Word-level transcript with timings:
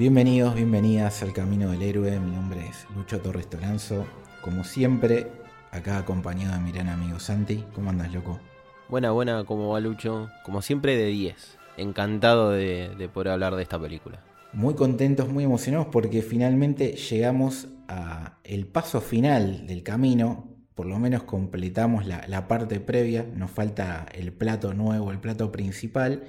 Bienvenidos, 0.00 0.54
bienvenidas 0.54 1.22
al 1.22 1.34
Camino 1.34 1.72
del 1.72 1.82
Héroe. 1.82 2.18
Mi 2.20 2.30
nombre 2.30 2.66
es 2.66 2.86
Lucho 2.96 3.20
Torres 3.20 3.50
Toranzo. 3.50 4.06
Como 4.40 4.64
siempre, 4.64 5.30
acá 5.72 5.98
acompañado 5.98 6.54
de 6.54 6.60
mi 6.60 6.72
gran 6.72 6.88
amigo 6.88 7.20
Santi. 7.20 7.66
¿Cómo 7.74 7.90
andas, 7.90 8.10
loco? 8.10 8.40
Buena, 8.88 9.10
buena, 9.10 9.44
¿cómo 9.44 9.68
va 9.68 9.80
Lucho? 9.80 10.30
Como 10.42 10.62
siempre, 10.62 10.96
de 10.96 11.04
10. 11.04 11.58
Encantado 11.76 12.50
de, 12.50 12.94
de 12.96 13.08
poder 13.10 13.28
hablar 13.32 13.56
de 13.56 13.62
esta 13.62 13.78
película. 13.78 14.24
Muy 14.54 14.72
contentos, 14.72 15.28
muy 15.28 15.44
emocionados 15.44 15.88
porque 15.92 16.22
finalmente 16.22 16.92
llegamos 16.92 17.68
a 17.86 18.38
el 18.42 18.66
paso 18.66 19.02
final 19.02 19.66
del 19.66 19.82
camino. 19.82 20.48
Por 20.74 20.86
lo 20.86 20.98
menos 20.98 21.24
completamos 21.24 22.06
la, 22.06 22.26
la 22.26 22.48
parte 22.48 22.80
previa. 22.80 23.26
Nos 23.36 23.50
falta 23.50 24.06
el 24.14 24.32
plato 24.32 24.72
nuevo, 24.72 25.12
el 25.12 25.20
plato 25.20 25.52
principal 25.52 26.22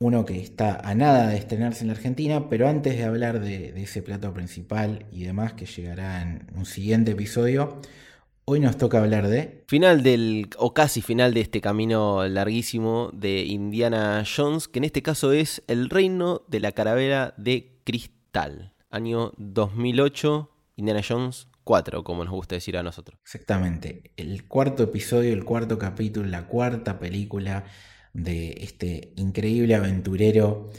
uno 0.00 0.24
que 0.24 0.40
está 0.40 0.80
a 0.82 0.94
nada 0.94 1.28
de 1.28 1.36
estrenarse 1.36 1.82
en 1.82 1.88
la 1.88 1.92
Argentina, 1.92 2.48
pero 2.48 2.66
antes 2.66 2.96
de 2.96 3.04
hablar 3.04 3.38
de, 3.38 3.74
ese 3.82 4.00
plato 4.00 4.32
principal 4.32 5.04
y 5.12 5.24
demás 5.24 5.52
que 5.52 5.66
llegará 5.66 6.22
en 6.22 6.46
un 6.56 6.64
siguiente 6.64 7.10
episodio, 7.10 7.78
hoy 8.46 8.60
nos 8.60 8.78
toca 8.78 8.98
hablar 8.98 9.28
de... 9.28 9.62
Final 9.68 10.02
del, 10.02 10.48
o 10.56 10.72
casi 10.72 11.02
final 11.02 11.34
de 11.34 11.42
este 11.42 11.60
camino 11.60 12.26
larguísimo 12.26 13.10
de 13.12 13.44
Indiana 13.44 14.24
Jones, 14.24 14.68
que 14.68 14.78
en 14.78 14.84
este 14.84 15.02
caso 15.02 15.32
es 15.32 15.62
El 15.66 15.90
Reino 15.90 16.44
de 16.48 16.60
la 16.60 16.72
Caravera 16.72 17.34
de 17.36 17.78
Cristal, 17.84 18.72
año 18.88 19.34
2008, 19.36 20.50
Indiana 20.76 21.02
Jones 21.06 21.46
4, 21.64 22.04
como 22.04 22.24
nos 22.24 22.32
gusta 22.32 22.54
decir 22.54 22.78
a 22.78 22.82
nosotros. 22.82 23.20
Exactamente, 23.22 24.12
el 24.16 24.48
cuarto 24.48 24.82
episodio, 24.82 25.34
el 25.34 25.44
cuarto 25.44 25.78
capítulo, 25.78 26.26
la 26.26 26.46
cuarta 26.46 26.98
película 26.98 27.64
de 28.12 28.58
este 28.62 29.12
increíble 29.16 29.74
aventurero 29.74 30.70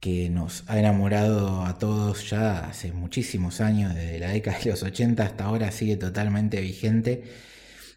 que 0.00 0.28
nos 0.30 0.64
ha 0.68 0.78
enamorado 0.78 1.64
a 1.64 1.78
todos 1.78 2.30
ya 2.30 2.60
hace 2.60 2.92
muchísimos 2.92 3.60
años, 3.60 3.94
desde 3.94 4.18
la 4.18 4.30
década 4.30 4.58
de 4.58 4.70
los 4.70 4.82
80 4.82 5.24
hasta 5.24 5.44
ahora 5.44 5.72
sigue 5.72 5.96
totalmente 5.96 6.60
vigente. 6.60 7.24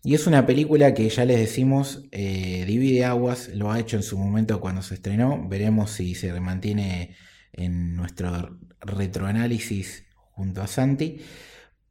Y 0.03 0.16
es 0.16 0.27
una 0.27 0.45
película 0.45 0.94
que 0.94 1.09
ya 1.09 1.25
les 1.25 1.39
decimos, 1.39 2.05
eh, 2.11 2.63
divide 2.66 3.03
aguas, 3.05 3.50
lo 3.50 3.72
ha 3.72 3.80
hecho 3.80 3.97
en 3.97 4.03
su 4.03 4.17
momento 4.17 4.61
cuando 4.61 4.81
se 4.81 4.95
estrenó, 4.95 5.47
veremos 5.50 5.91
si 5.91 6.16
se 6.16 6.31
mantiene 6.39 7.16
en 7.52 7.95
nuestro 7.95 8.57
retroanálisis 8.80 10.05
junto 10.31 10.61
a 10.61 10.67
Santi. 10.67 11.19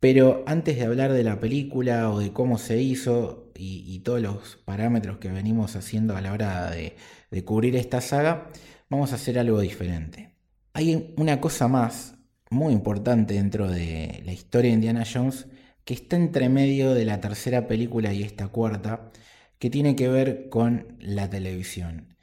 Pero 0.01 0.45
antes 0.47 0.77
de 0.77 0.85
hablar 0.85 1.13
de 1.13 1.25
la 1.25 1.41
película 1.41 2.11
o 2.11 2.21
de 2.21 2.33
cómo 2.33 2.59
se 2.59 2.81
hizo, 2.81 3.48
y, 3.59 3.99
todos 4.01 4.21
los 4.21 4.57
parámetros 4.65 5.19
que 5.19 5.29
venimos 5.29 5.75
haciendo 5.77 6.17
a 6.17 6.21
la 6.21 6.33
hora 6.33 6.71
de, 6.71 6.97
cubrir 7.45 7.77
esta 7.77 8.01
saga, 8.01 8.51
vamos 8.89 9.13
a 9.13 9.17
hacer 9.17 9.39
algo 9.39 9.61
diferente. 9.61 10.35
Hay 10.73 11.15
una 11.17 11.41
cosa 11.41 11.67
más 11.69 12.15
muy 12.51 12.73
importante 12.73 13.35
dentro 13.35 13.69
de 13.69 14.23
la 14.25 14.33
historia 14.33 14.71
de 14.71 14.77
Indiana 14.77 15.05
Jones 15.11 15.47
que 15.85 15.95
está 15.95 16.17
entre 16.17 16.49
medio 16.49 16.95
de 16.95 17.05
la 17.05 17.21
tercera 17.21 17.67
película 17.67 18.13
y 18.13 18.23
esta 18.23 18.49
cuarta, 18.49 19.11
que 19.59 19.71
tiene 19.71 19.97
que 19.97 20.09
ver 20.09 20.49
con 20.51 20.97
la 21.01 21.31
televisión. 21.31 22.15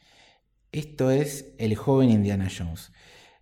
Esto 0.71 1.11
es 1.11 1.53
El 1.57 1.75
joven 1.75 2.11
Indiana 2.11 2.47
Jones. 2.55 2.91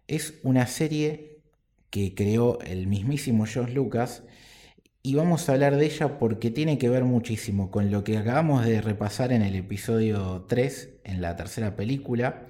Es 0.08 0.36
una 0.44 0.66
serie 0.66 1.42
que 1.90 2.16
creó 2.16 2.60
el 2.62 2.88
mismísimo 2.88 3.46
George 3.46 3.74
Lucas 3.74 4.24
y 5.06 5.16
vamos 5.16 5.48
a 5.48 5.52
hablar 5.52 5.76
de 5.76 5.86
ella 5.86 6.18
porque 6.18 6.50
tiene 6.50 6.78
que 6.78 6.88
ver 6.88 7.04
muchísimo 7.04 7.70
con 7.70 7.92
lo 7.92 8.06
que 8.06 8.18
acabamos 8.18 8.66
de 8.66 8.82
repasar 8.82 9.34
en 9.34 9.42
el 9.42 9.54
episodio 9.56 10.46
3, 10.48 11.02
en 11.04 11.22
la 11.22 11.36
tercera 11.36 11.76
película, 11.76 12.48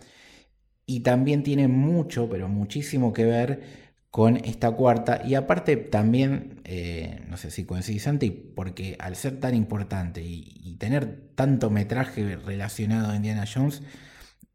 y 0.86 1.00
también 1.00 1.42
tiene 1.42 1.68
mucho, 1.68 2.30
pero 2.30 2.48
muchísimo 2.48 3.12
que 3.12 3.26
ver 3.26 3.64
con 4.12 4.38
esta 4.38 4.70
cuarta, 4.70 5.24
y 5.26 5.34
aparte 5.34 5.76
también, 5.78 6.62
eh, 6.66 7.22
no 7.28 7.38
sé 7.38 7.50
si 7.50 7.66
coincidís 7.66 8.04
Santi, 8.04 8.30
porque 8.30 8.96
al 9.00 9.16
ser 9.16 9.40
tan 9.40 9.56
importante 9.56 10.22
y, 10.22 10.76
tener 10.78 11.30
tanto 11.36 11.70
metraje 11.70 12.36
relacionado 12.36 13.12
a 13.12 13.16
Indiana 13.16 13.46
Jones, 13.52 13.82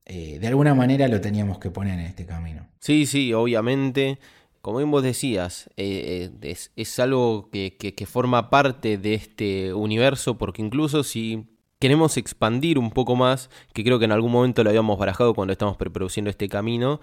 eh, 0.04 0.38
de 0.38 0.46
alguna 0.46 0.74
manera 0.74 1.08
lo 1.08 1.20
teníamos 1.20 1.58
que 1.58 1.70
poner 1.70 1.94
en 1.98 2.06
este 2.06 2.26
camino. 2.26 2.68
Sí, 2.80 3.06
sí, 3.06 3.32
obviamente 3.32 4.18
como 4.62 4.78
bien 4.78 4.90
vos 4.90 5.02
decías, 5.02 5.70
eh, 5.76 6.30
eh, 6.42 6.56
es, 6.76 6.98
algo 6.98 7.50
que, 7.50 8.06
forma 8.06 8.50
parte 8.50 8.98
de 8.98 9.14
este 9.14 9.72
universo, 9.74 10.36
porque 10.38 10.62
incluso 10.62 11.04
si 11.04 11.46
queremos 11.78 12.16
expandir 12.16 12.78
un 12.78 12.90
poco 12.90 13.16
más, 13.16 13.50
que 13.72 13.84
creo 13.84 13.98
que 13.98 14.06
en 14.06 14.12
algún 14.12 14.32
momento 14.32 14.64
lo 14.64 14.70
habíamos 14.70 14.98
barajado 14.98 15.34
cuando 15.34 15.52
estamos 15.52 15.76
preproduciendo 15.76 16.30
este 16.30 16.48
camino, 16.48 17.00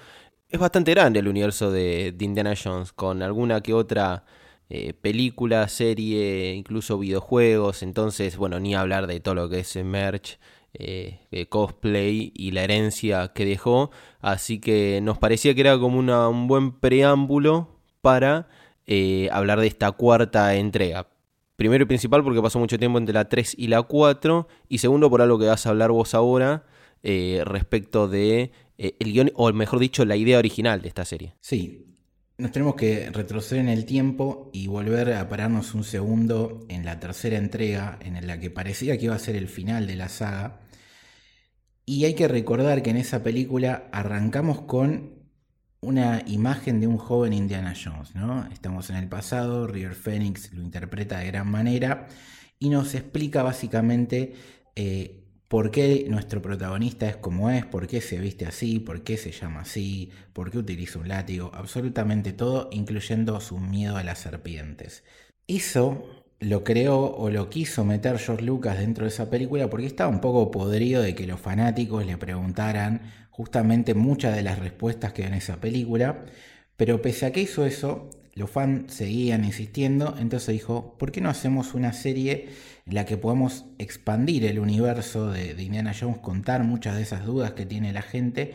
es 0.50 0.60
bastante 0.60 0.92
grande 0.92 1.20
el 1.20 1.28
universo 1.28 1.72
de, 1.72 2.16
Indiana 2.20 2.54
Jones, 2.62 2.92
con 2.94 3.22
alguna 3.22 3.62
que 3.62 3.74
otra 3.74 4.26
eh, 4.70 4.94
película, 4.94 5.68
serie, 5.68 6.54
incluso 6.54 7.00
videojuegos, 7.00 7.84
entonces, 7.84 8.38
bueno, 8.38 8.60
ni 8.60 8.76
hablar 8.76 9.08
de 9.08 9.20
todo 9.20 9.36
lo 9.36 9.50
que 9.50 9.60
es 9.60 9.76
merch 9.78 10.40
eh, 10.80 11.46
cosplay 11.50 12.32
y 12.36 12.52
la 12.52 12.64
herencia 12.64 13.30
que 13.34 13.46
dejó. 13.46 13.92
Así 14.20 14.60
que 14.60 15.00
nos 15.02 15.18
parecía 15.18 15.54
que 15.54 15.62
era 15.62 15.78
como 15.80 16.00
un 16.00 16.48
buen 16.48 16.80
preámbulo 16.80 17.80
para 18.02 18.48
eh, 18.86 19.30
hablar 19.32 19.60
de 19.60 19.68
esta 19.68 19.92
cuarta 19.92 20.56
entrega. 20.56 21.08
Primero 21.56 21.84
y 21.84 21.88
principal 21.88 22.24
porque 22.24 22.42
pasó 22.42 22.60
mucho 22.60 22.78
tiempo 22.78 22.98
entre 22.98 23.14
la 23.14 23.30
3 23.30 23.56
y 23.58 23.68
la 23.68 23.82
4. 23.82 24.48
Y 24.68 24.80
segundo 24.80 25.10
por 25.10 25.22
algo 25.22 25.40
que 25.40 25.46
vas 25.46 25.66
a 25.66 25.70
hablar 25.70 25.92
vos 25.92 26.14
ahora 26.14 26.66
eh, 27.04 27.42
respecto 27.46 28.08
de 28.08 28.52
el 28.78 29.14
guion, 29.14 29.32
o 29.36 29.52
mejor 29.54 29.80
dicho, 29.80 30.04
la 30.04 30.18
idea 30.18 30.38
original 30.38 30.82
de 30.82 30.90
esta 30.90 31.06
serie. 31.06 31.34
Sí, 31.40 31.86
nos 32.38 32.52
tenemos 32.52 32.76
que 32.76 33.10
retroceder 33.12 33.62
en 33.62 33.70
el 33.70 33.86
tiempo 33.86 34.50
y 34.52 34.68
volver 34.68 35.14
a 35.14 35.30
pararnos 35.30 35.74
un 35.74 35.86
segundo 35.86 36.66
en 36.68 36.84
la 36.84 37.00
tercera 37.00 37.38
entrega, 37.38 37.98
en 38.02 38.28
la 38.28 38.40
que 38.42 38.50
parecía 38.50 38.98
que 38.98 39.06
iba 39.06 39.16
a 39.16 39.20
ser 39.20 39.38
el 39.38 39.48
final 39.48 39.88
de 39.88 39.96
la 39.96 40.10
saga. 40.10 40.60
Y 41.86 42.06
hay 42.06 42.16
que 42.16 42.28
recordar 42.28 42.82
que 42.82 42.90
en 42.90 42.98
esa 42.98 43.22
película 43.22 43.88
arrancamos 43.92 44.62
con 44.62 45.16
una 45.82 46.24
imagen 46.26 46.80
de 46.80 46.88
un 46.88 46.98
joven 46.98 47.32
Indiana 47.32 47.74
Jones, 47.76 48.16
¿no? 48.16 48.48
Estamos 48.52 48.90
en 48.90 48.96
el 48.96 49.08
pasado, 49.08 49.68
River 49.68 49.94
Phoenix 49.94 50.52
lo 50.54 50.64
interpreta 50.64 51.20
de 51.20 51.28
gran 51.28 51.48
manera 51.48 52.08
y 52.58 52.70
nos 52.70 52.96
explica 52.96 53.44
básicamente 53.44 54.34
eh, 54.76 55.26
por 55.48 55.70
qué 55.70 56.08
nuestro 56.10 56.42
protagonista 56.42 57.08
es 57.08 57.18
como 57.18 57.52
es, 57.52 57.66
por 57.68 57.86
qué 57.86 58.02
se 58.02 58.18
viste 58.18 58.48
así, 58.48 58.80
por 58.80 59.04
qué 59.04 59.16
se 59.18 59.32
llama 59.32 59.62
así, 59.62 60.10
por 60.34 60.50
qué 60.50 60.58
utiliza 60.58 60.98
un 60.98 61.08
látigo, 61.08 61.52
absolutamente 61.54 62.34
todo, 62.34 62.68
incluyendo 62.72 63.40
su 63.40 63.60
miedo 63.60 63.98
a 63.98 64.04
las 64.04 64.20
serpientes. 64.20 65.04
Eso 65.48 66.25
lo 66.46 66.64
creó 66.64 67.16
o 67.18 67.32
lo 67.32 67.50
quiso 67.50 67.84
meter 67.84 68.20
George 68.20 68.46
Lucas 68.46 68.78
dentro 68.78 69.06
de 69.06 69.10
esa 69.10 69.32
película 69.32 69.68
porque 69.68 69.88
estaba 69.88 70.12
un 70.12 70.22
poco 70.22 70.52
podrido 70.52 71.02
de 71.02 71.16
que 71.16 71.26
los 71.26 71.40
fanáticos 71.40 72.06
le 72.06 72.18
preguntaran 72.18 73.02
justamente 73.32 73.96
muchas 73.96 74.36
de 74.36 74.44
las 74.44 74.60
respuestas 74.60 75.12
que 75.12 75.24
en 75.24 75.34
esa 75.34 75.60
película. 75.60 76.24
Pero 76.78 77.02
pese 77.02 77.26
a 77.26 77.32
que 77.32 77.42
hizo 77.42 77.66
eso, 77.66 78.12
los 78.36 78.52
fans 78.52 78.94
seguían 78.94 79.44
insistiendo, 79.44 80.16
entonces 80.20 80.54
dijo, 80.54 80.96
¿por 81.00 81.12
qué 81.12 81.20
no 81.20 81.30
hacemos 81.30 81.74
una 81.74 81.94
serie 81.94 82.50
en 82.86 82.94
la 82.94 83.06
que 83.06 83.18
podamos 83.18 83.66
expandir 83.80 84.46
el 84.46 84.60
universo 84.60 85.32
de, 85.32 85.56
de 85.56 85.64
Indiana 85.64 85.96
Jones, 86.00 86.20
contar 86.20 86.64
muchas 86.64 86.96
de 86.96 87.02
esas 87.02 87.26
dudas 87.26 87.54
que 87.54 87.66
tiene 87.66 87.92
la 87.92 88.04
gente 88.04 88.54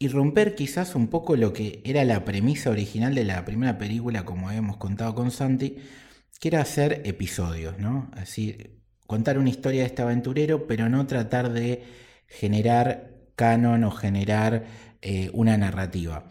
y 0.00 0.08
romper 0.08 0.56
quizás 0.56 0.96
un 0.96 1.06
poco 1.06 1.36
lo 1.36 1.52
que 1.52 1.80
era 1.84 2.04
la 2.04 2.24
premisa 2.24 2.70
original 2.70 3.14
de 3.14 3.24
la 3.24 3.44
primera 3.44 3.78
película, 3.78 4.24
como 4.24 4.48
habíamos 4.48 4.78
contado 4.78 5.14
con 5.14 5.30
Santi, 5.30 5.76
quiero 6.40 6.58
hacer 6.58 7.02
episodios, 7.04 7.78
¿no? 7.78 8.10
Así, 8.16 8.56
contar 9.06 9.38
una 9.38 9.50
historia 9.50 9.82
de 9.82 9.86
este 9.86 10.02
aventurero, 10.02 10.66
pero 10.66 10.88
no 10.88 11.06
tratar 11.06 11.52
de 11.52 11.84
generar 12.26 13.10
canon 13.36 13.84
o 13.84 13.90
generar 13.90 14.64
eh, 15.02 15.30
una 15.34 15.56
narrativa. 15.56 16.24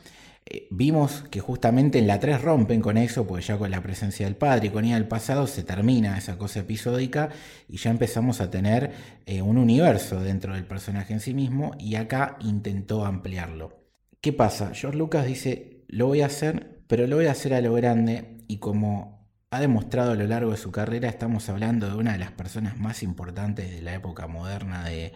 Eh, 0.45 0.67
vimos 0.71 1.23
que 1.29 1.39
justamente 1.39 1.99
en 1.99 2.07
la 2.07 2.19
3 2.19 2.41
rompen 2.41 2.81
con 2.81 2.97
eso, 2.97 3.27
porque 3.27 3.45
ya 3.45 3.57
con 3.57 3.69
la 3.69 3.83
presencia 3.83 4.25
del 4.25 4.35
padre 4.35 4.67
y 4.67 4.69
con 4.71 4.83
ella 4.85 4.95
del 4.95 5.07
pasado 5.07 5.45
se 5.45 5.63
termina 5.63 6.17
esa 6.17 6.37
cosa 6.37 6.61
episódica 6.61 7.29
y 7.67 7.77
ya 7.77 7.91
empezamos 7.91 8.41
a 8.41 8.49
tener 8.49 8.91
eh, 9.27 9.41
un 9.43 9.57
universo 9.57 10.21
dentro 10.21 10.53
del 10.53 10.65
personaje 10.65 11.13
en 11.13 11.19
sí 11.19 11.35
mismo 11.35 11.75
y 11.77 11.95
acá 11.95 12.37
intentó 12.41 13.05
ampliarlo. 13.05 13.77
¿Qué 14.21 14.33
pasa? 14.33 14.71
George 14.73 14.97
Lucas 14.97 15.27
dice, 15.27 15.83
lo 15.87 16.07
voy 16.07 16.21
a 16.21 16.25
hacer, 16.25 16.81
pero 16.87 17.05
lo 17.05 17.17
voy 17.17 17.27
a 17.27 17.31
hacer 17.31 17.53
a 17.53 17.61
lo 17.61 17.73
grande 17.73 18.39
y 18.47 18.57
como 18.57 19.18
ha 19.51 19.59
demostrado 19.59 20.11
a 20.11 20.15
lo 20.15 20.27
largo 20.27 20.51
de 20.51 20.57
su 20.57 20.71
carrera, 20.71 21.09
estamos 21.09 21.49
hablando 21.49 21.89
de 21.89 21.95
una 21.95 22.13
de 22.13 22.19
las 22.19 22.31
personas 22.31 22.77
más 22.77 23.01
importantes 23.01 23.71
de 23.71 23.81
la 23.81 23.95
época 23.95 24.27
moderna 24.27 24.83
de, 24.85 25.13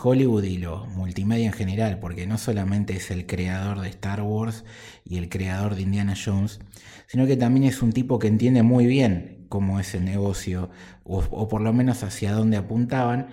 Hollywood 0.00 0.44
y 0.44 0.58
lo 0.58 0.86
multimedia 0.86 1.46
en 1.46 1.52
general, 1.52 1.98
porque 1.98 2.26
no 2.26 2.38
solamente 2.38 2.94
es 2.94 3.10
el 3.10 3.26
creador 3.26 3.80
de 3.80 3.88
Star 3.88 4.22
Wars 4.22 4.64
y 5.04 5.18
el 5.18 5.28
creador 5.28 5.74
de 5.74 5.82
Indiana 5.82 6.14
Jones, 6.22 6.60
sino 7.08 7.26
que 7.26 7.36
también 7.36 7.64
es 7.64 7.82
un 7.82 7.92
tipo 7.92 8.18
que 8.18 8.28
entiende 8.28 8.62
muy 8.62 8.86
bien 8.86 9.46
cómo 9.48 9.80
es 9.80 9.94
el 9.94 10.04
negocio, 10.04 10.70
o, 11.04 11.18
o 11.30 11.48
por 11.48 11.62
lo 11.62 11.72
menos 11.72 12.02
hacia 12.04 12.32
dónde 12.32 12.58
apuntaban, 12.58 13.28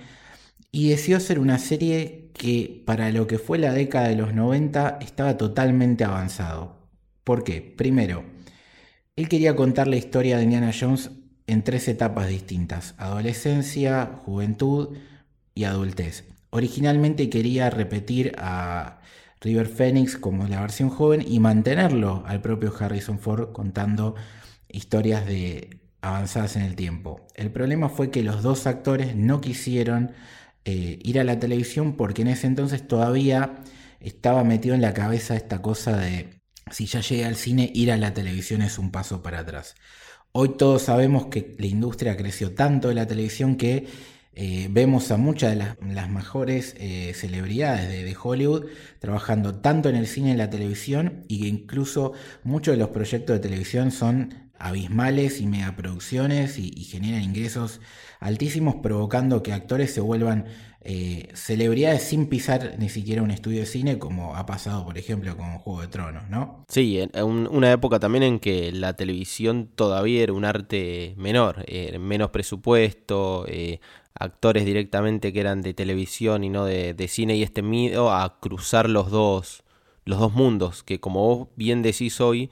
y 0.71 0.89
decidió 0.89 1.18
hacer 1.18 1.39
una 1.39 1.59
serie 1.59 2.31
que 2.33 2.83
para 2.86 3.12
lo 3.12 3.27
que 3.27 3.39
fue 3.39 3.57
la 3.59 3.74
década 3.74 4.07
de 4.07 4.15
los 4.15 4.33
90 4.33 5.00
estaba 5.01 5.38
totalmente 5.38 6.03
avanzado. 6.03 6.77
¿Por 7.24 7.44
qué? 7.44 7.62
Primero, 7.62 8.24
él 9.19 9.27
quería 9.27 9.54
contar 9.54 9.89
la 9.89 9.98
historia 9.98 10.38
de 10.38 10.44
Indiana 10.44 10.71
Jones 10.71 11.12
en 11.45 11.62
tres 11.62 11.89
etapas 11.89 12.30
distintas, 12.30 12.95
adolescencia, 12.98 14.12
juventud 14.24 14.95
y 15.54 15.66
adultez. 15.66 16.24
Originalmente 16.51 17.30
quería 17.30 17.69
repetir 17.69 18.33
a 18.38 19.01
River 19.42 19.68
Phoenix 19.68 20.16
como 20.16 20.48
la 20.48 20.62
versión 20.62 20.89
joven 20.89 21.21
y 21.27 21.42
mantenerlo 21.42 22.24
al 22.27 22.39
propio 22.39 22.74
Harrison 22.80 23.19
Ford 23.19 23.51
contando 23.51 24.16
historias 24.69 25.25
de 25.25 25.81
avanzadas 26.00 26.56
en 26.56 26.62
el 26.62 26.77
tiempo. 26.77 27.27
El 27.36 27.51
problema 27.51 27.89
fue 27.89 28.12
que 28.12 28.24
los 28.24 28.42
dos 28.42 28.68
actores 28.68 29.18
no 29.18 29.42
quisieron 29.42 30.13
eh, 30.63 30.98
ir 31.04 31.19
a 31.19 31.25
la 31.25 31.39
televisión 31.39 31.98
porque 31.98 32.22
en 32.22 32.30
ese 32.30 32.48
entonces 32.48 32.88
todavía 32.88 33.56
estaba 34.00 34.45
metido 34.45 34.75
en 34.75 34.81
la 34.81 34.94
cabeza 34.94 35.36
esta 35.36 35.62
cosa 35.62 35.98
de 35.98 36.38
si 36.71 36.86
ya 36.86 37.01
llega 37.01 37.27
al 37.27 37.36
cine, 37.36 37.71
ir 37.74 37.92
a 37.92 37.98
la 37.98 38.13
televisión 38.13 38.62
es 38.62 38.77
un 38.77 38.92
paso 38.92 39.21
para 39.21 39.39
atrás. 39.39 39.75
Hoy 40.31 40.50
todos 40.57 40.83
sabemos 40.83 41.27
que 41.27 41.56
la 41.57 41.66
industria 41.66 42.16
creció 42.16 42.54
tanto 42.54 42.89
de 42.89 42.95
la 42.95 43.07
televisión 43.07 43.56
que 43.56 43.88
eh, 44.33 44.68
vemos 44.71 45.12
a 45.12 45.18
muchas 45.18 45.51
de 45.51 45.94
las, 45.94 46.10
mejores 46.10 46.75
eh, 46.77 47.13
celebridades 47.16 47.89
de, 47.89 48.16
Hollywood 48.21 48.68
trabajando 49.00 49.56
tanto 49.56 49.89
en 49.89 49.95
el 49.95 50.07
cine 50.07 50.30
y 50.30 50.31
en 50.31 50.38
la 50.38 50.50
televisión 50.50 51.25
y 51.27 51.42
que 51.42 51.48
incluso 51.48 52.13
muchos 52.44 52.74
de 52.74 52.77
los 52.77 52.89
proyectos 52.89 53.36
de 53.36 53.39
televisión 53.39 53.92
son 53.92 54.51
abismales 54.60 55.42
y 55.42 55.48
megaproducciones 55.48 56.60
y, 56.60 56.72
y 56.75 56.83
generan 56.83 57.24
ingresos 57.24 57.81
altísimos 58.19 58.75
provocando 58.83 59.42
que 59.42 59.51
actores 59.51 59.94
se 59.94 60.01
vuelvan 60.01 60.45
eh, 60.81 61.28
celebridades 61.34 62.04
sin 62.04 62.28
pisar 62.28 62.76
ni 62.80 62.88
siquiera 62.88 63.22
un 63.22 63.31
estudio 63.31 63.60
de 63.60 63.66
cine, 63.66 64.00
como 64.00 64.38
ha 64.38 64.46
pasado, 64.46 64.86
por 64.86 64.98
ejemplo, 64.98 65.36
con 65.36 65.58
Juego 65.58 65.81
de 65.81 65.88
Tronos, 65.88 66.30
¿no? 66.30 66.64
Sí, 66.70 67.00
en 67.02 67.48
una 67.48 67.72
época 67.74 68.00
también 68.00 68.24
en 68.24 68.40
que 68.40 68.72
la 68.72 68.94
televisión 68.94 69.70
todavía 69.76 70.24
era 70.24 70.31
un 70.31 70.46
arte 70.46 71.16
menor, 71.18 71.66
eh, 71.68 72.00
menos 72.00 72.30
presupuesto, 72.30 73.46
eh, 73.50 73.81
actores 74.14 74.64
directamente 74.64 75.34
que 75.34 75.42
eran 75.42 75.62
de 75.62 75.74
televisión 75.74 76.46
y 76.46 76.50
no 76.50 76.64
de, 76.64 77.08
cine, 77.10 77.36
y 77.36 77.44
este 77.44 77.62
miedo 77.62 78.14
a 78.14 78.40
cruzar 78.40 78.90
los 78.90 79.12
dos, 79.12 79.64
los 80.06 80.20
dos 80.20 80.34
mundos, 80.34 80.84
que 80.84 81.02
como 81.02 81.28
vos 81.28 81.48
bien 81.58 81.82
decís 81.82 82.22
hoy, 82.22 82.50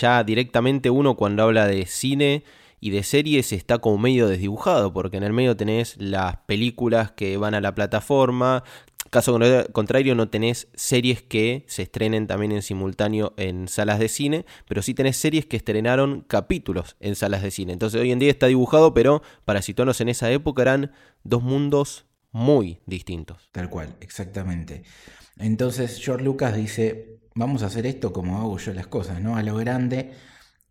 ya 0.00 0.24
directamente 0.24 0.90
uno 0.90 1.14
cuando 1.14 1.44
habla 1.44 1.66
de 1.66 1.86
cine 1.86 2.42
y 2.84 2.90
de 2.90 3.02
series 3.02 3.50
está 3.54 3.78
como 3.78 3.96
medio 3.96 4.28
desdibujado, 4.28 4.92
porque 4.92 5.16
en 5.16 5.22
el 5.22 5.32
medio 5.32 5.56
tenés 5.56 5.96
las 5.96 6.36
películas 6.44 7.12
que 7.12 7.38
van 7.38 7.54
a 7.54 7.62
la 7.62 7.74
plataforma, 7.74 8.62
caso 9.08 9.38
contrario 9.72 10.14
no 10.14 10.28
tenés 10.28 10.68
series 10.74 11.22
que 11.22 11.64
se 11.66 11.80
estrenen 11.80 12.26
también 12.26 12.52
en 12.52 12.60
simultáneo 12.60 13.32
en 13.38 13.68
salas 13.68 13.98
de 13.98 14.10
cine, 14.10 14.44
pero 14.68 14.82
sí 14.82 14.92
tenés 14.92 15.16
series 15.16 15.46
que 15.46 15.56
estrenaron 15.56 16.26
capítulos 16.28 16.96
en 17.00 17.16
salas 17.16 17.42
de 17.42 17.50
cine. 17.50 17.72
Entonces 17.72 17.98
hoy 17.98 18.12
en 18.12 18.18
día 18.18 18.30
está 18.30 18.48
dibujado, 18.48 18.92
pero 18.92 19.22
para 19.46 19.62
situarnos 19.62 20.02
en 20.02 20.10
esa 20.10 20.30
época 20.30 20.60
eran 20.60 20.92
dos 21.22 21.42
mundos 21.42 22.04
muy 22.32 22.80
distintos. 22.84 23.48
Tal 23.52 23.70
cual, 23.70 23.96
exactamente. 24.02 24.82
Entonces 25.38 25.98
George 26.04 26.22
Lucas 26.22 26.54
dice, 26.54 27.16
vamos 27.34 27.62
a 27.62 27.66
hacer 27.68 27.86
esto 27.86 28.12
como 28.12 28.40
hago 28.42 28.58
yo 28.58 28.74
las 28.74 28.88
cosas, 28.88 29.22
¿no? 29.22 29.36
A 29.36 29.42
lo 29.42 29.56
grande 29.56 30.12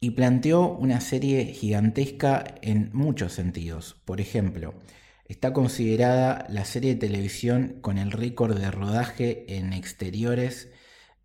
y 0.04 0.12
planteó 0.12 0.68
una 0.68 1.00
serie 1.00 1.46
gigantesca 1.46 2.56
en 2.62 2.90
muchos 2.92 3.32
sentidos. 3.32 3.96
Por 4.04 4.20
ejemplo, 4.20 4.74
está 5.30 5.54
considerada 5.54 6.46
la 6.50 6.66
serie 6.66 6.96
de 6.96 7.08
televisión 7.08 7.78
con 7.80 7.98
el 7.98 8.12
récord 8.12 8.60
de 8.60 8.70
rodaje 8.70 9.46
en 9.56 9.72
exteriores, 9.72 10.70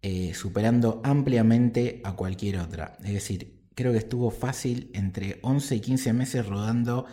eh, 0.03 0.33
superando 0.33 1.01
ampliamente 1.03 2.01
a 2.05 2.13
cualquier 2.15 2.59
otra. 2.61 2.97
Es 3.03 3.15
decir, 3.15 3.65
creo 3.75 3.91
que 3.91 3.99
estuvo 3.99 4.31
fácil 4.31 4.93
entre 4.95 5.41
11 5.43 5.75
y 5.75 5.81
15 5.81 6.13
meses 6.13 6.47
rodando 6.47 7.07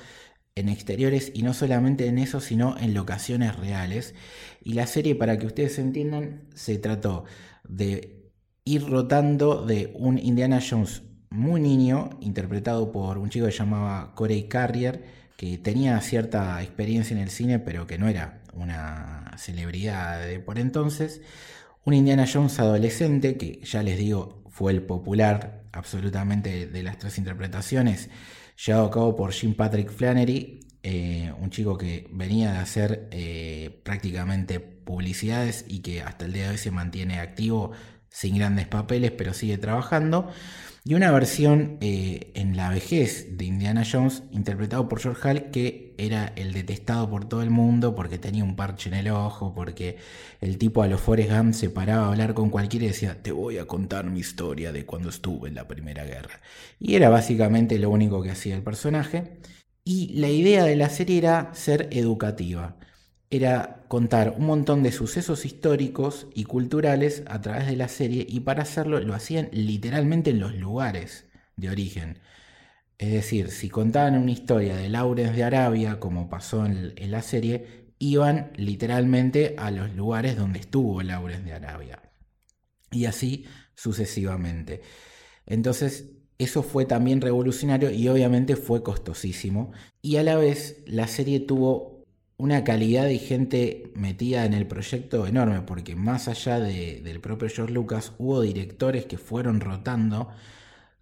en 0.53 0.69
exteriores 0.69 1.31
y 1.33 1.41
no 1.41 1.55
solamente 1.55 2.05
en 2.05 2.19
eso, 2.19 2.41
sino 2.41 2.77
en 2.77 2.93
locaciones 2.93 3.55
reales. 3.55 4.13
Y 4.61 4.73
la 4.73 4.85
serie, 4.85 5.15
para 5.15 5.39
que 5.39 5.47
ustedes 5.47 5.79
entiendan, 5.79 6.47
se 6.53 6.77
trató 6.77 7.25
de 7.67 8.31
ir 8.65 8.87
rotando 8.87 9.65
de 9.65 9.91
un 9.95 10.19
Indiana 10.19 10.59
Jones 10.61 11.01
muy 11.29 11.61
niño, 11.61 12.11
interpretado 12.21 12.91
por 12.91 13.17
un 13.17 13.29
chico 13.29 13.45
que 13.45 13.51
se 13.51 13.59
llamaba 13.59 14.13
Corey 14.15 14.47
Carrier, 14.47 15.03
que 15.37 15.57
tenía 15.57 15.99
cierta 16.01 16.61
experiencia 16.61 17.15
en 17.15 17.21
el 17.21 17.29
cine, 17.29 17.59
pero 17.59 17.87
que 17.87 17.97
no 17.97 18.07
era 18.07 18.41
una 18.53 19.33
celebridad 19.37 20.25
de 20.25 20.39
por 20.39 20.59
entonces. 20.59 21.21
Un 21.83 21.93
Indiana 21.93 22.25
Jones 22.31 22.59
adolescente, 22.59 23.37
que 23.37 23.59
ya 23.63 23.83
les 23.83 23.97
digo, 23.97 24.43
fue 24.49 24.71
el 24.71 24.81
popular 24.81 25.65
absolutamente 25.71 26.67
de 26.67 26.83
las 26.83 26.97
tres 26.97 27.17
interpretaciones, 27.17 28.09
llevado 28.65 28.85
a 28.85 28.91
cabo 28.91 29.15
por 29.15 29.33
Jim 29.33 29.53
Patrick 29.53 29.91
Flannery, 29.91 30.61
eh, 30.81 31.33
un 31.39 31.49
chico 31.49 31.77
que 31.77 32.07
venía 32.11 32.53
de 32.53 32.57
hacer 32.59 33.09
eh, 33.11 33.81
prácticamente 33.83 34.59
publicidades 34.59 35.65
y 35.67 35.79
que 35.79 36.01
hasta 36.01 36.25
el 36.25 36.33
día 36.33 36.43
de 36.45 36.49
hoy 36.51 36.57
se 36.57 36.71
mantiene 36.71 37.19
activo 37.19 37.71
sin 38.09 38.37
grandes 38.37 38.67
papeles, 38.67 39.11
pero 39.11 39.33
sigue 39.33 39.57
trabajando 39.57 40.31
y 40.87 40.93
una 40.93 41.11
versión 41.11 41.79
eh, 41.81 42.31
en 42.35 42.55
la 42.55 42.69
vejez 42.69 43.37
de 43.37 43.45
Indiana 43.45 43.83
Jones, 43.91 44.21
interpretado 44.31 44.87
por 44.87 44.99
George 45.01 45.27
Hall, 45.27 45.49
que 45.49 45.95
era 45.97 46.31
el 46.35 46.53
detestado 46.53 47.09
por 47.09 47.27
todo 47.27 47.41
el 47.41 47.49
mundo 47.49 47.95
porque 47.95 48.19
tenía 48.19 48.43
un 48.43 48.55
parche 48.55 48.89
en 48.89 48.95
el 48.95 49.09
ojo, 49.09 49.55
porque 49.55 49.97
el 50.41 50.59
tipo 50.59 50.83
a 50.83 50.87
los 50.87 51.01
Forrest 51.01 51.31
Gump 51.31 51.53
se 51.55 51.71
paraba 51.71 52.05
a 52.05 52.09
hablar 52.09 52.35
con 52.35 52.51
cualquiera 52.51 52.85
y 52.85 52.89
decía, 52.89 53.23
te 53.23 53.31
voy 53.31 53.57
a 53.57 53.65
contar 53.65 54.05
mi 54.05 54.19
historia 54.19 54.71
de 54.71 54.85
cuando 54.85 55.09
estuve 55.09 55.49
en 55.49 55.55
la 55.55 55.67
Primera 55.67 56.05
Guerra. 56.05 56.39
Y 56.79 56.93
era 56.93 57.09
básicamente 57.09 57.79
lo 57.79 57.89
único 57.89 58.21
que 58.21 58.29
hacía 58.29 58.55
el 58.55 58.61
personaje. 58.61 59.39
Y 59.83 60.13
la 60.19 60.29
idea 60.29 60.65
de 60.65 60.75
la 60.75 60.89
serie 60.89 61.17
era 61.17 61.49
ser 61.55 61.89
educativa 61.91 62.77
era 63.29 63.84
contar 63.95 64.35
un 64.37 64.45
montón 64.47 64.83
de 64.83 64.91
sucesos 64.91 65.45
históricos 65.45 66.27
y 66.33 66.43
culturales 66.43 67.23
a 67.27 67.39
través 67.39 67.65
de 67.65 67.77
la 67.77 67.87
serie 67.87 68.27
y 68.27 68.41
para 68.41 68.63
hacerlo 68.63 68.99
lo 68.99 69.13
hacían 69.13 69.47
literalmente 69.53 70.31
en 70.31 70.41
los 70.41 70.53
lugares 70.53 71.29
de 71.55 71.69
origen. 71.69 72.19
Es 72.97 73.13
decir, 73.13 73.51
si 73.51 73.69
contaban 73.69 74.17
una 74.17 74.33
historia 74.33 74.75
de 74.75 74.89
Laurens 74.89 75.33
de 75.33 75.45
Arabia, 75.45 75.97
como 76.01 76.27
pasó 76.27 76.65
en, 76.65 76.93
la 77.09 77.21
serie, 77.21 77.93
iban 77.97 78.51
literalmente 78.57 79.55
a 79.57 79.71
los 79.71 79.95
lugares 79.95 80.35
donde 80.35 80.59
estuvo 80.59 81.01
Laurens 81.01 81.45
de 81.45 81.53
Arabia. 81.53 82.01
Y 82.91 83.05
así 83.05 83.45
sucesivamente. 83.75 84.81
Entonces, 85.45 86.09
eso 86.37 86.63
fue 86.63 86.83
también 86.83 87.21
revolucionario 87.21 87.91
y 87.91 88.09
obviamente 88.09 88.57
fue 88.57 88.83
costosísimo. 88.83 89.71
Y 90.01 90.17
a 90.17 90.23
la 90.23 90.35
vez, 90.35 90.83
la 90.85 91.07
serie 91.07 91.39
tuvo 91.39 91.94
una 92.37 92.63
calidad 92.63 93.05
de 93.05 93.17
gente 93.17 93.91
metida 93.95 94.45
en 94.45 94.53
el 94.53 94.67
proyecto 94.67 95.25
enorme, 95.25 95.61
porque 95.61 95.95
más 95.95 96.27
allá 96.27 96.59
del 96.59 97.19
propio 97.21 97.49
George 97.49 97.73
Lucas, 97.73 98.13
hubo 98.17 98.41
directores 98.41 99.05
que 99.05 99.17
fueron 99.17 99.61
rotando, 99.61 100.29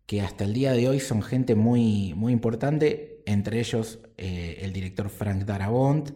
que 0.06 0.22
hasta 0.22 0.44
el 0.44 0.54
día 0.54 0.74
de 0.74 0.88
hoy 0.90 1.00
son 1.00 1.22
gente 1.22 1.56
muy, 1.56 2.14
muy 2.14 2.34
importante, 2.34 3.24
entre 3.26 3.60
ellos 3.60 4.00
eh, 4.18 4.60
el 4.62 4.74
director 4.74 5.10
Frank 5.10 5.46
Darabont 5.46 6.12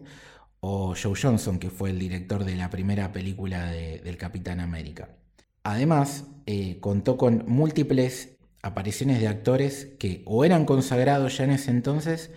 o 0.60 0.94
Joe 1.00 1.14
Johnson, 1.20 1.58
que 1.58 1.70
fue 1.70 1.90
el 1.90 1.98
director 1.98 2.44
de 2.44 2.54
la 2.54 2.70
primera 2.70 3.12
película 3.12 3.70
del 3.70 4.16
Capitán 4.16 4.60
América. 4.60 5.10
Además, 5.64 6.26
eh, 6.46 6.78
contó 6.80 7.16
con 7.16 7.44
múltiples 7.46 8.36
apariciones 8.62 9.20
de 9.20 9.28
actores 9.28 9.88
que 9.98 10.22
o 10.26 10.44
eran 10.44 10.64
consagrados 10.64 11.38
ya 11.38 11.44
en 11.44 11.50
ese 11.52 11.70
entonces, 11.70 12.30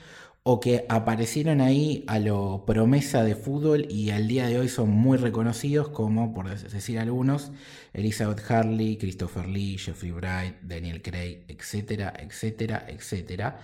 o 0.43 0.59
que 0.59 0.85
aparecieron 0.89 1.61
ahí 1.61 2.03
a 2.07 2.17
lo 2.19 2.63
promesa 2.65 3.23
de 3.23 3.35
fútbol 3.35 3.85
y 3.89 4.09
al 4.09 4.27
día 4.27 4.47
de 4.47 4.59
hoy 4.59 4.69
son 4.69 4.89
muy 4.89 5.17
reconocidos 5.17 5.89
como, 5.89 6.33
por 6.33 6.49
decir 6.49 6.99
algunos, 6.99 7.51
Elizabeth 7.93 8.41
Harley, 8.49 8.97
Christopher 8.97 9.47
Lee, 9.47 9.77
Jeffrey 9.77 10.11
Bright, 10.11 10.55
Daniel 10.63 11.01
Craig, 11.01 11.45
etcétera, 11.47 12.13
etcétera, 12.17 12.85
etcétera. 12.87 13.59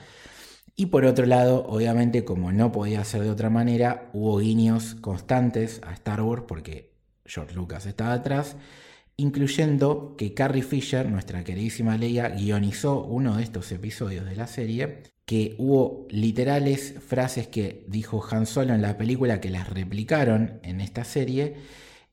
Y 0.75 0.87
por 0.87 1.05
otro 1.05 1.25
lado, 1.25 1.65
obviamente, 1.67 2.23
como 2.23 2.51
no 2.51 2.71
podía 2.71 3.03
ser 3.03 3.23
de 3.23 3.31
otra 3.31 3.49
manera, 3.49 4.09
hubo 4.13 4.37
guiños 4.37 4.95
constantes 4.95 5.81
a 5.83 5.93
Star 5.93 6.21
Wars 6.21 6.43
porque 6.47 6.91
George 7.25 7.55
Lucas 7.55 7.87
estaba 7.87 8.13
atrás 8.13 8.55
incluyendo 9.17 10.15
que 10.15 10.35
Carrie 10.35 10.61
Fisher, 10.61 11.09
nuestra 11.09 11.43
queridísima 11.43 11.97
Leia, 11.97 12.29
guionizó 12.29 13.03
uno 13.03 13.37
de 13.37 13.43
estos 13.43 13.71
episodios 13.71 14.25
de 14.25 14.35
la 14.35 14.45
serie, 14.45 15.01
que 15.27 15.55
hubo 15.57 16.07
literales 16.09 16.95
frases 17.05 17.47
que 17.47 17.83
dijo 17.89 18.25
Han 18.31 18.45
Solo 18.45 18.73
en 18.73 18.81
la 18.81 18.97
película 18.97 19.41
que 19.41 19.49
las 19.49 19.69
replicaron 19.69 20.61
en 20.63 20.79
esta 20.79 21.03
serie, 21.03 21.55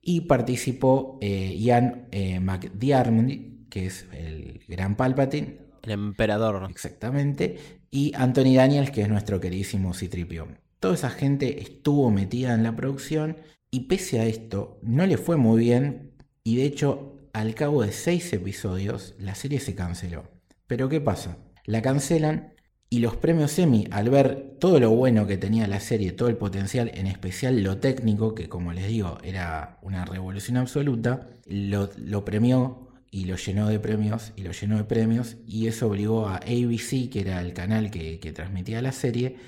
y 0.03 0.23
participó 0.23 1.19
eh, 1.23 1.55
Ian 1.57 2.09
eh, 2.11 2.41
McDiarmid, 2.41 3.69
que 3.71 3.87
es 3.87 4.07
el 4.13 4.61
gran 4.67 4.97
Palpatine. 4.97 5.59
El 5.85 5.93
emperador. 5.93 6.67
Exactamente. 6.69 7.57
Y 7.89 8.13
Anthony 8.17 8.57
Daniels, 8.57 8.91
que 8.91 9.03
es 9.03 9.09
nuestro 9.09 9.39
queridísimo 9.39 9.95
Citripio. 9.95 10.49
Toda 10.81 10.95
esa 10.95 11.11
gente 11.11 11.63
estuvo 11.63 12.11
metida 12.11 12.53
en 12.53 12.65
la 12.65 12.75
producción 12.75 13.37
y 13.71 13.83
pese 13.83 14.19
a 14.19 14.27
esto 14.27 14.81
no 14.83 15.07
le 15.07 15.19
fue 15.19 15.37
muy 15.37 15.61
bien 15.61 16.13
y 16.43 16.57
de 16.57 16.65
hecho 16.65 17.29
al 17.33 17.55
cabo 17.55 17.83
de 17.83 17.93
seis 17.93 18.33
episodios 18.33 19.15
la 19.21 19.37
serie 19.37 19.61
se 19.61 19.77
canceló. 19.77 20.25
Pero 20.67 20.89
¿qué 20.89 21.01
pasa? 21.01 21.39
La 21.65 21.81
cancelan 21.81 22.54
y 22.95 23.01
los 23.01 23.17
premios 23.17 23.59
Emmy, 23.59 23.89
al 23.91 24.09
ver 24.09 24.55
todo 24.61 24.79
lo 24.79 24.91
bueno 24.91 25.27
que 25.27 25.37
tenía 25.37 25.67
la 25.67 25.81
serie, 25.81 26.13
todo 26.13 26.29
el 26.29 26.37
potencial, 26.37 26.93
en 26.95 27.09
especial 27.09 27.61
lo 27.61 27.79
técnico, 27.79 28.37
que 28.37 28.49
como 28.49 28.73
les 28.73 28.87
digo 28.87 29.19
era 29.25 29.81
una 29.83 30.05
revolución 30.05 30.59
absoluta, 30.59 31.27
lo, 31.45 32.25
premió 32.25 32.87
y 33.11 33.25
lo 33.25 33.35
llenó 33.35 33.67
de 33.67 33.81
premios 33.81 34.33
y 34.37 34.43
lo 34.43 34.53
llenó 34.53 34.77
de 34.77 34.85
premios 34.85 35.39
y 35.45 35.67
eso 35.67 35.89
obligó 35.89 36.29
a 36.29 36.37
ABC, 36.37 37.11
que 37.11 37.23
era 37.23 37.41
el 37.41 37.53
canal 37.53 37.91
que, 37.91 38.21
que 38.21 38.33
transmitía 38.33 38.81
la 38.81 38.93
serie, 38.93 39.39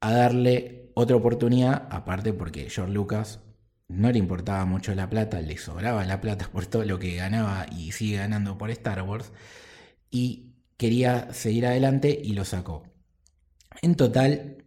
a 0.00 0.10
darle 0.10 0.90
otra 0.94 1.16
oportunidad, 1.16 1.88
aparte 1.90 2.32
porque 2.32 2.70
George 2.70 2.94
Lucas 2.94 3.40
no 3.88 4.10
le 4.10 4.18
importaba 4.18 4.64
mucho 4.64 4.94
la 4.94 5.10
plata, 5.10 5.42
le 5.42 5.58
sobraba 5.58 6.06
la 6.06 6.22
plata 6.22 6.48
por 6.50 6.64
todo 6.64 6.86
lo 6.86 6.98
que 6.98 7.16
ganaba 7.16 7.66
y 7.70 7.92
sigue 7.92 8.16
ganando 8.16 8.56
por 8.56 8.70
Star 8.70 9.02
Wars, 9.02 9.30
y 10.10 10.47
quería 10.78 11.34
seguir 11.34 11.66
adelante 11.66 12.18
y 12.22 12.32
lo 12.32 12.46
sacó. 12.46 12.84
En 13.82 13.96
total, 13.96 14.64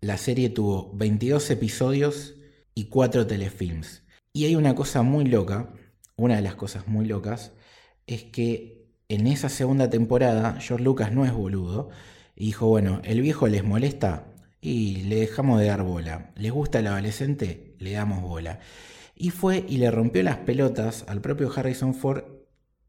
la 0.00 0.16
serie 0.16 0.48
tuvo 0.48 0.90
22 0.94 1.50
episodios 1.50 2.34
y 2.74 2.86
4 2.86 3.26
telefilms. 3.26 4.02
Y 4.32 4.46
hay 4.46 4.56
una 4.56 4.74
cosa 4.74 5.02
muy 5.02 5.26
loca, 5.26 5.72
una 6.16 6.36
de 6.36 6.42
las 6.42 6.54
cosas 6.54 6.88
muy 6.88 7.06
locas, 7.06 7.52
es 8.06 8.24
que 8.24 8.86
en 9.08 9.26
esa 9.26 9.48
segunda 9.48 9.90
temporada 9.90 10.58
George 10.60 10.84
Lucas 10.84 11.12
no 11.12 11.24
es 11.26 11.32
boludo 11.32 11.90
y 12.34 12.46
dijo, 12.46 12.66
bueno, 12.66 13.02
el 13.04 13.20
viejo 13.20 13.46
les 13.46 13.62
molesta 13.62 14.32
y 14.62 15.02
le 15.02 15.16
dejamos 15.16 15.60
de 15.60 15.66
dar 15.66 15.82
bola. 15.82 16.32
¿Les 16.36 16.52
gusta 16.52 16.78
el 16.78 16.86
adolescente? 16.86 17.74
Le 17.78 17.92
damos 17.92 18.22
bola. 18.22 18.60
Y 19.14 19.30
fue 19.30 19.64
y 19.68 19.76
le 19.76 19.90
rompió 19.90 20.22
las 20.22 20.38
pelotas 20.38 21.04
al 21.06 21.20
propio 21.20 21.52
Harrison 21.54 21.94
Ford 21.94 22.24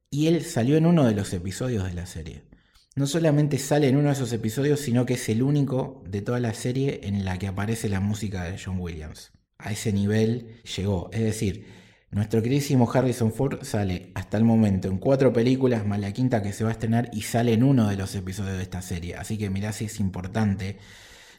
y 0.10 0.28
él 0.28 0.44
salió 0.46 0.78
en 0.78 0.86
uno 0.86 1.06
de 1.06 1.16
los 1.16 1.34
episodios 1.34 1.84
de 1.84 1.94
la 1.94 2.06
serie 2.06 2.51
no 2.96 3.08
solamente 3.08 3.58
sale 3.58 3.88
en 3.88 3.96
uno 3.96 4.08
de 4.08 4.14
esos 4.14 4.34
episodios, 4.34 4.82
sino 4.82 5.06
que 5.06 5.14
es 5.14 5.30
el 5.30 5.44
único 5.44 6.04
de 6.08 6.22
toda 6.22 6.40
la 6.40 6.54
serie 6.54 7.02
en 7.04 7.24
la 7.24 7.40
que 7.40 7.48
aparece 7.48 7.90
la 7.90 8.02
música 8.02 8.44
de 8.44 8.60
John 8.64 8.80
Williams. 8.80 9.32
A 9.58 9.72
ese 9.72 9.94
nivel 9.94 10.62
llegó. 10.76 11.10
Es 11.14 11.22
decir, 11.22 11.66
nuestro 12.12 12.42
queridísimo 12.42 12.92
Harrison 12.92 13.32
Ford 13.32 13.64
sale 13.64 14.12
hasta 14.16 14.38
el 14.38 14.44
momento 14.44 14.90
en 14.90 14.98
cuatro 14.98 15.32
películas, 15.32 15.86
más 15.86 16.00
la 16.00 16.12
quinta 16.12 16.42
que 16.42 16.52
se 16.52 16.64
va 16.66 16.72
a 16.72 16.74
estrenar, 16.74 17.10
y 17.14 17.22
sale 17.22 17.54
en 17.54 17.64
uno 17.64 17.88
de 17.88 17.96
los 17.96 18.14
episodios 18.16 18.58
de 18.58 18.64
esta 18.64 18.82
serie. 18.82 19.16
Así 19.16 19.38
que 19.38 19.50
mirá 19.50 19.72
si 19.72 19.86
es 19.86 20.00
importante 20.00 20.78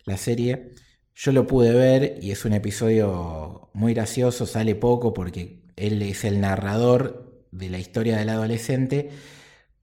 la 0.04 0.16
serie. 0.16 0.72
Yo 1.14 1.32
lo 1.32 1.46
pude 1.46 1.74
ver 1.74 2.18
y 2.22 2.30
es 2.30 2.46
un 2.46 2.54
episodio 2.54 3.68
muy 3.74 3.92
gracioso, 3.92 4.46
sale 4.46 4.74
poco 4.74 5.12
porque 5.12 5.62
él 5.76 6.00
es 6.00 6.24
el 6.24 6.40
narrador 6.40 7.44
de 7.50 7.68
la 7.68 7.78
historia 7.78 8.16
del 8.16 8.30
adolescente 8.30 9.10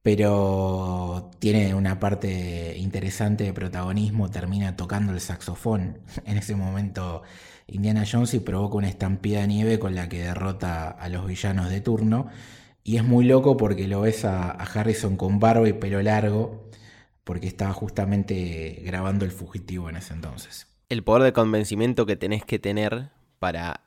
pero 0.01 1.31
tiene 1.39 1.73
una 1.73 1.99
parte 1.99 2.77
interesante 2.77 3.43
de 3.43 3.53
protagonismo, 3.53 4.29
termina 4.29 4.75
tocando 4.75 5.13
el 5.13 5.19
saxofón 5.19 5.99
en 6.25 6.37
ese 6.37 6.55
momento 6.55 7.23
Indiana 7.67 8.03
Jones 8.09 8.33
y 8.33 8.39
provoca 8.39 8.77
una 8.77 8.89
estampida 8.89 9.41
de 9.41 9.47
nieve 9.47 9.79
con 9.79 9.95
la 9.95 10.09
que 10.09 10.23
derrota 10.23 10.89
a 10.89 11.09
los 11.09 11.25
villanos 11.27 11.69
de 11.69 11.81
turno. 11.81 12.27
Y 12.83 12.97
es 12.97 13.03
muy 13.03 13.25
loco 13.25 13.57
porque 13.57 13.87
lo 13.87 14.01
ves 14.01 14.25
a, 14.25 14.51
Harrison 14.51 15.15
con 15.15 15.39
barba 15.39 15.67
y 15.67 15.73
pelo 15.73 16.01
largo, 16.01 16.69
porque 17.23 17.47
estaba 17.47 17.73
justamente 17.73 18.81
grabando 18.85 19.25
El 19.25 19.31
Fugitivo 19.31 19.89
en 19.89 19.97
ese 19.97 20.13
entonces. 20.13 20.67
El 20.89 21.03
poder 21.03 21.23
de 21.23 21.33
convencimiento 21.33 22.05
que 22.05 22.15
tenés 22.15 22.43
que 22.43 22.57
tener 22.57 23.09
para 23.37 23.81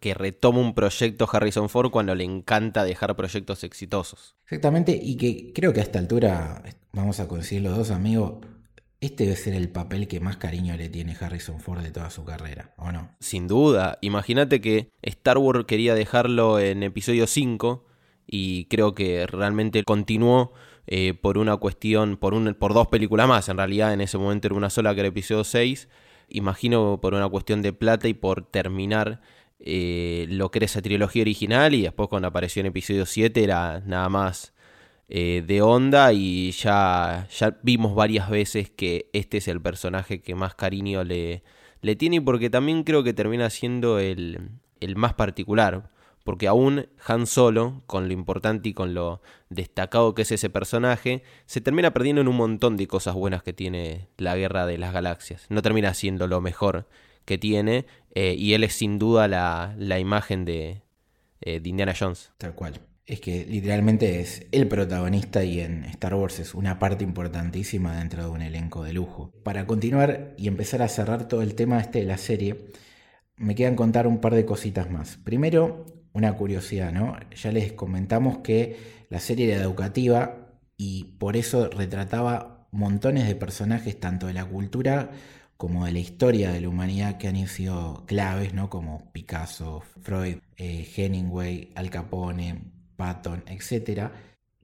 que 0.00 0.14
retoma 0.14 0.58
un 0.58 0.74
proyecto 0.74 1.28
Harrison 1.30 1.68
Ford 1.68 1.90
cuando 1.90 2.14
le 2.14 2.24
encanta 2.24 2.84
dejar 2.84 3.16
proyectos 3.16 3.64
exitosos. 3.64 4.36
Exactamente, 4.44 4.98
y 5.00 5.16
que 5.16 5.52
creo 5.52 5.72
que 5.72 5.80
a 5.80 5.84
esta 5.84 5.98
altura, 5.98 6.62
vamos 6.92 7.20
a 7.20 7.28
coincidir 7.28 7.62
los 7.62 7.76
dos 7.76 7.90
amigos, 7.90 8.44
este 9.00 9.24
debe 9.24 9.36
ser 9.36 9.54
el 9.54 9.70
papel 9.70 10.08
que 10.08 10.20
más 10.20 10.36
cariño 10.36 10.76
le 10.76 10.90
tiene 10.90 11.16
Harrison 11.18 11.60
Ford 11.60 11.82
de 11.82 11.90
toda 11.90 12.10
su 12.10 12.24
carrera, 12.24 12.74
¿o 12.76 12.92
no? 12.92 13.16
Sin 13.20 13.48
duda, 13.48 13.98
imagínate 14.02 14.60
que 14.60 14.90
Star 15.02 15.38
Wars 15.38 15.64
quería 15.66 15.94
dejarlo 15.94 16.58
en 16.58 16.82
episodio 16.82 17.26
5 17.26 17.86
y 18.26 18.66
creo 18.66 18.94
que 18.94 19.26
realmente 19.26 19.84
continuó 19.84 20.52
eh, 20.86 21.14
por 21.14 21.38
una 21.38 21.56
cuestión, 21.56 22.16
por, 22.16 22.34
un, 22.34 22.54
por 22.54 22.74
dos 22.74 22.88
películas 22.88 23.26
más, 23.26 23.48
en 23.48 23.56
realidad 23.56 23.94
en 23.94 24.00
ese 24.00 24.18
momento 24.18 24.48
era 24.48 24.56
una 24.56 24.70
sola 24.70 24.92
que 24.94 25.00
era 25.00 25.08
episodio 25.08 25.44
6, 25.44 25.88
imagino 26.28 27.00
por 27.00 27.14
una 27.14 27.28
cuestión 27.28 27.62
de 27.62 27.72
plata 27.72 28.06
y 28.08 28.14
por 28.14 28.44
terminar 28.44 29.20
eh, 29.60 30.26
lo 30.30 30.50
que 30.50 30.58
era 30.60 30.66
esa 30.66 30.82
trilogía 30.82 31.22
original 31.22 31.74
y 31.74 31.82
después 31.82 32.08
cuando 32.08 32.28
apareció 32.28 32.60
en 32.60 32.66
episodio 32.66 33.04
7 33.06 33.44
era 33.44 33.80
nada 33.84 34.08
más 34.08 34.54
eh, 35.08 35.42
de 35.46 35.60
onda 35.60 36.12
y 36.12 36.52
ya, 36.52 37.28
ya 37.30 37.58
vimos 37.62 37.94
varias 37.94 38.30
veces 38.30 38.70
que 38.70 39.10
este 39.12 39.38
es 39.38 39.48
el 39.48 39.60
personaje 39.60 40.22
que 40.22 40.34
más 40.34 40.54
cariño 40.54 41.04
le, 41.04 41.42
le 41.82 41.96
tiene 41.96 42.16
y 42.16 42.20
porque 42.20 42.48
también 42.48 42.84
creo 42.84 43.02
que 43.02 43.12
termina 43.12 43.50
siendo 43.50 43.98
el, 43.98 44.50
el 44.80 44.96
más 44.96 45.14
particular. 45.14 45.90
Porque 46.22 46.46
aún 46.46 46.86
Han 47.06 47.26
Solo, 47.26 47.82
con 47.86 48.06
lo 48.06 48.12
importante 48.12 48.68
y 48.68 48.74
con 48.74 48.92
lo 48.92 49.22
destacado 49.48 50.14
que 50.14 50.22
es 50.22 50.32
ese 50.32 50.50
personaje, 50.50 51.22
se 51.46 51.62
termina 51.62 51.92
perdiendo 51.92 52.20
en 52.20 52.28
un 52.28 52.36
montón 52.36 52.76
de 52.76 52.86
cosas 52.86 53.14
buenas 53.14 53.42
que 53.42 53.54
tiene 53.54 54.08
la 54.18 54.36
Guerra 54.36 54.66
de 54.66 54.76
las 54.76 54.92
Galaxias. 54.92 55.46
No 55.48 55.62
termina 55.62 55.94
siendo 55.94 56.26
lo 56.26 56.40
mejor 56.42 56.86
que 57.24 57.38
tiene 57.38 57.86
eh, 58.14 58.34
y 58.36 58.54
él 58.54 58.64
es 58.64 58.74
sin 58.74 58.98
duda 58.98 59.28
la, 59.28 59.98
imagen 59.98 60.44
de, 60.44 60.82
eh, 61.40 61.60
de 61.60 61.68
Indiana 61.68 61.94
Jones. 61.98 62.32
Tal 62.38 62.54
cual. 62.54 62.80
Es 63.06 63.20
que 63.20 63.44
literalmente 63.44 64.20
es 64.20 64.46
el 64.52 64.68
protagonista 64.68 65.42
y 65.42 65.60
en 65.60 65.84
Star 65.84 66.14
Wars 66.14 66.38
es 66.38 66.54
una 66.54 66.78
parte 66.78 67.02
importantísima 67.02 67.96
dentro 67.96 68.22
de 68.22 68.30
un 68.30 68.42
elenco 68.42 68.84
de 68.84 68.92
lujo. 68.92 69.32
Para 69.42 69.66
continuar 69.66 70.34
y 70.38 70.46
empezar 70.46 70.80
a 70.82 70.88
cerrar 70.88 71.26
todo 71.26 71.42
el 71.42 71.54
tema 71.54 71.80
este 71.80 72.00
de 72.00 72.04
la 72.04 72.18
serie, 72.18 72.70
me 73.36 73.54
quedan 73.54 73.74
contar 73.74 74.06
un 74.06 74.20
par 74.20 74.34
de 74.34 74.44
cositas 74.44 74.90
más. 74.90 75.16
Primero, 75.16 75.86
una 76.12 76.36
curiosidad, 76.36 76.92
¿no? 76.92 77.16
Ya 77.34 77.50
les 77.50 77.72
comentamos 77.72 78.38
que 78.38 78.76
la 79.08 79.18
serie 79.18 79.52
era 79.52 79.62
educativa 79.62 80.54
y 80.76 81.16
por 81.18 81.36
eso 81.36 81.68
retrataba 81.68 82.68
montones 82.70 83.26
de 83.26 83.34
personajes 83.34 83.98
tanto 83.98 84.26
de 84.28 84.34
la 84.34 84.44
cultura 84.44 85.10
como 85.60 85.84
de 85.84 85.92
la 85.92 85.98
historia 85.98 86.52
de 86.52 86.62
la 86.62 86.70
humanidad 86.70 87.18
que 87.18 87.28
han 87.28 87.46
sido 87.46 88.04
claves, 88.06 88.54
¿no? 88.54 88.70
como 88.70 89.12
Picasso, 89.12 89.82
Freud, 90.00 90.38
eh, 90.56 90.88
Hemingway, 90.96 91.70
Al 91.74 91.90
Capone, 91.90 92.62
Patton, 92.96 93.44
etc., 93.46 94.08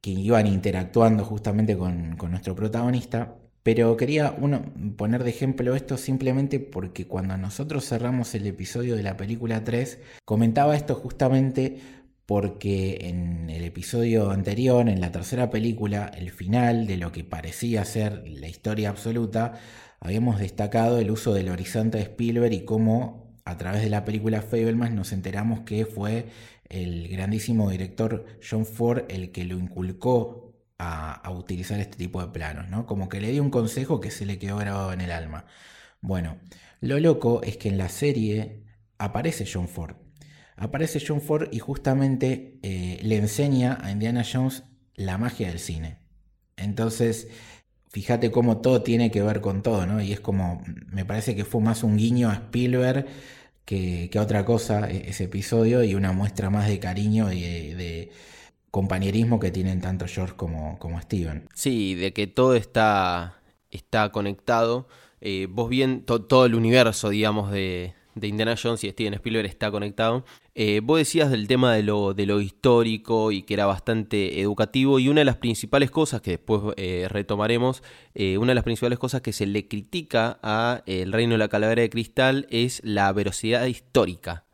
que 0.00 0.10
iban 0.10 0.46
interactuando 0.46 1.22
justamente 1.22 1.76
con, 1.76 2.16
nuestro 2.16 2.54
protagonista. 2.56 3.36
Pero 3.62 3.94
quería 3.98 4.34
uno, 4.40 4.72
poner 4.96 5.22
de 5.22 5.28
ejemplo 5.28 5.76
esto 5.76 5.98
simplemente 5.98 6.60
porque 6.60 7.06
cuando 7.06 7.36
nosotros 7.36 7.86
cerramos 7.86 8.34
el 8.34 8.46
episodio 8.46 8.96
de 8.96 9.02
la 9.02 9.18
película 9.18 9.62
3, 9.64 9.98
comentaba 10.24 10.76
esto 10.76 10.94
justamente 10.94 11.78
porque 12.24 12.98
en 13.02 13.50
el 13.50 13.64
episodio 13.64 14.30
anterior, 14.30 14.88
en 14.88 15.00
la 15.02 15.12
tercera 15.12 15.50
película, 15.50 16.10
el 16.16 16.30
final 16.30 16.86
de 16.86 16.96
lo 16.96 17.12
que 17.12 17.22
parecía 17.22 17.84
ser 17.84 18.26
la 18.26 18.48
historia 18.48 18.88
absoluta, 18.88 19.60
habíamos 20.00 20.38
destacado 20.38 20.98
el 20.98 21.10
uso 21.10 21.34
del 21.34 21.48
horizonte 21.48 21.98
de 21.98 22.04
Spielberg 22.04 22.52
y 22.52 22.64
cómo 22.64 23.40
a 23.44 23.56
través 23.56 23.82
de 23.82 23.90
la 23.90 24.04
película 24.04 24.42
Fableman 24.42 24.94
nos 24.94 25.12
enteramos 25.12 25.60
que 25.60 25.86
fue 25.86 26.26
el 26.68 27.08
grandísimo 27.08 27.70
director 27.70 28.26
John 28.48 28.66
Ford 28.66 29.04
el 29.08 29.30
que 29.30 29.44
lo 29.44 29.58
inculcó 29.58 30.46
a, 30.78 31.30
utilizar 31.30 31.80
este 31.80 31.96
tipo 31.96 32.20
de 32.20 32.28
planos, 32.28 32.68
¿no? 32.68 32.86
Como 32.86 33.08
que 33.08 33.20
le 33.20 33.30
dio 33.30 33.42
un 33.42 33.50
consejo 33.50 34.00
que 34.00 34.10
se 34.10 34.26
le 34.26 34.38
quedó 34.38 34.56
grabado 34.58 34.92
en 34.92 35.00
el 35.00 35.10
alma. 35.10 35.46
Bueno, 36.00 36.38
lo 36.80 36.98
loco 37.00 37.42
es 37.42 37.56
que 37.56 37.68
en 37.68 37.78
la 37.78 37.88
serie 37.88 38.64
aparece 38.98 39.46
John 39.50 39.68
Ford. 39.68 39.96
Aparece 40.56 41.02
John 41.06 41.20
Ford 41.20 41.48
y 41.52 41.58
justamente 41.58 42.58
eh, 42.62 42.98
le 43.02 43.16
enseña 43.16 43.78
a 43.82 43.90
Indiana 43.90 44.24
Jones 44.30 44.64
la 44.94 45.18
magia 45.18 45.48
del 45.48 45.58
cine. 45.58 45.98
Entonces, 46.56 47.28
fíjate 47.96 48.30
cómo 48.30 48.58
todo 48.58 48.82
tiene 48.82 49.10
que 49.10 49.22
ver 49.22 49.40
con 49.40 49.62
todo, 49.62 49.86
¿no? 49.86 50.02
Y 50.02 50.12
es 50.12 50.20
como, 50.20 50.62
me 50.90 51.06
parece 51.06 51.34
que 51.34 51.46
fue 51.46 51.62
más 51.62 51.82
un 51.82 51.96
guiño 51.96 52.28
a 52.28 52.34
Spielberg 52.34 53.06
que, 53.64 54.10
otra 54.20 54.44
cosa 54.44 54.90
e-, 54.90 55.08
ese 55.08 55.24
episodio 55.24 55.82
y 55.82 55.94
una 55.94 56.12
muestra 56.12 56.50
más 56.50 56.68
de 56.68 56.78
cariño 56.78 57.32
y 57.32 57.40
de, 57.40 58.10
compañerismo 58.70 59.40
que 59.40 59.50
tienen 59.50 59.80
tanto 59.80 60.04
George 60.06 60.34
como, 60.36 60.78
como 60.78 61.00
Steven. 61.00 61.48
Sí, 61.54 61.94
de 61.94 62.12
que 62.12 62.26
todo 62.26 62.54
está, 62.54 63.40
está 63.70 64.12
conectado. 64.12 64.88
Eh, 65.22 65.46
vos 65.48 65.70
bien, 65.70 66.04
todo 66.04 66.44
el 66.44 66.54
universo, 66.54 67.08
digamos, 67.08 67.50
de, 67.50 67.94
de 68.16 68.28
Indiana 68.28 68.56
Jones 68.60 68.82
y 68.82 68.90
Steven 68.90 69.14
Spielberg 69.14 69.46
está 69.46 69.70
conectado. 69.70 70.24
Eh, 70.54 70.80
vos 70.82 70.98
decías 70.98 71.30
del 71.30 71.46
tema 71.46 71.74
de 71.74 71.82
lo, 71.82 72.14
de 72.14 72.26
lo 72.26 72.40
histórico 72.40 73.30
y 73.30 73.42
que 73.42 73.54
era 73.54 73.66
bastante 73.66 74.40
educativo 74.40 74.98
y 74.98 75.08
una 75.08 75.20
de 75.20 75.26
las 75.26 75.36
principales 75.36 75.90
cosas 75.90 76.22
que 76.22 76.32
después 76.32 76.74
eh, 76.76 77.06
retomaremos, 77.10 77.82
eh, 78.14 78.38
una 78.38 78.48
de 78.48 78.54
las 78.56 78.64
principales 78.64 78.98
cosas 78.98 79.20
que 79.20 79.32
se 79.32 79.46
le 79.46 79.68
critica 79.68 80.40
a 80.42 80.82
El 80.86 81.12
Reino 81.12 81.32
de 81.32 81.38
la 81.38 81.48
Calavera 81.48 81.82
de 81.82 81.90
Cristal 81.90 82.46
es 82.50 82.80
la 82.82 83.12
veracidad 83.12 83.66
histórica. 83.66 84.46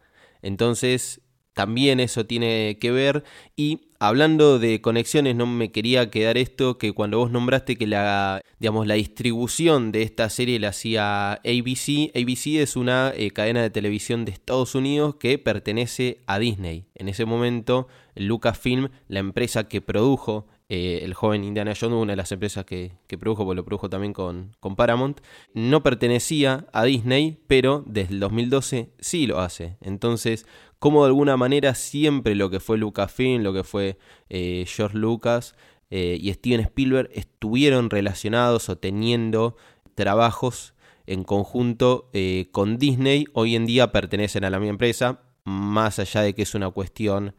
Entonces, 0.42 1.20
también 1.54 2.00
eso 2.00 2.26
tiene 2.26 2.78
que 2.80 2.90
ver 2.90 3.22
y 3.56 3.91
hablando 4.02 4.58
de 4.58 4.80
conexiones 4.80 5.36
no 5.36 5.46
me 5.46 5.70
quería 5.70 6.10
quedar 6.10 6.36
esto 6.36 6.76
que 6.76 6.92
cuando 6.92 7.18
vos 7.18 7.30
nombraste 7.30 7.76
que 7.76 7.86
la 7.86 8.42
digamos 8.58 8.88
la 8.88 8.94
distribución 8.94 9.92
de 9.92 10.02
esta 10.02 10.28
serie 10.28 10.58
la 10.58 10.70
hacía 10.70 11.34
ABC 11.34 12.10
ABC 12.12 12.46
es 12.58 12.74
una 12.74 13.12
eh, 13.14 13.30
cadena 13.30 13.62
de 13.62 13.70
televisión 13.70 14.24
de 14.24 14.32
Estados 14.32 14.74
Unidos 14.74 15.14
que 15.20 15.38
pertenece 15.38 16.18
a 16.26 16.40
Disney 16.40 16.86
en 16.96 17.08
ese 17.08 17.26
momento 17.26 17.86
Lucasfilm 18.16 18.88
la 19.06 19.20
empresa 19.20 19.68
que 19.68 19.80
produjo 19.80 20.48
eh, 20.68 21.04
el 21.04 21.12
joven 21.12 21.44
Indiana 21.44 21.74
Jones, 21.78 21.98
una 21.98 22.12
de 22.12 22.16
las 22.16 22.32
empresas 22.32 22.64
que, 22.64 22.92
produjo, 23.20 23.44
porque 23.44 23.56
lo 23.56 23.64
produjo 23.66 23.90
también 23.90 24.14
con, 24.14 24.56
con, 24.58 24.74
Paramount, 24.74 25.20
no 25.52 25.82
pertenecía 25.82 26.66
a 26.72 26.84
Disney, 26.84 27.40
pero 27.46 27.84
desde 27.86 28.14
el 28.14 28.20
2012 28.20 28.88
sí 28.98 29.26
lo 29.26 29.40
hace. 29.40 29.76
Entonces, 29.82 30.46
como 30.82 31.04
de 31.04 31.10
alguna 31.10 31.36
manera 31.36 31.76
siempre 31.76 32.34
lo 32.34 32.50
que 32.50 32.58
fue 32.58 32.76
Lucasfilm, 32.76 33.44
lo 33.44 33.52
que 33.52 33.62
fue 33.62 33.98
eh, 34.28 34.64
George 34.66 34.98
Lucas 34.98 35.54
eh, 35.90 36.18
y 36.20 36.32
Steven 36.32 36.58
Spielberg 36.58 37.08
estuvieron 37.14 37.88
relacionados 37.88 38.68
o 38.68 38.76
teniendo 38.76 39.56
trabajos 39.94 40.74
en 41.06 41.22
conjunto 41.22 42.10
eh, 42.12 42.48
con 42.50 42.78
Disney, 42.78 43.26
hoy 43.32 43.54
en 43.54 43.64
día 43.64 43.92
pertenecen 43.92 44.42
a 44.42 44.50
la 44.50 44.58
misma 44.58 44.70
empresa, 44.70 45.20
más 45.44 46.00
allá 46.00 46.22
de 46.22 46.34
que 46.34 46.42
es 46.42 46.52
una 46.56 46.68
cuestión 46.70 47.36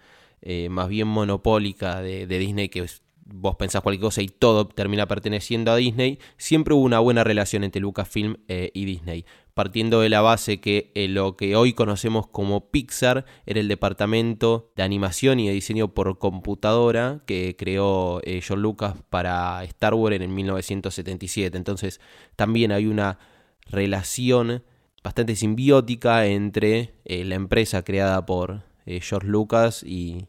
más 0.69 0.87
bien 0.87 1.09
monopólica 1.09 2.01
de, 2.01 2.25
Disney 2.25 2.69
que 2.69 2.85
vos 3.25 3.55
pensás 3.57 3.81
cualquier 3.81 4.03
cosa 4.03 4.21
y 4.21 4.27
todo 4.27 4.67
termina 4.67 5.05
perteneciendo 5.05 5.71
a 5.71 5.75
Disney, 5.75 6.17
siempre 6.37 6.73
hubo 6.73 6.83
una 6.83 6.99
buena 6.99 7.25
relación 7.25 7.65
entre 7.65 7.81
Lucasfilm 7.81 8.37
y 8.47 8.85
Disney, 8.85 9.25
partiendo 9.53 10.01
de 10.01 10.09
la 10.09 10.21
base 10.21 10.59
que 10.59 10.91
eh, 10.95 11.07
lo 11.07 11.35
que 11.37 11.55
hoy 11.55 11.73
conocemos 11.73 12.27
como 12.27 12.71
Pixar 12.71 13.25
era 13.45 13.59
el 13.59 13.67
departamento 13.67 14.71
de 14.75 14.83
animación 14.83 15.39
y 15.39 15.47
de 15.47 15.53
diseño 15.53 15.93
por 15.93 16.17
computadora 16.17 17.21
que 17.25 17.55
creó 17.57 18.21
eh, 18.23 18.41
John 18.47 18.61
Lucas 18.61 18.95
para 19.09 19.63
Star 19.63 19.93
Wars 19.93 20.19
en 20.19 20.33
1977. 20.33 21.57
Entonces 21.57 21.99
también 22.35 22.71
hay 22.71 22.87
una 22.87 23.19
relación 23.67 24.63
bastante 25.03 25.35
simbiótica 25.35 26.25
entre 26.25 26.93
la 27.05 27.35
empresa 27.35 27.83
creada 27.83 28.25
por 28.25 28.63
George 28.85 29.27
Lucas 29.27 29.83
y, 29.83 30.27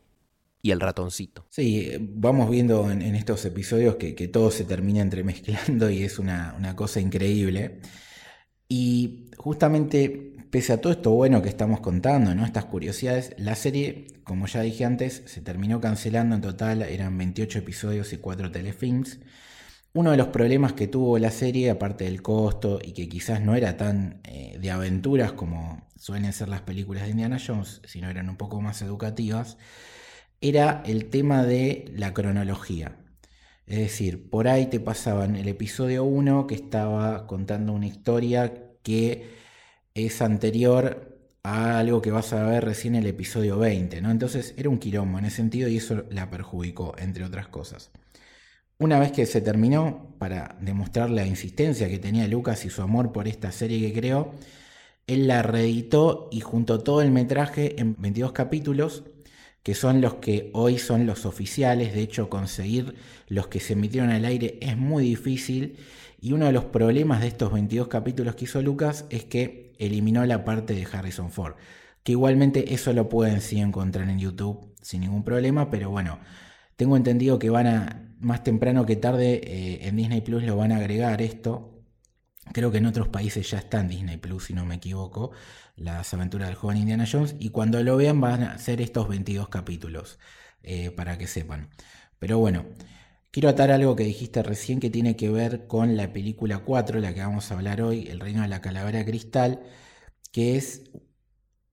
y 0.64 0.71
el 0.71 0.81
ratoncito. 0.81 1.45
Sí, 1.50 1.90
vamos 2.00 2.49
viendo 2.49 2.90
en, 2.90 3.02
estos 3.14 3.45
episodios 3.45 3.97
que, 3.97 4.12
todo 4.28 4.50
se 4.50 4.64
termina 4.64 5.02
entremezclando 5.02 5.90
y 5.90 6.02
es 6.02 6.19
una, 6.19 6.75
cosa 6.75 7.00
increíble. 7.00 7.81
Y 8.68 9.30
justamente, 9.37 10.37
pese 10.50 10.73
a 10.73 10.80
todo 10.80 10.92
esto 10.92 11.11
bueno 11.12 11.42
que 11.42 11.49
estamos 11.49 11.80
contando, 11.80 12.35
¿no? 12.35 12.44
estas 12.44 12.64
curiosidades, 12.66 13.35
la 13.38 13.54
serie, 13.54 14.06
como 14.25 14.47
ya 14.47 14.62
dije 14.62 14.85
antes, 14.85 15.23
se 15.26 15.40
terminó 15.40 15.80
cancelando 15.80 16.35
en 16.37 16.40
total, 16.40 16.83
eran 16.83 17.16
28 17.18 17.59
episodios 17.59 18.12
y 18.12 18.18
4 18.18 18.50
telefilms. 18.50 19.21
Uno 19.92 20.11
de 20.11 20.16
los 20.16 20.28
problemas 20.28 20.73
que 20.73 20.88
tuvo 20.88 21.18
la 21.18 21.30
serie, 21.30 21.71
aparte 21.71 22.04
del 22.04 22.21
costo 22.21 22.80
y 22.83 22.92
que 22.92 23.09
quizás 23.09 23.40
no 23.40 23.55
era 23.55 23.77
tan 23.77 24.20
eh, 24.24 24.59
de 24.61 24.70
aventuras 24.70 25.33
como 25.33 25.87
suelen 25.96 26.33
ser 26.33 26.48
las 26.48 26.62
películas 26.62 27.05
de 27.05 27.11
Indiana 27.11 27.38
Jones, 27.44 27.81
sino 27.87 28.11
eran 28.11 28.29
un 28.29 28.37
poco 28.37 28.61
más 28.61 28.83
educativas, 28.83 29.57
era 30.40 30.83
el 30.85 31.07
tema 31.11 31.44
de 31.44 31.92
la 31.96 32.12
cronología. 32.12 32.96
Es 33.66 33.79
decir, 33.79 34.29
por 34.31 34.48
ahí 34.48 34.66
te 34.66 34.81
pasaban 34.81 35.37
el 35.37 35.48
episodio 35.48 36.05
1 36.05 36.46
que 36.46 36.55
estaba 36.55 37.27
contando 37.27 37.72
una 37.72 37.87
historia 37.87 38.53
que 38.83 39.31
es 39.94 40.22
anterior 40.22 41.18
a 41.42 41.79
algo 41.79 42.03
que 42.03 42.11
vas 42.11 42.33
a 42.33 42.44
ver 42.44 42.64
recién 42.64 42.94
en 42.94 43.03
el 43.03 43.09
episodio 43.09 43.59
20, 43.59 44.00
¿no? 44.03 44.11
Entonces 44.11 44.55
era 44.57 44.70
un 44.70 44.79
quilombo 44.79 45.18
en 45.18 45.27
ese 45.27 45.37
sentido 45.37 45.68
y 45.68 45.77
eso 45.79 46.05
la 46.11 46.31
perjudicó, 46.31 46.94
entre 46.98 47.24
otras 47.24 47.48
cosas. 47.48 47.90
Una 48.79 48.98
vez 48.98 49.12
que 49.12 49.27
se 49.27 49.40
terminó, 49.40 50.14
para 50.18 50.57
demostrar 50.61 51.11
la 51.11 51.27
insistencia 51.27 51.88
que 51.88 51.98
tenía 51.98 52.27
Lucas 52.29 52.64
y 52.64 52.70
su 52.70 52.83
amor 52.83 53.12
por 53.12 53.29
esta 53.29 53.53
serie 53.53 53.81
que 53.81 53.98
creó, 53.98 54.35
él 55.07 55.29
la 55.29 55.42
reeditó 55.42 56.29
y 56.33 56.40
juntó 56.40 56.81
todo 56.81 57.03
el 57.03 57.11
metraje 57.11 57.81
en 57.81 57.96
22 57.98 58.33
capítulos 58.33 59.05
que 59.64 59.74
son 59.74 60.03
los 60.03 60.16
que 60.16 60.50
hoy 60.53 60.79
son 60.79 61.07
los 61.07 61.27
oficiales. 61.27 61.94
De 61.94 62.03
hecho, 62.03 62.29
conseguir 62.29 62.94
los 63.29 63.48
que 63.48 63.61
se 63.61 63.72
emitieron 63.72 64.11
al 64.11 64.27
aire 64.27 64.59
es 64.61 64.77
muy 64.77 65.05
difícil. 65.05 65.79
Y 66.20 66.33
uno 66.33 66.46
de 66.46 66.53
los 66.53 66.66
problemas 66.66 67.22
de 67.22 67.29
estos 67.29 67.50
22 67.50 67.88
capítulos 67.88 68.37
que 68.37 68.44
hizo 68.44 68.62
Lucas 68.62 69.07
es 69.09 69.24
que 69.24 69.72
eliminó 69.79 70.24
la 70.27 70.44
parte 70.44 70.74
de 70.74 70.87
Harrison 70.90 71.31
Ford. 71.31 71.55
Que 72.03 72.12
igualmente 72.12 72.74
eso 72.74 72.92
lo 72.92 73.09
pueden 73.09 73.40
sí 73.40 73.59
encontrar 73.59 74.09
en 74.11 74.18
YouTube 74.18 74.74
sin 74.83 75.00
ningún 75.00 75.24
problema, 75.24 75.70
pero 75.70 75.88
bueno, 75.88 76.18
tengo 76.77 76.98
entendido 76.98 77.38
que 77.38 77.48
van 77.48 77.66
a, 77.66 78.14
más 78.20 78.44
temprano 78.44 78.85
que 78.85 78.96
tarde, 78.96 79.40
eh, 79.44 79.88
en 79.88 79.96
Disney 79.96 80.20
Plus 80.20 80.42
lo 80.42 80.57
van 80.57 80.72
a 80.72 80.77
agregar 80.77 81.22
esto. 81.22 81.73
Creo 82.52 82.70
que 82.70 82.78
en 82.78 82.87
otros 82.87 83.09
países 83.09 83.50
ya 83.50 83.59
está 83.59 83.80
en 83.80 83.88
Disney 83.88 84.16
Plus, 84.16 84.46
si 84.46 84.54
no 84.54 84.64
me 84.64 84.76
equivoco 84.76 85.33
las 85.76 86.12
aventuras 86.14 86.48
del 86.48 86.57
joven 86.57 86.78
Indiana 86.78 87.07
Jones 87.11 87.35
y 87.38 87.50
cuando 87.50 87.83
lo 87.83 87.96
vean 87.96 88.20
van 88.20 88.42
a 88.42 88.59
ser 88.59 88.80
estos 88.80 89.09
22 89.09 89.48
capítulos, 89.48 90.18
eh, 90.62 90.90
para 90.90 91.18
que 91.18 91.26
sepan. 91.26 91.70
Pero 92.18 92.38
bueno, 92.38 92.66
quiero 93.30 93.48
atar 93.48 93.70
algo 93.70 93.96
que 93.96 94.04
dijiste 94.04 94.42
recién 94.42 94.80
que 94.80 94.90
tiene 94.90 95.16
que 95.16 95.30
ver 95.30 95.66
con 95.66 95.96
la 95.96 96.12
película 96.12 96.59
4, 96.61 97.00
la 97.00 97.14
que 97.14 97.20
vamos 97.20 97.50
a 97.50 97.54
hablar 97.54 97.83
hoy, 97.83 98.09
El 98.09 98.20
Reino 98.20 98.42
de 98.42 98.48
la 98.48 98.61
Calavera 98.61 99.04
Cristal, 99.04 99.62
que 100.33 100.57
es 100.57 100.90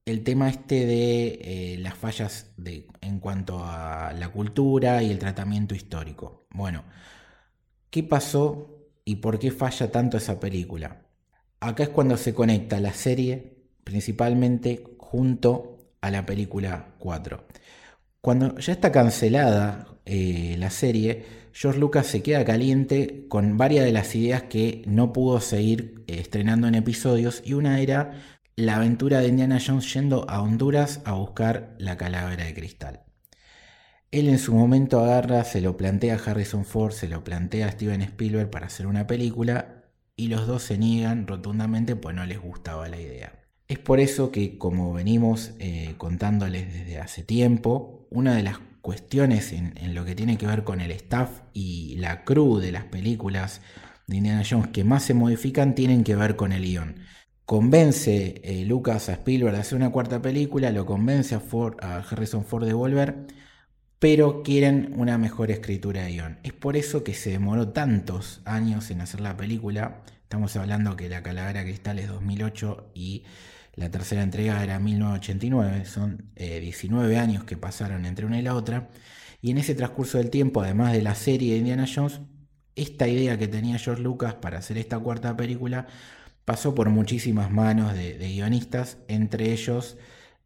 el 0.06 0.24
tema 0.24 0.50
este 0.50 0.86
de 0.86 1.74
eh, 1.76 1.78
las 1.80 1.96
fallas 1.96 2.52
de, 2.58 2.88
en 3.02 3.20
cuanto 3.20 3.64
a 3.64 4.14
la 4.14 4.30
cultura 4.30 5.04
y 5.04 5.12
el 5.12 5.20
tratamiento 5.20 5.76
histórico. 5.76 6.48
Bueno, 6.52 6.84
¿qué 7.90 8.04
pasó 8.04 8.81
y 9.12 9.18
por 9.18 9.40
qué 9.40 9.52
falla 9.52 9.92
tanto 9.92 10.16
esa 10.16 10.40
película? 10.40 11.02
Acá 11.60 11.84
es 11.84 11.90
cuando 11.90 12.16
se 12.16 12.34
conecta 12.34 12.80
la 12.80 12.94
serie 12.94 13.58
principalmente 13.84 14.86
junto 14.98 15.92
a 16.00 16.10
la 16.10 16.26
película 16.26 16.96
4. 17.00 17.46
Cuando 18.22 18.58
ya 18.58 18.72
está 18.72 18.90
cancelada 18.94 19.98
eh, 20.06 20.56
la 20.58 20.70
serie, 20.70 21.26
George 21.52 21.78
Lucas 21.78 22.08
se 22.08 22.24
queda 22.24 22.46
caliente 22.46 23.26
con 23.28 23.58
varias 23.58 23.84
de 23.84 23.92
las 23.92 24.16
ideas 24.16 24.44
que 24.44 24.82
no 24.88 25.12
pudo 25.12 25.42
seguir 25.42 26.06
eh, 26.08 26.20
estrenando 26.20 26.70
en 26.70 26.76
episodios 26.76 27.42
y 27.44 27.52
una 27.52 27.82
era 27.82 28.14
la 28.56 28.78
aventura 28.78 29.20
de 29.20 29.28
Indiana 29.28 29.60
Jones 29.66 29.94
yendo 29.94 30.26
a 30.30 30.42
Honduras 30.42 31.02
a 31.04 31.14
buscar 31.14 31.76
la 31.80 31.98
calavera 31.98 32.46
de 32.46 32.54
cristal. 32.54 33.02
Él 34.12 34.28
en 34.28 34.40
su 34.40 34.54
momento 34.54 35.00
agarra, 35.00 35.46
se 35.46 35.62
lo 35.62 35.78
plantea 35.78 36.16
a 36.16 36.18
Harrison 36.18 36.66
Ford, 36.66 36.92
se 36.92 37.08
lo 37.08 37.24
plantea 37.24 37.68
a 37.68 37.72
Steven 37.72 38.02
Spielberg 38.02 38.50
para 38.50 38.68
hacer 38.68 38.88
una 38.88 39.08
película 39.08 39.86
y 40.18 40.28
los 40.28 40.48
dos 40.48 40.64
se 40.64 40.78
niegan 40.78 41.28
rotundamente 41.28 41.96
pues 41.96 42.14
no 42.14 42.26
les 42.26 42.42
gustaba 42.42 42.90
la 42.90 43.00
idea. 43.00 43.40
Es 43.70 43.80
por 43.80 44.02
eso 44.02 44.30
que, 44.30 44.58
como 44.58 44.92
venimos 44.92 45.54
eh, 45.60 45.96
contándoles 45.98 46.74
desde 46.74 47.00
hace 47.00 47.24
tiempo, 47.24 48.06
una 48.12 48.36
de 48.36 48.44
las 48.44 48.60
cuestiones 48.82 49.54
en, 49.54 49.96
lo 49.96 50.04
que 50.04 50.14
tiene 50.14 50.38
que 50.38 50.46
ver 50.46 50.66
con 50.66 50.82
el 50.82 50.92
staff 50.92 51.30
y 51.54 51.96
la 51.96 52.26
crew 52.26 52.58
de 52.60 52.74
las 52.74 52.84
películas 52.84 53.62
de 54.08 54.18
Indiana 54.18 54.44
Jones 54.48 54.68
que 54.74 54.84
más 54.84 55.04
se 55.04 55.14
modifican 55.14 55.74
tienen 55.74 56.04
que 56.04 56.18
ver 56.18 56.36
con 56.36 56.52
el 56.52 56.64
guion. 56.64 56.96
Convence 57.46 58.42
eh, 58.44 58.66
Lucas 58.66 59.08
a 59.08 59.14
Spielberg 59.14 59.54
de 59.54 59.62
hacer 59.62 59.78
una 59.78 59.92
cuarta 59.92 60.22
película, 60.22 60.70
lo 60.72 60.86
convence 60.86 61.34
a, 61.36 61.40
Ford, 61.40 61.78
a 61.82 62.00
Harrison 62.00 62.44
Ford 62.44 62.66
de 62.66 62.74
volver, 62.74 63.28
pero 64.02 64.42
quieren 64.42 64.96
una 64.98 65.20
mejor 65.20 65.52
escritura 65.52 66.02
de 66.02 66.14
guion. 66.14 66.40
Es 66.42 66.54
por 66.54 66.76
eso 66.76 67.04
que 67.04 67.14
se 67.14 67.30
demoró 67.30 67.70
tantos 67.70 68.42
años 68.46 68.90
en 68.90 69.00
hacer 69.00 69.22
la 69.22 69.38
película. 69.38 70.02
Estamos 70.24 70.56
hablando 70.56 70.96
que 70.96 71.08
La 71.08 71.22
Calavera 71.22 71.62
Cristal 71.62 72.00
es 72.00 72.08
2008 72.08 72.94
y 72.96 73.26
la 73.76 73.92
tercera 73.92 74.24
entrega 74.24 74.64
era 74.64 74.80
1989, 74.80 75.86
son 75.86 76.32
19 76.36 77.14
eh, 77.14 77.20
años 77.20 77.44
que 77.44 77.58
pasaron 77.58 78.08
entre 78.08 78.26
una 78.26 78.40
y 78.40 78.42
la 78.42 78.56
otra. 78.56 78.90
Y 79.40 79.52
en 79.52 79.60
ese 79.60 79.76
transcurso 79.76 80.18
del 80.18 80.32
tiempo, 80.32 80.64
además 80.64 80.94
de 80.94 81.04
la 81.04 81.14
serie 81.14 81.54
de 81.54 81.60
Indiana 81.60 81.86
Jones, 81.86 82.22
esta 82.76 83.08
idea 83.08 83.38
que 83.38 83.48
tenía 83.48 83.78
George 83.78 84.02
Lucas 84.02 84.34
para 84.34 84.58
hacer 84.58 84.80
esta 84.80 84.98
cuarta 84.98 85.38
película 85.38 85.86
pasó 86.44 86.74
por 86.74 86.90
muchísimas 86.90 87.52
manos 87.52 87.94
de, 87.94 88.18
guionistas, 88.18 88.98
entre 89.08 89.52
ellos 89.52 89.96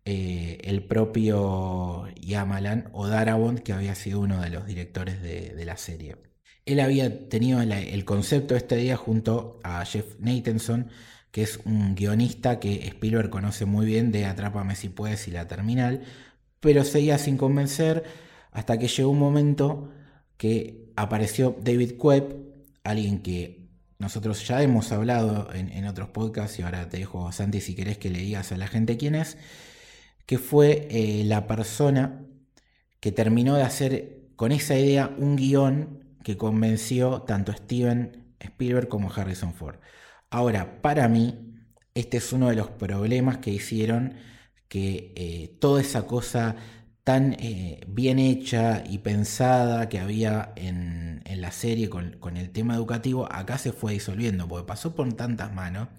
eh, 0.05 0.59
el 0.63 0.83
propio 0.83 2.05
Yamalan 2.21 2.89
o 2.93 3.07
Darabont, 3.07 3.59
que 3.59 3.73
había 3.73 3.95
sido 3.95 4.21
uno 4.21 4.41
de 4.41 4.49
los 4.49 4.65
directores 4.65 5.21
de, 5.21 5.65
la 5.65 5.77
serie. 5.77 6.17
Él 6.65 6.79
había 6.79 7.29
tenido 7.29 7.61
el 7.61 8.05
concepto 8.05 8.55
este 8.55 8.77
día 8.77 8.97
junto 8.97 9.59
a 9.63 9.83
Jeff 9.85 10.15
Nathanson, 10.19 10.89
que 11.31 11.43
es 11.43 11.59
un 11.65 11.95
guionista 11.95 12.59
que 12.61 12.87
Spielberg 12.87 13.29
conoce 13.29 13.65
muy 13.65 13.85
bien 13.85 14.11
de 14.11 14.25
Atrápame 14.25 14.75
si 14.75 14.89
puedes 14.89 15.27
y 15.27 15.31
La 15.31 15.47
Terminal, 15.47 16.03
pero 16.61 16.83
seguía 16.83 17.17
sin 17.17 17.37
convencer 17.37 18.03
hasta 18.51 18.77
que 18.77 18.87
llegó 18.87 19.09
un 19.09 19.19
momento 19.19 19.91
que 20.37 20.93
apareció 20.95 21.57
David 21.61 21.95
Webb, 21.99 22.35
alguien 22.83 23.19
que 23.19 23.67
nosotros 23.99 24.47
ya 24.47 24.61
hemos 24.61 24.91
hablado 24.91 25.49
en, 25.53 25.85
otros 25.87 26.09
podcasts 26.09 26.59
y 26.59 26.61
ahora 26.61 26.87
te 26.87 26.99
dejo, 26.99 27.31
Santi, 27.31 27.59
si 27.59 27.75
querés 27.75 27.97
que 27.97 28.09
le 28.09 28.19
digas 28.19 28.51
a 28.51 28.57
la 28.57 28.67
gente 28.67 28.97
quién 28.97 29.15
es, 29.15 29.37
que 30.25 30.38
fue 30.38 30.88
eh, 30.91 31.23
la 31.25 31.47
persona 31.47 32.25
que 32.99 33.11
terminó 33.11 33.55
de 33.55 33.63
hacer 33.63 34.29
con 34.35 34.51
esa 34.51 34.77
idea 34.77 35.13
un 35.17 35.35
guion 35.35 36.17
que 36.23 36.38
convenció 36.38 37.21
tanto 37.23 37.51
a 37.51 37.55
Steven 37.55 38.35
Spielberg 38.39 38.88
como 38.88 39.09
a 39.09 39.13
Harrison 39.13 39.53
Ford. 39.53 39.77
Ahora, 40.29 40.81
para 40.81 41.07
mí, 41.07 41.55
este 41.93 42.17
es 42.17 42.33
uno 42.33 42.49
de 42.49 42.55
los 42.55 42.69
problemas 42.69 43.38
que 43.39 43.51
hicieron 43.51 44.15
que 44.67 45.13
eh, 45.15 45.57
toda 45.59 45.81
esa 45.81 46.07
cosa 46.07 46.55
tan 47.03 47.33
eh, 47.39 47.81
bien 47.88 48.19
hecha 48.19 48.83
y 48.89 48.97
pensada 48.99 49.89
que 49.89 49.99
había 49.99 50.53
en, 50.55 51.23
la 51.25 51.51
serie 51.51 51.89
con, 51.89 52.13
con, 52.19 52.38
el 52.38 52.51
tema 52.51 52.75
educativo, 52.75 53.27
acá 53.31 53.57
se 53.57 53.71
fue 53.71 53.93
disolviendo, 53.93 54.47
porque 54.47 54.65
pasó 54.65 54.95
por 54.95 55.11
tantas 55.13 55.53
manos. 55.53 55.89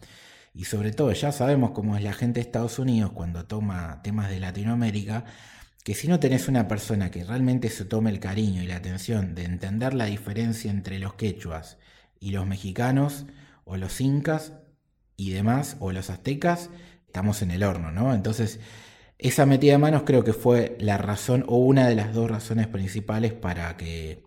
Y 0.56 0.64
sobre 0.64 0.90
todo, 0.90 1.12
ya 1.12 1.32
sabemos 1.32 1.72
cómo 1.72 1.98
es 1.98 2.02
la 2.02 2.14
gente 2.14 2.40
de 2.40 2.46
Estados 2.46 2.78
Unidos 2.78 3.12
cuando 3.12 3.44
toma 3.44 4.00
temas 4.02 4.30
de 4.30 4.40
Latinoamérica, 4.40 5.26
que 5.84 5.94
si 5.94 6.08
no 6.08 6.18
tenés 6.18 6.48
una 6.48 6.66
persona 6.66 7.10
que 7.10 7.24
realmente 7.24 7.68
se 7.68 7.84
tome 7.84 8.08
el 8.08 8.20
cariño 8.20 8.62
y 8.62 8.66
la 8.66 8.76
atención 8.76 9.34
de 9.34 9.44
entender 9.44 9.92
la 9.92 10.06
diferencia 10.06 10.70
entre 10.70 10.98
los 10.98 11.12
quechuas 11.12 11.76
y 12.18 12.30
los 12.30 12.46
mexicanos, 12.46 13.26
o 13.64 13.76
los 13.76 14.00
incas 14.00 14.54
y 15.18 15.30
demás, 15.30 15.76
o 15.78 15.92
los 15.92 16.08
aztecas, 16.08 16.70
estamos 17.06 17.42
en 17.42 17.50
el 17.50 17.62
horno, 17.62 17.92
¿no? 17.92 18.14
Entonces, 18.14 18.58
esa 19.18 19.44
metida 19.44 19.72
de 19.72 19.78
manos 19.78 20.04
creo 20.06 20.24
que 20.24 20.32
fue 20.32 20.78
la 20.80 20.96
razón 20.96 21.44
o 21.48 21.58
una 21.58 21.86
de 21.86 21.96
las 21.96 22.14
dos 22.14 22.30
razones 22.30 22.66
principales 22.66 23.34
para 23.34 23.76
que 23.76 24.25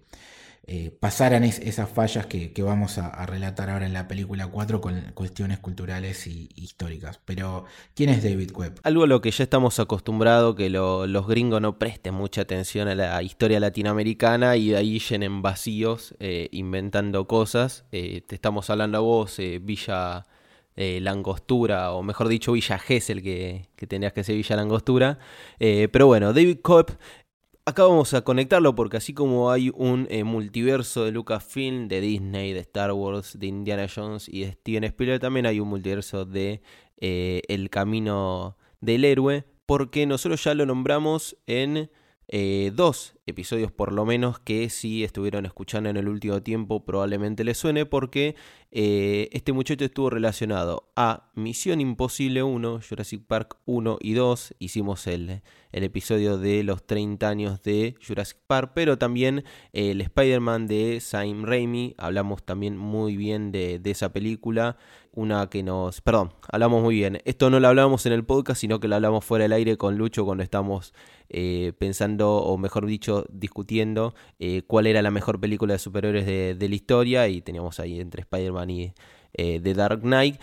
eh, 0.72 0.92
pasaran 0.92 1.44
esas 1.44 1.90
fallas 1.90 2.28
que, 2.28 2.54
vamos 2.62 3.00
a, 3.00 3.26
relatar 3.26 3.72
ahora 3.72 3.88
en 3.88 3.94
la 3.94 4.08
película 4.08 4.46
4 4.46 4.80
con 4.82 5.02
cuestiones 5.16 5.58
culturales 5.58 6.28
y 6.28 6.48
históricas. 6.56 7.20
Pero, 7.26 7.66
¿quién 7.96 8.12
es 8.12 8.24
David 8.24 8.52
Webb? 8.54 8.80
Algo 8.84 9.04
a 9.06 9.08
lo 9.08 9.20
que 9.20 9.32
ya 9.32 9.44
estamos 9.44 9.80
acostumbrados, 9.80 10.56
que 10.56 10.70
los 10.70 11.28
gringos 11.28 11.60
no 11.60 11.80
presten 11.80 12.14
mucha 12.14 12.42
atención 12.42 12.88
a 12.88 12.94
la 12.94 13.24
historia 13.24 13.60
latinoamericana 13.60 14.58
y 14.58 14.70
de 14.70 14.78
ahí 14.78 15.00
llenen 15.00 15.42
vacíos 15.42 16.14
eh, 16.20 16.50
inventando 16.52 17.26
cosas. 17.26 17.86
Eh, 17.92 18.22
te 18.28 18.36
estamos 18.36 18.70
hablando 18.70 19.00
a 19.00 19.02
vos, 19.02 19.38
Villa 19.62 20.28
Langostura, 20.76 21.94
o 21.94 22.04
mejor 22.04 22.28
dicho, 22.28 22.52
Villa 22.52 22.78
Gesell, 22.78 23.24
que, 23.24 23.70
que 23.76 23.88
tenías 23.88 24.14
que 24.14 24.24
ser 24.24 24.36
Villa 24.36 24.56
Langostura. 24.56 25.18
Pero 25.58 26.06
bueno, 26.06 26.32
David 26.32 26.60
Cobb, 26.62 26.92
acá 27.70 27.84
vamos 27.84 28.14
a 28.14 28.22
conectarlo 28.22 28.76
porque 28.76 28.98
así 28.98 29.14
como 29.14 29.52
hay 29.52 29.72
un 29.74 30.08
eh, 30.10 30.24
multiverso 30.24 31.06
de 31.06 31.12
Lucasfilm, 31.12 31.88
de 31.88 32.02
Disney, 32.02 32.54
de 32.54 32.60
Star 32.60 32.92
Wars, 32.92 33.40
de 33.40 33.48
Indiana 33.48 33.88
Jones 33.94 34.28
y 34.28 34.42
de 34.42 34.52
Steven 34.52 34.84
Spielberg, 34.84 35.22
también 35.22 35.46
hay 35.46 35.60
un 35.60 35.70
multiverso 35.70 36.26
de 36.26 36.62
El 36.98 37.70
Camino 37.70 38.58
del 38.82 39.06
Héroe, 39.06 39.46
porque 39.66 40.06
nosotros 40.06 40.44
ya 40.44 40.54
lo 40.54 40.66
nombramos 40.66 41.38
en 41.46 41.90
eh, 42.32 42.72
dos 42.76 43.16
episodios 43.30 43.72
por 43.72 43.94
lo 43.94 44.06
menos 44.06 44.40
que 44.40 44.70
si 44.70 45.04
estuvieron 45.04 45.46
escuchando 45.46 45.90
en 45.90 45.98
el 45.98 46.08
último 46.08 46.42
tiempo 46.42 46.84
probablemente 46.84 47.44
les 47.44 47.58
suene 47.58 47.86
porque 47.86 48.36
eh, 48.72 49.30
este 49.32 49.52
muchacho 49.52 49.86
estuvo 49.86 50.10
relacionado 50.10 50.90
a 50.96 51.32
Misión 51.34 51.82
Imposible 51.82 52.44
1, 52.44 52.82
Jurassic 52.88 53.24
Park 53.26 53.58
1 53.66 53.98
y 54.00 54.14
2, 54.14 54.56
hicimos 54.60 55.08
el, 55.08 55.42
el 55.72 55.84
episodio 55.84 56.38
de 56.38 56.64
los 56.64 56.86
30 56.86 57.28
años 57.28 57.64
de 57.64 57.96
Jurassic 58.06 58.38
Park, 58.46 58.72
pero 58.76 58.98
también 58.98 59.44
el 59.74 60.02
Spider-Man 60.02 60.68
de 60.68 61.00
Sam 61.00 61.46
Raimi, 61.46 61.96
hablamos 61.98 62.44
también 62.44 62.78
muy 62.78 63.18
bien 63.18 63.52
de, 63.52 63.80
de 63.80 63.92
esa 63.92 64.14
película, 64.14 64.78
una 65.14 65.50
que 65.50 65.64
nos... 65.64 66.02
Perdón, 66.02 66.34
hablamos 66.52 66.84
muy 66.84 66.96
bien. 66.96 67.22
Esto 67.26 67.50
no 67.50 67.60
lo 67.60 67.68
hablamos 67.68 68.06
en 68.06 68.14
el 68.14 68.24
podcast, 68.24 68.62
sino 68.62 68.80
que 68.80 68.88
lo 68.88 68.96
hablamos 68.96 69.26
fuera 69.26 69.44
del 69.44 69.54
aire 69.54 69.78
con 69.78 69.98
Lucho 69.98 70.26
cuando 70.26 70.44
estamos 70.44 70.94
eh, 71.30 71.74
pensando, 71.78 72.38
o 72.38 72.58
mejor 72.58 72.86
dicho, 72.86 73.19
discutiendo 73.30 74.14
eh, 74.40 74.62
cuál 74.68 74.88
era 74.88 75.02
la 75.02 75.12
mejor 75.12 75.40
película 75.40 75.74
de 75.74 75.80
superhéroes 75.80 76.26
de, 76.26 76.70
la 76.70 76.76
historia 76.76 77.28
y 77.28 77.42
teníamos 77.42 77.80
ahí 77.80 78.00
entre 78.00 78.22
Spider-Man 78.22 78.70
y 78.70 78.94
eh, 79.34 79.60
The 79.62 79.74
Dark 79.74 80.02
Knight. 80.02 80.40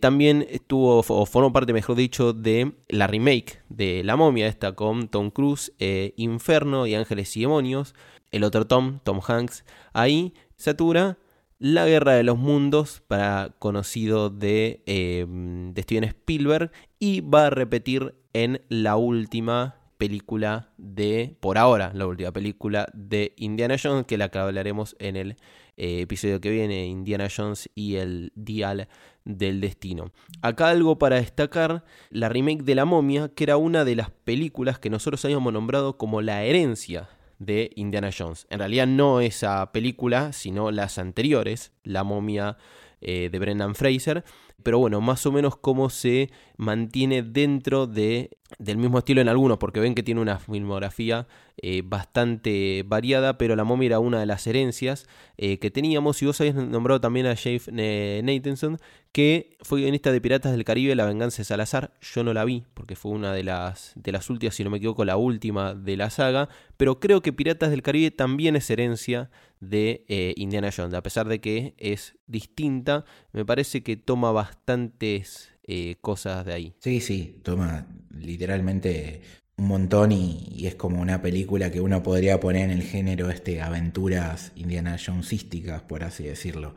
también 0.00 0.46
estuvo, 0.50 0.98
o 0.98 1.26
formó 1.26 1.52
parte, 1.52 1.72
mejor 1.72 1.96
dicho, 1.96 2.32
de 2.32 2.72
la 2.88 3.06
remake 3.06 3.62
de 3.68 4.02
La 4.04 4.16
momia, 4.16 4.46
esta 4.46 4.72
con 4.72 5.08
Tom 5.08 5.30
Cruise, 5.30 5.72
Inferno 6.16 6.86
y 6.86 6.94
Ángeles 6.94 7.36
y 7.36 7.40
Demonios. 7.40 7.94
El 8.30 8.44
otro 8.44 8.66
Tom, 8.66 8.98
Tom 9.04 9.20
Hanks, 9.26 9.64
ahí 9.92 10.34
satura 10.56 11.18
la 11.58 11.86
Guerra 11.86 12.14
de 12.14 12.24
los 12.24 12.36
Mundos, 12.36 13.02
para 13.06 13.54
conocido 13.58 14.28
de, 14.28 14.82
de 14.86 15.82
Steven 15.82 16.04
Spielberg, 16.04 16.72
y 16.98 17.20
va 17.20 17.46
a 17.46 17.50
repetir 17.50 18.14
en 18.34 18.60
la 18.68 18.96
última 18.96 19.76
película 20.04 20.68
de, 20.76 21.34
por 21.40 21.56
ahora, 21.56 21.90
la 21.94 22.06
última 22.06 22.30
película 22.30 22.86
de 22.92 23.32
Indiana 23.38 23.76
Jones, 23.82 24.04
que 24.04 24.18
la 24.18 24.28
que 24.28 24.38
hablaremos 24.38 24.96
en 24.98 25.16
el 25.16 25.30
eh, 25.78 26.02
episodio 26.02 26.42
que 26.42 26.50
viene, 26.50 26.84
Indiana 26.84 27.28
Jones 27.34 27.70
y 27.74 27.96
el 27.96 28.30
Dial 28.34 28.88
del 29.24 29.62
Destino. 29.62 30.12
Acá 30.42 30.68
algo 30.68 30.98
para 30.98 31.16
destacar, 31.16 31.84
la 32.10 32.28
remake 32.28 32.64
de 32.64 32.74
La 32.74 32.84
momia, 32.84 33.30
que 33.34 33.44
era 33.44 33.56
una 33.56 33.86
de 33.86 33.96
las 33.96 34.10
películas 34.10 34.78
que 34.78 34.90
nosotros 34.90 35.24
habíamos 35.24 35.54
nombrado 35.54 35.96
como 35.96 36.20
la 36.20 36.44
herencia 36.44 37.08
de 37.38 37.70
Indiana 37.74 38.10
Jones. 38.16 38.46
En 38.50 38.58
realidad 38.58 38.86
no 38.86 39.22
esa 39.22 39.72
película, 39.72 40.34
sino 40.34 40.70
las 40.70 40.98
anteriores, 40.98 41.72
La 41.82 42.04
momia 42.04 42.58
eh, 43.00 43.30
de 43.32 43.38
Brendan 43.38 43.74
Fraser, 43.74 44.22
pero 44.62 44.78
bueno, 44.78 45.00
más 45.00 45.26
o 45.26 45.32
menos 45.32 45.56
cómo 45.56 45.90
se 45.90 46.30
mantiene 46.56 47.22
dentro 47.22 47.86
de, 47.86 48.38
del 48.58 48.78
mismo 48.78 48.98
estilo 48.98 49.20
en 49.20 49.28
algunos, 49.28 49.58
porque 49.58 49.80
ven 49.80 49.94
que 49.94 50.02
tiene 50.02 50.20
una 50.20 50.38
filmografía 50.38 51.26
eh, 51.58 51.82
bastante 51.84 52.82
variada, 52.86 53.36
pero 53.36 53.56
la 53.56 53.64
momia 53.64 53.86
era 53.86 53.98
una 53.98 54.20
de 54.20 54.26
las 54.26 54.46
herencias 54.46 55.06
eh, 55.36 55.58
que 55.58 55.70
teníamos, 55.70 56.22
y 56.22 56.26
vos 56.26 56.40
habéis 56.40 56.54
nombrado 56.54 57.00
también 57.00 57.26
a 57.26 57.36
Jeff 57.36 57.68
Nathanson, 57.68 58.78
que 59.12 59.56
fue 59.60 59.80
guionista 59.80 60.10
de 60.10 60.20
Piratas 60.20 60.52
del 60.52 60.64
Caribe, 60.64 60.94
La 60.94 61.04
venganza 61.04 61.38
de 61.38 61.44
Salazar, 61.44 61.92
yo 62.00 62.24
no 62.24 62.32
la 62.32 62.44
vi, 62.44 62.64
porque 62.74 62.96
fue 62.96 63.12
una 63.12 63.32
de 63.32 63.44
las, 63.44 63.92
de 63.96 64.12
las 64.12 64.30
últimas, 64.30 64.54
si 64.54 64.64
no 64.64 64.70
me 64.70 64.78
equivoco, 64.78 65.04
la 65.04 65.16
última 65.16 65.74
de 65.74 65.96
la 65.96 66.10
saga, 66.10 66.48
pero 66.76 67.00
creo 67.00 67.20
que 67.20 67.32
Piratas 67.32 67.70
del 67.70 67.82
Caribe 67.82 68.10
también 68.10 68.56
es 68.56 68.68
herencia 68.70 69.30
de 69.68 70.04
eh, 70.08 70.34
Indiana 70.36 70.70
Jones, 70.74 70.94
a 70.94 71.02
pesar 71.02 71.28
de 71.28 71.40
que 71.40 71.74
es 71.78 72.16
distinta, 72.26 73.04
me 73.32 73.44
parece 73.44 73.82
que 73.82 73.96
toma 73.96 74.32
bastantes 74.32 75.52
eh, 75.66 75.96
cosas 76.00 76.44
de 76.46 76.52
ahí. 76.52 76.74
Sí, 76.80 77.00
sí, 77.00 77.40
toma 77.42 77.86
literalmente 78.10 79.22
un 79.56 79.68
montón 79.68 80.12
y, 80.12 80.66
es 80.66 80.74
como 80.74 81.00
una 81.00 81.22
película 81.22 81.70
que 81.70 81.80
uno 81.80 82.02
podría 82.02 82.40
poner 82.40 82.70
en 82.70 82.70
el 82.70 82.82
género 82.82 83.30
este 83.30 83.60
aventuras 83.60 84.52
Indiana 84.56 84.96
Jonesísticas, 85.04 85.82
por 85.82 86.04
así 86.04 86.24
decirlo. 86.24 86.74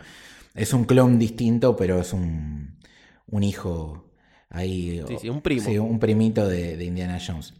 Es 0.55 0.73
un 0.73 0.85
clon 0.85 1.19
distinto, 1.19 1.75
pero 1.75 1.99
es 1.99 2.13
un, 2.13 2.77
un 3.27 3.43
hijo 3.43 4.11
ahí. 4.49 5.03
Sí, 5.07 5.17
sí, 5.21 5.29
un 5.29 5.41
primo. 5.41 5.61
Sí, 5.61 5.77
un 5.77 5.99
primito 5.99 6.47
de 6.47 6.83
Indiana 6.83 7.19
Jones. 7.25 7.53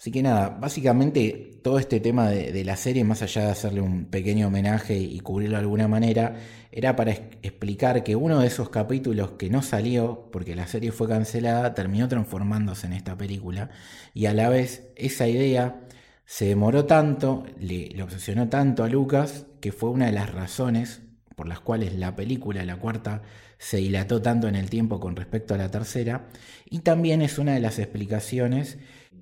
Así 0.00 0.10
que 0.10 0.22
nada, 0.22 0.48
básicamente 0.48 1.60
todo 1.62 1.78
este 1.78 2.00
tema 2.00 2.30
de, 2.30 2.64
la 2.64 2.76
serie, 2.76 3.04
más 3.04 3.20
allá 3.20 3.44
de 3.44 3.50
hacerle 3.50 3.82
un 3.82 4.06
pequeño 4.06 4.46
homenaje 4.46 4.96
y 4.96 5.20
cubrirlo 5.20 5.56
de 5.56 5.60
alguna 5.60 5.88
manera, 5.88 6.36
era 6.72 6.96
para 6.96 7.10
explicar 7.12 8.02
que 8.02 8.16
uno 8.16 8.40
de 8.40 8.46
esos 8.46 8.70
capítulos 8.70 9.32
que 9.32 9.50
no 9.50 9.60
salió, 9.60 10.30
porque 10.32 10.56
la 10.56 10.66
serie 10.66 10.90
fue 10.90 11.06
cancelada, 11.06 11.74
terminó 11.74 12.08
transformándose 12.08 12.86
en 12.86 12.94
esta 12.94 13.18
película, 13.18 13.68
y 14.14 14.24
a 14.24 14.32
la 14.32 14.48
vez 14.48 14.90
esa 14.96 15.28
idea 15.28 15.82
se 16.24 16.46
demoró 16.46 16.86
tanto, 16.86 17.44
le, 17.58 17.90
le 17.90 18.02
obsesionó 18.02 18.48
tanto 18.48 18.84
a 18.84 18.88
Lucas, 18.88 19.44
que 19.60 19.70
fue 19.70 19.90
una 19.90 20.06
de 20.06 20.12
las 20.12 20.32
razones 20.32 21.02
por 21.36 21.46
las 21.46 21.60
cuales 21.60 21.94
la 21.94 22.16
película, 22.16 22.64
la 22.64 22.76
cuarta, 22.76 23.20
se 23.58 23.78
dilató 23.78 24.22
tanto 24.22 24.48
en 24.48 24.56
el 24.56 24.70
tiempo 24.70 24.98
con 24.98 25.14
respecto 25.14 25.52
a 25.52 25.58
la 25.58 25.70
tercera, 25.70 26.28
y 26.64 26.78
también 26.78 27.20
es 27.20 27.38
una 27.38 27.52
de 27.52 27.60
las 27.60 27.78
explicaciones 27.78 28.78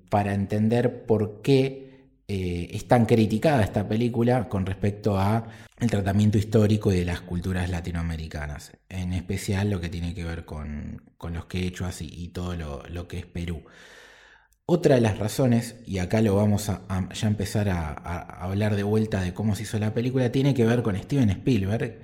para 0.09 0.33
entender 0.33 1.05
por 1.05 1.41
qué 1.41 1.89
eh, 2.31 2.69
es 2.75 2.87
tan 2.87 3.07
criticada 3.07 3.63
esta 3.63 3.87
película 3.87 4.49
con 4.49 4.65
respecto 4.65 5.17
a 5.17 5.47
el 5.79 5.89
tratamiento 5.89 6.37
histórico 6.37 6.91
y 6.93 6.97
de 6.97 7.05
las 7.05 7.21
culturas 7.21 7.69
latinoamericanas, 7.71 8.73
en 8.87 9.13
especial 9.13 9.71
lo 9.71 9.81
que 9.81 9.89
tiene 9.89 10.13
que 10.13 10.23
ver 10.23 10.45
con, 10.45 11.01
los 11.31 11.45
quechuas 11.45 12.03
y, 12.03 12.05
y 12.07 12.27
todo 12.27 12.55
lo, 12.55 13.07
que 13.07 13.17
es 13.17 13.25
Perú. 13.25 13.63
Otra 14.67 14.95
de 14.95 15.01
las 15.01 15.17
razones, 15.17 15.77
y 15.87 15.97
acá 15.97 16.21
lo 16.21 16.35
vamos 16.35 16.69
a, 16.69 16.83
ya 17.13 17.27
empezar 17.27 17.69
a, 17.69 17.93
hablar 18.43 18.75
de 18.75 18.83
vuelta 18.83 19.21
de 19.21 19.33
cómo 19.33 19.55
se 19.55 19.63
hizo 19.63 19.79
la 19.79 19.95
película, 19.95 20.31
tiene 20.31 20.53
que 20.53 20.65
ver 20.65 20.83
con 20.83 20.95
Steven 20.97 21.31
Spielberg, 21.31 22.01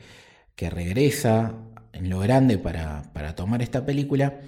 que 0.55 0.71
regresa 0.71 1.53
en 1.93 2.09
lo 2.09 2.19
grande 2.19 2.57
para, 2.57 3.03
para 3.13 3.35
tomar 3.35 3.61
esta 3.61 3.85
película, 3.85 4.39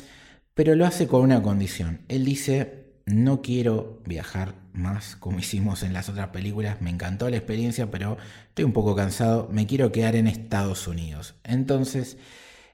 pero 0.56 0.74
lo 0.74 0.88
hace 0.88 1.08
con 1.08 1.22
una 1.22 1.44
condición. 1.44 2.02
Él 2.08 2.26
dice, 2.26 2.87
no 3.08 3.42
quiero 3.42 4.00
viajar 4.06 4.54
más 4.74 5.16
como 5.16 5.40
hicimos 5.40 5.82
en 5.82 5.94
las 5.94 6.10
otras 6.10 6.28
películas, 6.30 6.82
me 6.82 6.92
encantó 6.92 7.30
la 7.30 7.38
experiencia, 7.38 7.90
pero 7.90 8.18
estoy 8.50 8.66
un 8.66 8.74
poco 8.74 8.96
cansado, 8.96 9.50
me 9.52 9.66
quiero 9.66 9.92
quedar 9.92 10.16
en 10.16 10.28
Estados 10.28 10.88
Unidos. 10.88 11.36
Entonces, 11.44 12.18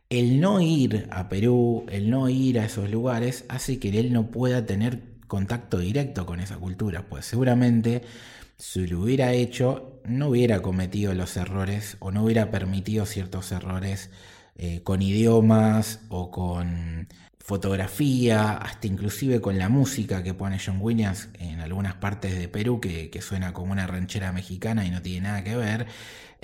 el 0.10 0.42
no 0.42 0.60
ir 0.60 1.08
a 1.12 1.30
Perú, 1.30 1.86
el 1.90 2.10
no 2.10 2.28
ir 2.30 2.60
a 2.60 2.66
esos 2.66 2.90
lugares, 2.90 3.46
hace 3.48 3.80
que 3.80 3.98
él 3.98 4.12
no 4.12 4.30
pueda 4.32 4.66
tener 4.66 5.02
contacto 5.28 5.80
directo 5.80 6.26
con 6.26 6.40
esa 6.40 6.58
cultura, 6.58 7.08
pues 7.10 7.26
seguramente 7.26 8.04
si 8.58 8.86
lo 8.86 9.02
hubiera 9.02 9.34
hecho 9.34 10.00
no 10.06 10.30
hubiera 10.30 10.62
cometido 10.62 11.14
los 11.14 11.36
errores 11.38 11.98
o 12.00 12.12
no 12.12 12.24
hubiera 12.24 12.52
permitido 12.52 13.06
ciertos 13.06 13.52
errores 13.52 14.10
eh, 14.56 14.82
con 14.84 15.02
idiomas 15.02 16.02
o 16.10 16.30
con 16.30 17.08
fotografía, 17.44 18.54
hasta 18.54 18.88
inclusive 18.88 19.42
con 19.42 19.60
la 19.60 19.68
música 19.68 20.24
que 20.24 20.34
pone 20.34 20.62
John 20.66 20.78
Williams 20.80 21.28
en 21.40 21.60
algunas 21.60 21.94
partes 21.96 22.40
de 22.40 22.48
Perú, 22.48 22.80
que, 22.80 23.12
suena 23.22 23.52
como 23.52 23.74
una 23.74 23.86
ranchera 23.86 24.32
mexicana 24.32 24.86
y 24.86 24.92
no 24.92 25.02
tiene 25.02 25.28
nada 25.28 25.44
que 25.44 25.58
ver. 25.58 25.88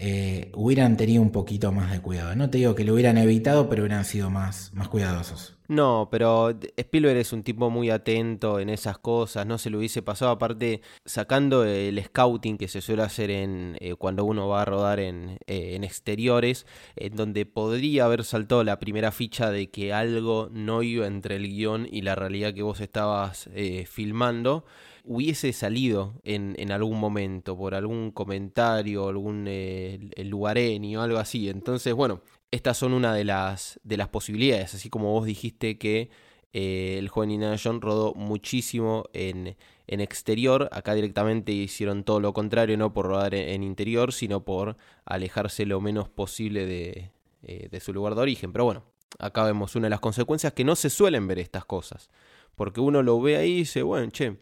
Eh, 0.01 0.49
hubieran 0.55 0.95
tenido 0.95 1.21
un 1.21 1.29
poquito 1.29 1.73
más 1.73 1.91
de 1.91 1.99
cuidado. 1.99 2.33
No 2.33 2.49
te 2.49 2.59
digo 2.59 2.73
que 2.73 2.85
lo 2.85 2.93
hubieran 2.93 3.17
evitado, 3.17 3.67
pero 3.67 3.83
hubieran 3.83 4.05
sido 4.05 4.29
más, 4.29 4.71
más 4.73 4.87
cuidadosos. 4.87 5.57
No, 5.67 6.07
pero 6.09 6.57
Spielberg 6.77 7.17
es 7.17 7.33
un 7.33 7.43
tipo 7.43 7.69
muy 7.69 7.89
atento 7.89 8.61
en 8.61 8.69
esas 8.69 8.97
cosas, 8.97 9.45
no 9.45 9.57
se 9.57 9.69
lo 9.69 9.77
hubiese 9.77 10.01
pasado, 10.01 10.31
aparte 10.31 10.81
sacando 11.05 11.65
el 11.65 12.01
scouting 12.01 12.57
que 12.57 12.69
se 12.69 12.79
suele 12.79 13.03
hacer 13.03 13.29
en 13.29 13.75
eh, 13.81 13.93
cuando 13.95 14.23
uno 14.23 14.47
va 14.47 14.61
a 14.61 14.65
rodar 14.65 15.01
en, 15.01 15.37
eh, 15.47 15.75
en, 15.75 15.83
exteriores, 15.83 16.65
en 16.95 17.17
donde 17.17 17.45
podría 17.45 18.05
haber 18.05 18.23
saltado 18.23 18.63
la 18.63 18.79
primera 18.79 19.11
ficha 19.11 19.51
de 19.51 19.69
que 19.69 19.91
algo 19.91 20.49
no 20.49 20.81
iba 20.81 21.07
entre 21.07 21.35
el 21.35 21.47
guion 21.49 21.87
y 21.91 22.03
la 22.03 22.15
realidad 22.15 22.53
que 22.53 22.63
vos 22.63 22.79
estabas 22.79 23.49
filmando 23.85 24.63
hubiese 25.03 25.53
salido 25.53 26.19
en, 26.23 26.55
en, 26.57 26.71
algún 26.71 26.99
momento 26.99 27.57
por 27.57 27.75
algún 27.75 28.11
comentario, 28.11 29.07
algún 29.07 29.45
eh, 29.47 29.99
lugareño, 30.23 31.01
algo 31.01 31.17
así. 31.17 31.49
Entonces, 31.49 31.93
bueno, 31.93 32.21
estas 32.51 32.77
son 32.77 32.93
una 32.93 33.13
de 33.13 33.25
las, 33.25 33.79
de 33.83 33.97
las 33.97 34.09
posibilidades, 34.09 34.73
así 34.73 34.89
como 34.89 35.11
vos 35.11 35.25
dijiste 35.25 35.77
que 35.77 36.09
eh, 36.51 36.95
el 36.97 37.09
joven 37.09 37.31
Indiana 37.31 37.57
Jones 37.61 37.81
rodó 37.81 38.13
muchísimo 38.15 39.05
en, 39.13 39.55
en, 39.87 40.01
exterior, 40.01 40.67
acá 40.71 40.95
directamente 40.95 41.51
hicieron 41.51 42.03
todo 42.03 42.19
lo 42.19 42.33
contrario, 42.33 42.75
no 42.77 42.91
por 42.91 43.05
rodar 43.05 43.35
en, 43.35 43.61
interior, 43.61 44.13
sino 44.13 44.43
por 44.43 44.75
alejarse 45.05 45.65
lo 45.65 45.79
menos 45.79 46.09
posible 46.09 46.65
de, 46.65 47.11
eh, 47.43 47.67
de 47.69 47.79
su 47.79 47.93
lugar 47.93 48.15
de 48.15 48.21
origen. 48.21 48.51
Pero 48.51 48.65
bueno, 48.65 48.83
acá 49.19 49.43
vemos 49.43 49.75
una 49.75 49.85
de 49.85 49.91
las 49.91 49.99
consecuencias 49.99 50.53
que 50.53 50.63
no 50.63 50.75
se 50.75 50.89
suelen 50.89 51.27
ver 51.27 51.37
estas 51.37 51.65
cosas, 51.65 52.09
porque 52.55 52.81
uno 52.81 53.03
lo 53.03 53.21
ve 53.21 53.37
ahí 53.37 53.51
y 53.51 53.57
dice, 53.57 53.83
bueno, 53.83 54.09
che, 54.09 54.37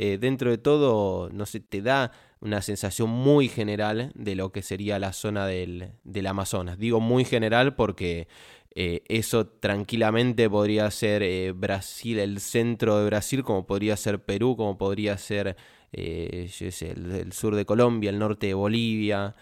eh, 0.00 0.16
dentro 0.16 0.48
de 0.52 0.58
todo, 0.58 1.28
no 1.30 1.44
sé, 1.44 1.58
te 1.58 1.82
da 1.82 2.12
una 2.40 2.62
sensación 2.62 3.10
muy 3.10 3.48
general 3.48 4.12
de 4.14 4.36
lo 4.36 4.52
que 4.52 4.62
sería 4.62 5.00
la 5.00 5.12
zona 5.12 5.48
del, 5.48 5.90
Amazonas. 6.24 6.78
Digo 6.78 7.00
muy 7.00 7.24
general 7.24 7.74
porque 7.74 8.28
eh, 8.76 9.02
eso 9.08 9.48
tranquilamente 9.48 10.48
podría 10.48 10.88
ser 10.92 11.24
eh, 11.24 11.50
Brasil, 11.52 12.20
el 12.20 12.38
centro 12.38 13.00
de 13.00 13.06
Brasil, 13.06 13.42
como 13.42 13.66
podría 13.66 13.96
ser 13.96 14.22
Perú, 14.22 14.54
como 14.56 14.78
podría 14.78 15.18
ser 15.18 15.56
el, 15.90 16.48
sur 17.32 17.56
de 17.56 17.64
Colombia, 17.64 18.10
el 18.10 18.20
norte 18.20 18.46
de 18.46 18.54
Bolivia. 18.54 19.34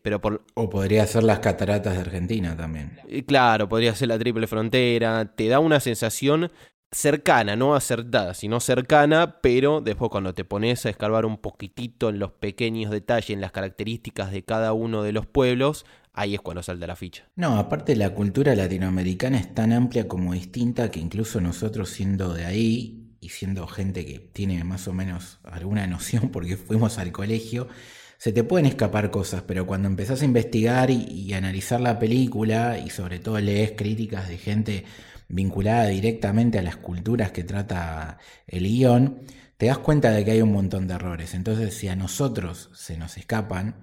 pero 0.00 0.20
por... 0.20 0.44
O 0.54 0.70
podría 0.70 1.08
ser 1.08 1.24
las 1.24 1.40
cataratas 1.40 1.94
de 1.94 2.02
Argentina 2.02 2.56
también. 2.56 3.00
claro, 3.26 3.68
podría 3.68 3.96
ser 3.96 4.06
la 4.06 4.18
triple 4.18 4.46
frontera. 4.46 5.34
Te 5.34 5.48
da 5.48 5.58
una 5.58 5.80
sensación 5.80 6.52
cercana, 6.90 7.56
no 7.56 7.74
acertada, 7.74 8.34
sino 8.34 8.60
cercana, 8.60 9.40
pero 9.40 9.80
después 9.80 10.10
cuando 10.10 10.34
te 10.34 10.44
pones 10.44 10.86
a 10.86 10.90
escarbar 10.90 11.26
un 11.26 11.38
poquitito 11.38 12.08
en 12.08 12.18
los 12.18 12.32
pequeños 12.32 12.90
detalles, 12.90 13.30
en 13.30 13.40
las 13.40 13.52
características 13.52 14.32
de 14.32 14.42
cada 14.42 14.72
uno 14.72 15.02
de 15.02 15.12
los 15.12 15.26
pueblos, 15.26 15.84
ahí 16.14 16.34
es 16.34 16.40
cuando 16.40 16.62
salta 16.62 16.86
la 16.86 16.96
ficha. 16.96 17.28
No, 17.36 17.58
aparte 17.58 17.94
la 17.94 18.14
cultura 18.14 18.54
latinoamericana 18.54 19.38
es 19.38 19.54
tan 19.54 19.72
amplia 19.72 20.08
como 20.08 20.32
distinta 20.32 20.90
que 20.90 21.00
incluso 21.00 21.40
nosotros 21.40 21.90
siendo 21.90 22.32
de 22.32 22.46
ahí 22.46 23.04
y 23.20 23.30
siendo 23.30 23.66
gente 23.66 24.06
que 24.06 24.18
tiene 24.18 24.62
más 24.64 24.88
o 24.88 24.92
menos 24.92 25.40
alguna 25.44 25.86
noción 25.86 26.28
porque 26.32 26.56
fuimos 26.56 26.98
al 26.98 27.12
colegio, 27.12 27.68
se 28.16 28.32
te 28.32 28.42
pueden 28.42 28.66
escapar 28.66 29.12
cosas, 29.12 29.42
pero 29.42 29.64
cuando 29.64 29.86
empezás 29.86 30.22
a 30.22 30.24
investigar 30.24 30.90
y, 30.90 31.04
y 31.04 31.34
analizar 31.34 31.80
la 31.80 32.00
película 32.00 32.78
y 32.78 32.90
sobre 32.90 33.20
todo 33.20 33.38
lees 33.38 33.72
críticas 33.76 34.26
de 34.26 34.38
gente 34.38 34.84
vinculada 35.28 35.86
directamente 35.86 36.58
a 36.58 36.62
las 36.62 36.76
culturas 36.76 37.32
que 37.32 37.44
trata 37.44 38.18
el 38.46 38.64
guion, 38.64 39.20
te 39.56 39.66
das 39.66 39.78
cuenta 39.78 40.10
de 40.10 40.24
que 40.24 40.30
hay 40.32 40.42
un 40.42 40.52
montón 40.52 40.86
de 40.86 40.94
errores. 40.94 41.34
Entonces, 41.34 41.74
si 41.74 41.88
a 41.88 41.96
nosotros 41.96 42.70
se 42.74 42.96
nos 42.96 43.16
escapan, 43.18 43.74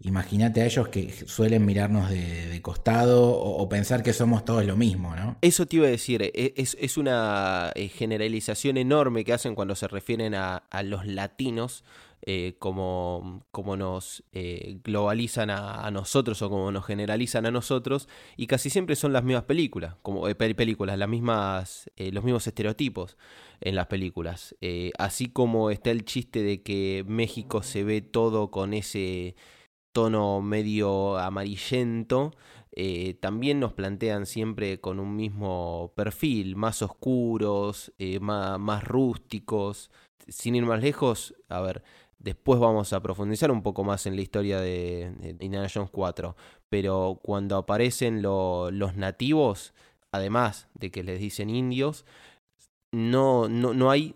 imagínate 0.00 0.60
a 0.60 0.66
ellos 0.66 0.88
que 0.88 1.10
suelen 1.26 1.64
mirarnos 1.64 2.10
de, 2.10 2.60
costado 2.62 3.32
o, 3.32 3.68
pensar 3.68 4.02
que 4.02 4.12
somos 4.12 4.44
todos 4.44 4.64
lo 4.64 4.76
mismo, 4.76 5.16
¿no? 5.16 5.36
Eso 5.40 5.66
te 5.66 5.76
iba 5.76 5.86
a 5.86 5.90
decir, 5.90 6.22
e, 6.22 6.54
es, 6.56 6.96
una 6.96 7.72
eh, 7.74 7.88
generalización 7.88 8.76
enorme 8.76 9.24
que 9.24 9.32
hacen 9.32 9.54
cuando 9.54 9.74
se 9.74 9.88
refieren 9.88 10.34
a, 10.34 10.58
a 10.70 10.82
los 10.82 11.06
latinos 11.06 11.84
eh, 12.26 12.56
como, 12.58 13.44
como, 13.50 13.76
nos 13.76 14.24
eh, 14.32 14.78
globalizan 14.82 15.50
a, 15.50 15.90
nosotros 15.90 16.40
o 16.40 16.48
como 16.48 16.72
nos 16.72 16.86
generalizan 16.86 17.44
a 17.44 17.50
nosotros 17.50 18.08
y 18.38 18.46
casi 18.46 18.70
siempre 18.70 18.96
son 18.96 19.12
las 19.12 19.24
mismas 19.24 19.44
películas, 19.44 19.96
como 20.00 20.26
eh, 20.26 20.34
películas, 20.34 20.96
las 20.96 21.08
mismas, 21.08 21.90
los 21.98 22.24
mismos 22.24 22.46
estereotipos 22.46 23.18
en 23.60 23.74
las 23.74 23.88
películas. 23.88 24.56
así 24.98 25.26
como 25.26 25.70
está 25.70 25.90
el 25.90 26.06
chiste 26.06 26.42
de 26.42 26.62
que 26.62 27.04
México 27.06 27.62
se 27.62 27.84
ve 27.84 28.00
todo 28.00 28.50
con 28.50 28.72
ese 28.72 29.36
tono 29.92 30.40
medio 30.40 31.18
amarillento, 31.18 32.32
también 33.20 33.60
nos 33.60 33.74
plantean 33.74 34.24
siempre 34.24 34.80
con 34.80 34.98
un 34.98 35.14
mismo 35.14 35.92
perfil, 35.94 36.56
más 36.56 36.80
oscuros, 36.80 37.92
más, 38.20 38.58
más, 38.58 38.82
rústicos. 38.82 39.90
Sin 40.26 40.54
ir 40.54 40.64
más 40.64 40.82
lejos, 40.82 41.34
a 41.50 41.60
ver, 41.60 41.82
Después 42.24 42.58
vamos 42.58 42.94
a 42.94 43.02
profundizar 43.02 43.50
un 43.50 43.62
poco 43.62 43.84
más 43.84 44.06
en 44.06 44.16
la 44.16 44.22
historia 44.22 44.58
de, 44.58 45.12
Indiana 45.40 45.68
Jones 45.72 45.90
4. 45.90 46.34
Pero 46.70 47.20
cuando 47.22 47.58
aparecen 47.58 48.22
los 48.22 48.96
nativos, 48.96 49.74
además 50.10 50.66
de 50.72 50.90
que 50.90 51.02
les 51.02 51.20
dicen 51.20 51.50
indios, 51.50 52.06
no, 52.92 53.50
no, 53.50 53.74
no 53.74 53.90
hay 53.90 54.14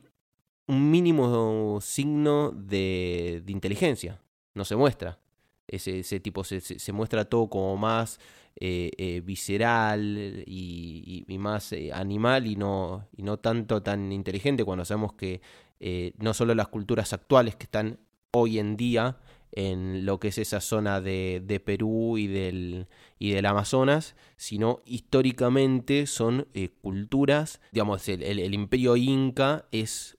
un 0.68 0.90
mínimo 0.90 1.82
signo 1.82 2.50
de, 2.50 3.42
inteligencia. 3.46 4.22
No 4.54 4.64
se 4.64 4.74
muestra. 4.74 5.18
Ese, 5.66 6.02
tipo 6.20 6.44
se, 6.44 6.62
se, 6.62 6.92
muestra 6.92 7.26
todo 7.26 7.50
como 7.50 7.76
más 7.76 8.18
eh, 8.56 8.90
eh, 8.96 9.20
visceral 9.20 10.44
y, 10.46 11.26
más 11.38 11.72
eh, 11.74 11.92
animal 11.92 12.46
y 12.46 12.56
no, 12.56 13.06
y 13.14 13.22
no 13.22 13.36
tanto 13.36 13.82
tan 13.82 14.10
inteligente 14.12 14.64
cuando 14.64 14.86
sabemos 14.86 15.12
que 15.12 15.42
eh, 15.80 16.12
no 16.18 16.34
solo 16.34 16.54
las 16.54 16.68
culturas 16.68 17.12
actuales 17.12 17.56
que 17.56 17.64
están 17.64 18.00
hoy 18.30 18.58
en 18.58 18.76
día 18.76 19.18
en 19.52 20.04
lo 20.04 20.20
que 20.20 20.28
es 20.28 20.38
esa 20.38 20.60
zona 20.60 21.00
de, 21.00 21.42
de 21.44 21.58
Perú 21.58 22.18
y 22.18 22.26
del, 22.26 22.86
y 23.18 23.30
del 23.30 23.46
Amazonas, 23.46 24.14
sino 24.36 24.82
históricamente 24.84 26.06
son 26.06 26.48
eh, 26.54 26.68
culturas, 26.68 27.60
digamos, 27.72 28.08
el 28.08 28.54
imperio 28.54 28.96
inca 28.96 29.66
es 29.72 30.18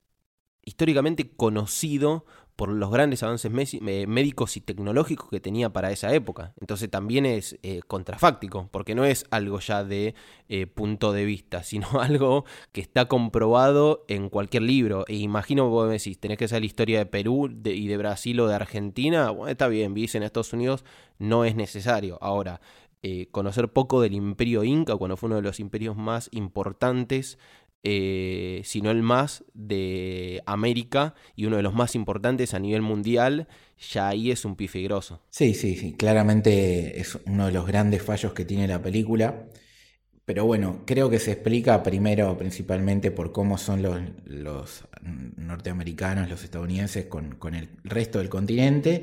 históricamente 0.64 1.30
conocido 1.30 2.24
por 2.60 2.68
los 2.68 2.90
grandes 2.90 3.22
avances 3.22 3.50
médicos 3.50 4.58
y 4.58 4.60
tecnológicos 4.60 5.30
que 5.30 5.40
tenía 5.40 5.72
para 5.72 5.92
esa 5.92 6.12
época. 6.12 6.52
Entonces 6.60 6.90
también 6.90 7.24
es 7.24 7.58
eh, 7.62 7.80
contrafáctico, 7.86 8.68
porque 8.70 8.94
no 8.94 9.06
es 9.06 9.24
algo 9.30 9.60
ya 9.60 9.82
de 9.82 10.14
eh, 10.50 10.66
punto 10.66 11.14
de 11.14 11.24
vista, 11.24 11.62
sino 11.62 11.86
algo 12.02 12.44
que 12.72 12.82
está 12.82 13.06
comprobado 13.06 14.04
en 14.08 14.28
cualquier 14.28 14.64
libro. 14.64 15.06
E 15.08 15.14
imagino, 15.14 15.70
vos 15.70 15.86
me 15.86 15.94
decís, 15.94 16.20
tenés 16.20 16.36
que 16.36 16.48
saber 16.48 16.60
la 16.60 16.66
historia 16.66 16.98
de 16.98 17.06
Perú 17.06 17.50
y 17.64 17.86
de 17.86 17.96
Brasil 17.96 18.38
o 18.40 18.46
de 18.46 18.56
Argentina, 18.56 19.30
bueno, 19.30 19.50
está 19.50 19.66
bien, 19.66 19.94
vivís 19.94 20.14
en 20.16 20.22
Estados 20.22 20.52
Unidos, 20.52 20.84
no 21.18 21.46
es 21.46 21.56
necesario. 21.56 22.18
Ahora, 22.20 22.60
eh, 23.02 23.28
conocer 23.30 23.72
poco 23.72 24.02
del 24.02 24.12
imperio 24.12 24.64
inca, 24.64 24.94
cuando 24.94 25.16
fue 25.16 25.28
uno 25.28 25.36
de 25.36 25.42
los 25.42 25.60
imperios 25.60 25.96
más 25.96 26.28
importantes 26.32 27.38
eh, 27.82 28.60
sino 28.64 28.90
el 28.90 29.02
más 29.02 29.44
de 29.54 30.42
América 30.46 31.14
y 31.34 31.46
uno 31.46 31.56
de 31.56 31.62
los 31.62 31.74
más 31.74 31.94
importantes 31.94 32.52
a 32.52 32.58
nivel 32.58 32.82
mundial, 32.82 33.48
ya 33.92 34.08
ahí 34.08 34.30
es 34.30 34.44
un 34.44 34.56
pife 34.56 34.86
Sí, 35.30 35.54
sí, 35.54 35.76
sí, 35.76 35.94
claramente 35.94 37.00
es 37.00 37.18
uno 37.26 37.46
de 37.46 37.52
los 37.52 37.66
grandes 37.66 38.02
fallos 38.02 38.32
que 38.34 38.44
tiene 38.44 38.68
la 38.68 38.82
película. 38.82 39.46
Pero 40.30 40.44
bueno, 40.44 40.84
creo 40.86 41.10
que 41.10 41.18
se 41.18 41.32
explica 41.32 41.82
primero 41.82 42.38
principalmente 42.38 43.10
por 43.10 43.32
cómo 43.32 43.58
son 43.58 43.82
los, 43.82 44.84
norteamericanos, 45.36 46.28
los 46.28 46.44
estadounidenses 46.44 47.06
con, 47.06 47.54
el 47.54 47.68
resto 47.82 48.18
del 48.18 48.28
continente 48.28 49.02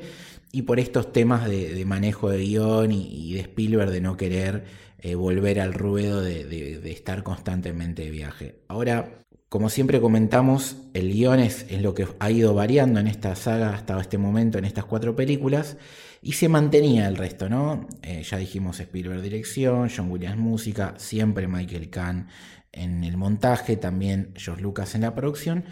y 0.52 0.62
por 0.62 0.80
estos 0.80 1.12
temas 1.12 1.46
de, 1.46 1.84
manejo 1.84 2.30
de 2.30 2.38
guion 2.38 2.92
y, 2.92 3.34
de 3.34 3.40
Spielberg 3.40 3.90
de 3.90 4.00
no 4.00 4.16
querer 4.16 4.64
eh, 5.00 5.14
volver 5.14 5.60
al 5.60 5.74
ruedo 5.74 6.20
de, 6.20 6.80
estar 6.90 7.22
constantemente 7.22 8.02
de 8.02 8.10
viaje. 8.10 8.62
Ahora, 8.66 9.24
como 9.48 9.70
siempre 9.70 10.00
comentamos, 10.00 10.76
el 10.92 11.12
guion 11.12 11.38
es, 11.38 11.70
lo 11.80 11.94
que 11.94 12.08
ha 12.18 12.30
ido 12.30 12.52
variando 12.52 12.98
en 12.98 13.06
esta 13.06 13.36
saga 13.36 13.74
hasta 13.74 14.00
este 14.00 14.18
momento, 14.18 14.58
en 14.58 14.64
estas 14.64 14.84
cuatro 14.84 15.14
películas, 15.14 15.76
y 16.20 16.32
se 16.32 16.48
mantenía 16.48 17.06
el 17.06 17.16
resto, 17.16 17.48
¿no? 17.48 17.86
Eh, 18.02 18.24
ya 18.24 18.38
dijimos 18.38 18.80
Spielberg 18.80 19.22
dirección, 19.22 19.88
John 19.94 20.10
Williams 20.10 20.36
música, 20.36 20.94
siempre 20.96 21.46
Michael 21.46 21.90
Kahn 21.90 22.26
en 22.72 23.04
el 23.04 23.16
montaje, 23.16 23.76
también 23.76 24.32
George 24.34 24.62
Lucas 24.62 24.96
en 24.96 25.02
la 25.02 25.14
producción, 25.14 25.64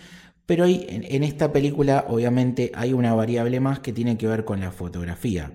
pero 0.46 0.64
ahí, 0.64 0.86
en, 0.88 1.24
esta 1.24 1.52
película 1.52 2.04
obviamente 2.08 2.70
hay 2.74 2.92
una 2.92 3.12
variable 3.14 3.58
más 3.58 3.80
que 3.80 3.92
tiene 3.92 4.16
que 4.16 4.28
ver 4.28 4.44
con 4.44 4.60
la 4.60 4.70
fotografía, 4.70 5.52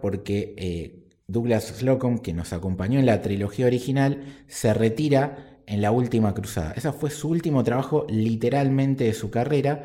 porque 0.00 0.54
eh, 0.56 1.01
Douglas 1.26 1.64
Slocum, 1.64 2.18
que 2.18 2.32
nos 2.32 2.52
acompañó 2.52 2.98
en 2.98 3.06
la 3.06 3.22
trilogía 3.22 3.66
original, 3.66 4.22
se 4.48 4.74
retira 4.74 5.52
en 5.66 5.82
la 5.82 5.90
última 5.90 6.34
cruzada. 6.34 6.72
Ese 6.76 6.92
fue 6.92 7.10
su 7.10 7.28
último 7.28 7.64
trabajo 7.64 8.06
literalmente 8.08 9.04
de 9.04 9.14
su 9.14 9.30
carrera 9.30 9.84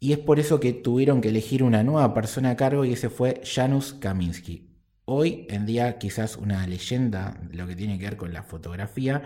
y 0.00 0.12
es 0.12 0.18
por 0.18 0.38
eso 0.38 0.60
que 0.60 0.72
tuvieron 0.72 1.20
que 1.20 1.28
elegir 1.28 1.62
una 1.62 1.82
nueva 1.82 2.12
persona 2.12 2.50
a 2.50 2.56
cargo 2.56 2.84
y 2.84 2.92
ese 2.92 3.08
fue 3.08 3.40
Janusz 3.44 3.94
Kaminski. 3.94 4.68
Hoy 5.06 5.46
en 5.50 5.66
día 5.66 5.98
quizás 5.98 6.36
una 6.36 6.66
leyenda 6.66 7.40
lo 7.50 7.66
que 7.66 7.76
tiene 7.76 7.98
que 7.98 8.04
ver 8.04 8.16
con 8.16 8.32
la 8.32 8.42
fotografía 8.42 9.22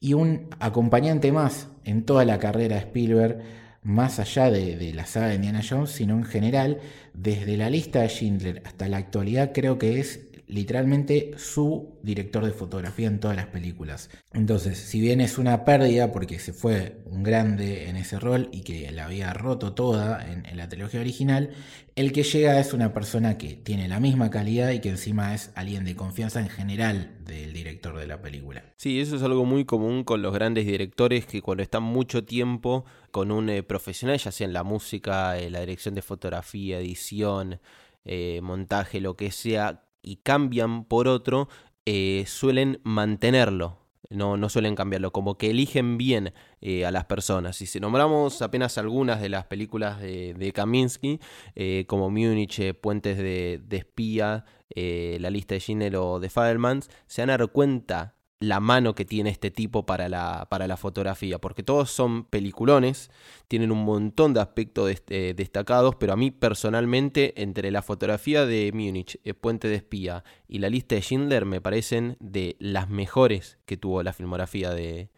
y 0.00 0.14
un 0.14 0.48
acompañante 0.58 1.30
más 1.30 1.68
en 1.84 2.04
toda 2.04 2.24
la 2.24 2.38
carrera 2.38 2.76
de 2.76 2.82
Spielberg, 2.82 3.42
más 3.82 4.18
allá 4.18 4.50
de, 4.50 4.76
de, 4.76 4.92
la 4.94 5.06
saga 5.06 5.28
de 5.28 5.36
Indiana 5.36 5.62
Jones, 5.68 5.90
sino 5.90 6.16
en 6.16 6.24
general, 6.24 6.78
desde 7.14 7.56
la 7.56 7.70
lista 7.70 8.00
de 8.00 8.08
Schindler 8.08 8.62
hasta 8.64 8.88
la 8.88 8.98
actualidad, 8.98 9.52
creo 9.54 9.78
que 9.78 10.00
es 10.00 10.29
literalmente 10.50 11.32
su 11.36 11.98
director 12.02 12.44
de 12.44 12.52
fotografía 12.52 13.06
en 13.06 13.20
todas 13.20 13.36
las 13.36 13.46
películas. 13.46 14.10
Entonces, 14.32 14.78
si 14.78 15.00
bien 15.00 15.20
es 15.20 15.38
una 15.38 15.64
pérdida 15.64 16.12
porque 16.12 16.38
se 16.38 16.52
fue 16.52 17.02
un 17.06 17.22
grande 17.22 17.88
en 17.88 17.96
ese 17.96 18.18
rol 18.18 18.48
y 18.52 18.62
que 18.62 18.90
la 18.90 19.06
había 19.06 19.32
roto 19.32 19.72
toda 19.72 20.26
en, 20.30 20.56
la 20.56 20.68
trilogía 20.68 21.00
original, 21.00 21.50
el 21.94 22.12
que 22.12 22.22
llega 22.22 22.58
es 22.58 22.72
una 22.72 22.92
persona 22.92 23.38
que 23.38 23.54
tiene 23.54 23.88
la 23.88 24.00
misma 24.00 24.30
calidad 24.30 24.70
y 24.70 24.80
que 24.80 24.90
encima 24.90 25.34
es 25.34 25.52
alguien 25.54 25.84
de 25.84 25.96
confianza 25.96 26.40
en 26.40 26.48
general 26.48 27.16
del 27.24 27.52
director 27.52 27.96
de 27.96 28.06
la 28.06 28.20
película. 28.20 28.64
Sí, 28.76 29.00
eso 29.00 29.16
es 29.16 29.22
algo 29.22 29.44
muy 29.44 29.64
común 29.64 30.04
con 30.04 30.20
los 30.22 30.34
grandes 30.34 30.66
directores 30.66 31.26
que 31.26 31.42
cuando 31.42 31.62
están 31.62 31.82
mucho 31.82 32.24
tiempo 32.24 32.84
con 33.10 33.30
un 33.30 33.48
eh, 33.48 33.62
profesional, 33.62 34.18
ya 34.18 34.32
sea 34.32 34.46
en 34.46 34.52
la 34.52 34.64
música, 34.64 35.38
eh, 35.38 35.50
la 35.50 35.60
dirección 35.60 35.94
de 35.94 36.02
fotografía, 36.02 36.78
edición, 36.78 37.60
eh, 38.04 38.40
montaje, 38.42 39.00
lo 39.00 39.14
que 39.14 39.30
sea, 39.30 39.84
y 40.02 40.16
cambian 40.16 40.84
por 40.84 41.08
otro, 41.08 41.48
eh, 41.86 42.24
suelen 42.26 42.80
mantenerlo. 42.84 43.78
No, 44.10 44.36
no, 44.36 44.48
suelen 44.48 44.74
cambiarlo, 44.74 45.12
como 45.12 45.38
que 45.38 45.50
eligen 45.50 45.96
bien 45.96 46.32
eh, 46.60 46.84
a 46.84 46.90
las 46.90 47.04
personas. 47.04 47.60
Y 47.62 47.66
si 47.66 47.78
nombramos 47.78 48.42
apenas 48.42 48.76
algunas 48.76 49.20
de 49.20 49.28
las 49.28 49.46
películas 49.46 50.00
de, 50.00 50.34
de 50.34 50.52
Kaminsky, 50.52 51.20
eh, 51.54 51.84
como 51.86 52.10
Múnich, 52.10 52.74
Puentes 52.74 53.18
de, 53.18 53.62
Espía, 53.70 54.44
La 54.74 55.30
lista 55.30 55.54
de 55.54 55.60
Schindler 55.60 55.96
o 55.96 56.18
de 56.18 56.28
Fadermans, 56.28 56.90
se 57.06 57.22
van 57.22 57.30
a 57.30 57.38
dar 57.38 57.52
cuenta 57.52 58.16
la 58.40 58.58
mano 58.58 58.94
que 58.94 59.04
tiene 59.04 59.28
este 59.28 59.50
tipo 59.50 59.84
para 59.84 60.08
la, 60.08 60.46
para 60.50 60.66
la 60.66 60.78
fotografía, 60.78 61.38
porque 61.38 61.62
todos 61.62 61.90
son 61.90 62.24
peliculones, 62.24 63.10
tienen 63.48 63.70
un 63.70 63.84
montón 63.84 64.32
de 64.32 64.40
aspectos 64.40 64.90
eh, 65.08 65.34
destacados, 65.36 65.94
pero 65.96 66.14
a 66.14 66.16
mí 66.16 66.30
personalmente, 66.30 67.40
entre 67.42 67.70
la 67.70 67.82
fotografía 67.82 68.46
de 68.46 68.72
Múnich, 68.72 69.20
el 69.24 69.34
Puente 69.34 69.68
de 69.68 69.74
Espía 69.74 70.24
y 70.48 70.58
la 70.58 70.70
lista 70.70 70.94
de 70.94 71.02
Schindler, 71.02 71.44
me 71.44 71.60
parecen 71.60 72.16
de 72.18 72.56
las 72.58 72.88
mejores 72.88 73.58
que 73.66 73.76
tuvo 73.76 74.02
la 74.02 74.14
filmografía 74.14 74.70
de, 74.70 75.10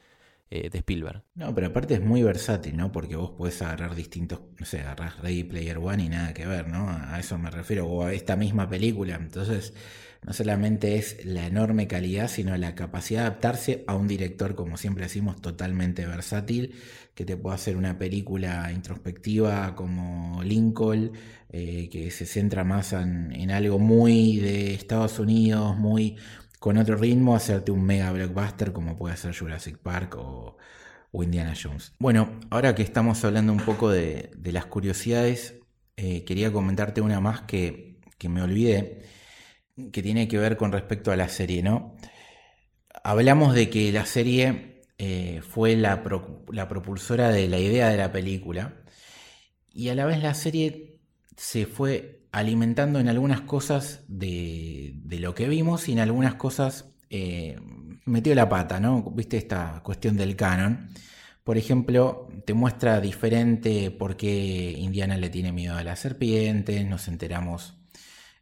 eh, 0.51 0.69
de 0.69 0.79
Spielberg. 0.79 1.23
No, 1.37 1.55
pero 1.55 1.69
aparte 1.69 1.95
es 1.95 2.03
muy 2.03 2.25
versátil, 2.25 2.77
¿no? 2.77 2.91
Porque 2.91 3.15
vos 3.15 3.31
podés 3.31 3.63
agarrar 3.63 3.95
distintos, 3.95 4.41
no 4.59 4.67
sé, 4.67 4.81
agarrás 4.81 5.21
Ready 5.21 5.45
Player 5.45 5.79
One 5.79 6.03
y 6.03 6.09
nada 6.09 6.35
que 6.35 6.45
ver, 6.45 6.67
¿no? 6.67 6.91
A 6.91 7.21
eso 7.21 7.39
me 7.39 7.53
refiero, 7.53 7.87
o 7.87 8.05
a 8.05 8.13
esta 8.13 8.35
misma 8.35 8.69
película. 8.69 9.15
Entonces 9.15 9.75
no 10.25 10.33
solamente 10.33 10.97
es 10.97 11.25
la 11.25 11.47
enorme 11.47 11.89
calidad, 11.89 12.29
sino 12.29 12.57
la 12.57 12.77
capacidad 12.77 13.23
de 13.23 13.27
adaptarse 13.27 13.85
a 13.89 13.97
un 13.97 14.07
director, 14.07 14.55
como 14.55 14.77
siempre 14.77 15.05
decimos, 15.05 15.41
totalmente 15.41 16.07
versátil, 16.07 16.77
que 17.15 17.25
te 17.25 17.37
puede 17.37 17.57
hacer 17.57 17.77
una 17.77 17.99
película 17.99 18.71
introspectiva 18.73 19.75
como 19.75 20.41
Lincoln, 20.45 21.13
eh, 21.51 21.89
que 21.91 22.13
se 22.13 22.25
centra 22.25 22.63
más 22.63 22.93
en, 22.93 23.51
algo 23.51 23.81
muy 23.81 24.37
de 24.37 24.75
Estados 24.75 25.19
Unidos, 25.19 25.77
muy 25.77 26.17
con 26.61 26.79
otro 26.79 26.95
ritmo, 26.97 27.35
hacerte 27.35 27.73
un 27.73 27.85
mega 27.85 28.13
blockbuster 28.13 28.73
como 28.73 28.97
puede 28.97 29.17
ser 29.17 29.37
Jurassic 29.37 29.79
Park 29.79 30.15
o, 30.19 30.57
Indiana 31.15 31.53
Jones. 31.61 31.93
Bueno, 31.99 32.41
ahora 32.49 32.75
que 32.75 32.83
estamos 32.83 33.23
hablando 33.25 33.53
un 33.53 33.59
poco 33.61 33.91
de, 33.91 34.31
las 34.45 34.67
curiosidades, 34.67 35.57
eh, 35.97 36.25
quería 36.25 36.51
comentarte 36.53 37.03
una 37.03 37.21
más 37.21 37.43
que, 37.43 37.99
que 38.17 38.31
me 38.31 38.41
olvidé 38.41 39.02
que 39.93 40.03
tiene 40.03 40.29
que 40.29 40.39
ver 40.39 40.57
con 40.57 40.73
respecto 40.73 41.13
a 41.13 41.17
la 41.17 41.29
serie, 41.29 41.63
¿no? 41.63 41.97
Hablamos 43.05 43.55
de 43.55 43.71
que 43.71 43.91
la 43.93 44.07
serie 44.07 44.83
eh, 44.99 45.41
fue 45.43 45.77
la, 45.77 46.03
propulsora 46.03 47.31
de 47.31 47.49
la 47.49 47.59
idea 47.59 47.89
de 47.89 47.97
la 47.97 48.13
película 48.13 48.83
y 49.73 49.89
a 49.89 49.95
la 49.95 50.05
vez 50.05 50.23
la 50.23 50.35
serie 50.35 51.01
se 51.37 51.67
fue 51.67 52.27
alimentando 52.31 53.01
en 53.01 53.09
algunas 53.09 53.41
cosas 53.41 54.05
de, 54.09 54.95
lo 55.09 55.35
que 55.35 55.49
vimos 55.49 55.89
y 55.89 55.93
en 55.93 55.99
algunas 55.99 56.35
cosas 56.37 56.95
eh, 57.11 57.59
metió 58.05 58.35
la 58.35 58.49
pata, 58.49 58.79
¿no? 58.81 59.03
Viste 59.11 59.39
esta 59.39 59.81
cuestión 59.83 60.17
del 60.17 60.37
canon. 60.37 60.91
Por 61.45 61.59
ejemplo, 61.59 62.29
te 62.47 62.55
muestra 62.55 63.01
diferente 63.01 63.91
por 63.91 64.17
qué 64.17 64.73
Indiana 64.79 65.17
le 65.17 65.31
tiene 65.31 65.53
miedo 65.53 65.77
a 65.77 65.83
las 65.83 65.99
serpientes, 65.99 66.87
nos 66.87 67.09
enteramos 67.09 67.77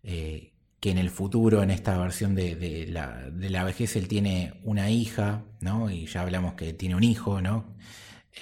eh, 0.02 0.49
que 0.80 0.90
en 0.90 0.98
el 0.98 1.10
futuro, 1.10 1.62
en 1.62 1.70
esta 1.70 1.98
versión 1.98 2.34
de, 2.34 2.86
la, 2.88 3.64
vejez, 3.64 3.96
él 3.96 4.08
tiene 4.08 4.54
una 4.64 4.90
hija, 4.90 5.44
¿no? 5.60 5.90
Y 5.90 6.06
ya 6.06 6.22
hablamos 6.22 6.54
que 6.54 6.72
tiene 6.72 6.94
un 6.94 7.04
hijo, 7.04 7.42
¿no? 7.42 7.76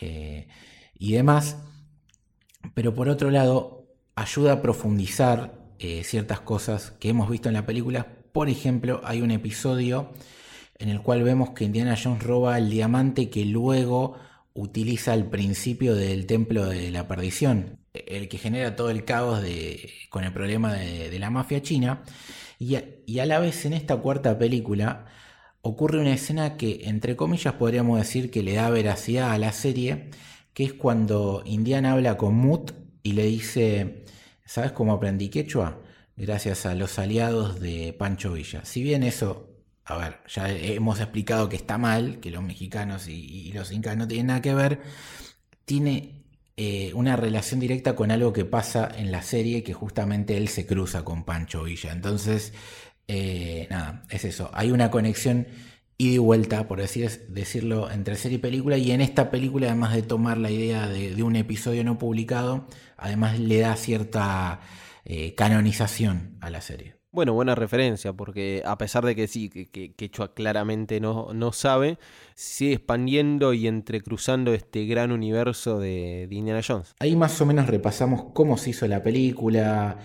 Eh, 0.01 0.46
y 0.96 1.12
demás. 1.12 1.59
Pero 2.74 2.94
por 2.94 3.09
otro 3.09 3.31
lado, 3.31 3.88
ayuda 4.14 4.55
a 4.55 4.62
profundizar 4.62 5.59
eh, 5.81 6.05
ciertas 6.05 6.40
cosas 6.40 6.92
que 6.92 7.09
hemos 7.09 7.29
visto 7.29 7.48
en 7.48 7.55
la 7.55 7.66
película. 7.66 8.07
Por 8.33 8.48
ejemplo, 8.48 9.01
hay 9.05 9.20
un 9.20 9.33
episodio 9.33 10.12
en 10.79 10.90
el 10.90 11.03
cual 11.03 11.24
vemos 11.24 11.51
que 11.51 11.64
Indiana 11.64 11.96
Jones 12.01 12.22
roba 12.22 12.57
el 12.59 12.70
diamante 12.70 13.31
que 13.31 13.44
luego 13.44 14.16
utiliza 14.55 15.12
al 15.12 15.29
principio 15.29 15.96
del 15.96 16.27
templo 16.27 16.66
de 16.66 16.90
la 16.92 17.09
perdición 17.09 17.79
el 18.06 18.28
que 18.28 18.38
genera 18.38 18.76
todo 18.76 18.90
el 18.90 19.04
caos 19.04 19.42
de, 19.42 19.90
con 20.11 20.24
el 20.24 20.32
problema 20.32 20.74
de, 20.74 21.18
la 21.18 21.30
mafia 21.30 21.62
china. 21.62 22.02
Y 22.58 22.76
a, 22.76 23.26
la 23.26 23.38
vez 23.38 23.64
en 23.64 23.72
esta 23.72 23.96
cuarta 23.96 24.38
película 24.38 25.06
ocurre 25.62 26.00
una 26.00 26.14
escena 26.14 26.56
que, 26.56 26.82
entre 26.84 27.16
comillas, 27.16 27.54
podríamos 27.54 27.98
decir 27.98 28.30
que 28.30 28.42
le 28.42 28.54
da 28.54 28.70
veracidad 28.70 29.32
a 29.32 29.38
la 29.38 29.52
serie, 29.52 30.11
que 30.54 30.64
es 30.64 30.72
cuando 30.72 31.42
Indiana 31.44 31.92
habla 31.92 32.16
con 32.16 32.34
Mut 32.34 32.72
y 33.02 33.12
le 33.12 33.24
dice, 33.24 34.04
¿sabes 34.44 34.72
cómo 34.72 34.92
aprendí 34.92 35.28
quechua? 35.28 35.80
Gracias 36.16 36.66
a 36.66 36.74
los 36.74 36.98
aliados 36.98 37.61
de 37.61 37.92
Pancho 37.92 38.32
Villa. 38.32 38.64
Si 38.64 38.82
bien 38.82 39.02
eso, 39.04 39.50
a 39.84 39.96
ver, 39.96 40.20
ya 40.28 40.50
hemos 40.50 41.00
explicado 41.00 41.48
que 41.48 41.56
está 41.56 41.78
mal, 41.78 42.20
que 42.20 42.30
los 42.30 42.42
mexicanos 42.42 43.08
y, 43.08 43.14
y 43.14 43.52
los 43.52 43.72
incas 43.72 43.96
no 43.96 44.08
tienen 44.08 44.26
nada 44.28 44.42
que 44.42 44.54
ver, 44.54 44.80
tiene 45.64 46.17
eh, 46.61 46.90
una 46.94 47.15
relación 47.15 47.61
directa 47.61 47.94
con 47.94 48.11
algo 48.11 48.33
que 48.33 48.44
pasa 48.44 48.90
en 48.96 49.13
la 49.13 49.23
serie, 49.23 49.63
que 49.63 49.75
justamente 49.75 50.37
él 50.37 50.48
se 50.48 50.67
cruza 50.67 51.04
con 51.04 51.23
Pancho 51.25 51.63
Villa. 51.63 51.92
Entonces, 51.92 52.52
eh, 53.06 53.69
nada, 53.71 54.02
es 54.11 54.25
eso. 54.25 54.50
Hay 54.52 54.73
una 54.73 54.90
conexión 54.90 55.46
ida 55.98 56.15
y 56.15 56.19
vuelta, 56.19 56.67
por 56.67 56.81
decir, 56.81 57.27
decirlo, 57.29 57.88
entre 57.92 58.17
serie 58.17 58.38
y 58.38 58.40
película. 58.40 58.77
Y 58.77 58.90
en 58.90 59.02
esta 59.02 59.31
película, 59.31 59.69
además 59.69 59.94
de 59.94 60.02
tomar 60.02 60.37
la 60.38 60.50
idea 60.50 60.88
de, 60.88 61.23
un 61.23 61.37
episodio 61.37 61.85
no 61.85 61.96
publicado, 61.96 62.67
además 62.96 63.38
le 63.38 63.61
da 63.61 63.77
cierta 63.77 64.61
eh, 65.04 65.37
canonización 65.37 66.38
a 66.40 66.50
la 66.50 66.61
serie. 66.61 66.98
Bueno, 67.11 67.33
buena 67.33 67.54
referencia, 67.54 68.13
porque 68.13 68.63
a 68.67 68.77
pesar 68.77 69.04
de 69.06 69.17
que 69.17 69.29
sí, 69.29 69.48
que, 69.48 69.94
que 69.94 70.11
claramente 70.35 71.00
no, 71.00 71.33
no 71.33 71.52
sabe, 71.52 71.98
sigue 72.35 72.75
expandiendo 72.75 73.54
y 73.54 73.67
entrecruzando 73.67 74.52
este 74.52 74.85
gran 74.85 75.11
universo 75.11 75.79
de, 75.79 76.29
Indiana 76.31 76.61
Jones. 76.67 76.94
Ahí 76.98 77.17
más 77.17 77.40
o 77.40 77.46
menos 77.46 77.67
repasamos 77.67 78.27
cómo 78.35 78.59
se 78.59 78.71
hizo 78.71 78.87
la 78.87 79.02
película, 79.02 79.96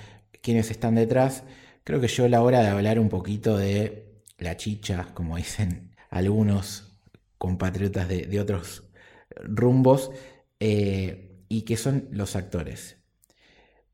quiénes 0.42 0.72
están 0.72 0.96
detrás. 0.96 1.44
Creo 1.84 2.00
que 2.00 2.08
llegó 2.08 2.30
la 2.30 2.42
hora 2.42 2.62
de 2.62 2.70
hablar 2.70 3.00
un 3.00 3.10
poquito 3.10 3.58
de 3.58 4.22
la 4.38 4.56
chicha, 4.56 5.10
como 5.14 5.36
dicen 5.36 5.92
algunos 6.10 7.00
compatriotas 7.38 8.08
de, 8.08 8.40
otros 8.40 8.90
rumbos, 9.44 10.12
eh, 10.62 11.44
y 11.50 11.64
que 11.64 11.76
son 11.76 12.08
los 12.12 12.38
actores. 12.38 12.98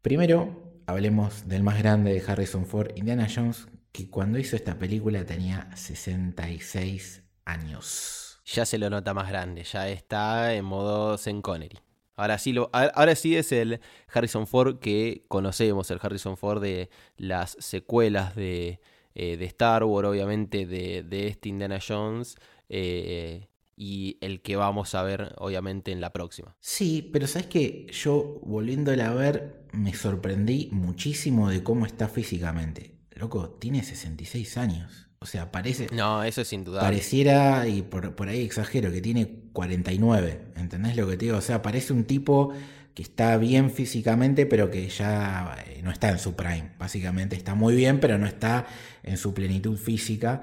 Primero, 0.04 0.69
hablemos 0.90 1.48
del 1.48 1.64
más 1.64 1.78
grande 1.78 2.14
de 2.14 2.24
Harrison 2.26 2.66
Ford, 2.66 2.92
Indiana 2.96 3.28
Jones, 3.34 3.68
que 3.92 4.10
cuando 4.10 4.40
hizo 4.40 4.56
esta 4.56 4.78
película 4.78 5.26
tenía 5.26 5.70
66 5.76 7.24
años. 7.46 8.42
Ya 8.46 8.66
se 8.66 8.78
lo 8.78 8.90
nota 8.90 9.14
más 9.14 9.30
grande, 9.30 9.64
ya 9.64 9.88
está 9.90 10.54
en 10.54 10.66
modo 10.66 11.18
Zen 11.18 11.42
Connery. 11.42 11.78
Ahora 12.16 12.38
sí, 12.38 12.54
lo, 12.54 12.70
ahora 12.74 13.16
sí 13.16 13.38
es 13.38 13.52
el 13.52 13.80
Harrison 14.12 14.48
Ford 14.48 14.80
que 14.80 15.24
conocemos, 15.28 15.90
el 15.92 16.00
Harrison 16.02 16.36
Ford 16.36 16.62
de 16.62 16.90
las 17.18 17.56
secuelas 17.60 18.36
de, 18.36 18.82
eh, 19.14 19.38
Star 19.42 19.84
Wars, 19.84 20.08
obviamente 20.08 20.66
de, 20.66 21.28
este 21.28 21.50
Indiana 21.50 21.80
Jones, 21.86 22.36
eh, 22.68 23.49
y 23.82 24.18
el 24.20 24.42
que 24.42 24.58
vamos 24.58 24.94
a 24.94 25.04
ver, 25.04 25.34
obviamente, 25.38 25.94
en 25.94 26.02
la 26.02 26.12
próxima. 26.12 26.54
Sí, 26.60 27.10
pero 27.14 27.28
sabes 27.28 27.48
que 27.48 27.88
yo, 27.94 28.42
volviéndola 28.44 29.10
a 29.10 29.14
ver, 29.14 29.64
me 29.72 29.94
sorprendí 29.94 30.68
muchísimo 30.74 31.50
de 31.50 31.64
cómo 31.64 31.86
está 31.86 32.10
físicamente. 32.10 32.96
Loco, 33.12 33.52
tiene 33.52 33.82
66 33.82 34.58
años. 34.58 35.08
O 35.20 35.26
sea, 35.26 35.50
parece. 35.54 35.88
No, 35.94 36.26
eso 36.26 36.42
es 36.42 36.52
indudable. 36.52 36.90
Pareciera, 36.90 37.70
y 37.70 37.82
por, 37.82 38.16
por 38.16 38.28
ahí 38.28 38.42
exagero, 38.42 38.92
que 38.92 39.00
tiene 39.00 39.46
49. 39.54 40.42
¿Entendés 40.58 40.98
lo 40.98 41.08
que 41.08 41.16
te 41.16 41.26
digo? 41.26 41.38
O 41.38 41.42
sea, 41.42 41.62
parece 41.62 41.94
un 41.94 42.04
tipo 42.04 42.52
que 42.94 43.04
está 43.04 43.38
bien 43.38 43.72
físicamente, 43.72 44.46
pero 44.46 44.70
que 44.70 44.90
ya 44.90 45.56
eh, 45.66 45.80
no 45.84 45.92
está 45.92 46.10
en 46.10 46.20
su 46.20 46.36
prime. 46.36 46.74
Básicamente 46.78 47.38
está 47.38 47.56
muy 47.56 47.78
bien, 47.78 48.02
pero 48.02 48.18
no 48.18 48.28
está 48.28 48.68
en 49.04 49.16
su 49.16 49.34
plenitud 49.34 49.78
física. 49.78 50.42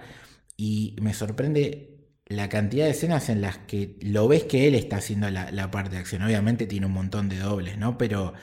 Y 0.57 0.97
me 1.03 1.13
sorprende 1.13 1.96
la 2.29 2.49
cantidad 2.49 2.87
de 2.87 2.91
escenas 2.91 3.29
en 3.29 3.41
las 3.41 3.59
que 3.59 3.97
lo 4.01 4.27
ves 4.27 4.45
que 4.45 4.67
él 4.67 4.75
está 4.75 4.97
haciendo 4.97 5.31
la, 5.31 5.71
parte 5.71 5.91
de 5.91 5.99
acción. 5.99 6.23
Obviamente 6.23 6.67
tiene 6.67 6.87
un 6.87 6.93
montón 6.93 7.29
de 7.29 7.39
dobles, 7.39 7.79
¿no? 7.79 7.97
Pero 7.99 8.35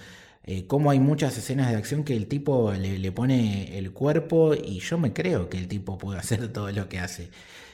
eh, 0.45 0.65
como 0.67 0.89
hay 0.89 0.99
muchas 0.99 1.38
escenas 1.38 1.69
de 1.69 1.77
acción 1.77 2.03
que 2.03 2.15
el 2.15 2.27
tipo 2.27 2.71
le, 2.73 3.11
pone 3.11 3.77
el 3.77 3.91
cuerpo 3.91 4.53
y 4.55 4.79
yo 4.79 4.97
me 4.97 5.11
creo 5.11 5.49
que 5.49 5.57
el 5.57 5.67
tipo 5.67 5.97
puede 5.97 6.19
hacer 6.19 6.47
todo 6.53 6.71
lo 6.71 6.88
que 6.88 6.99
hace. 6.99 7.29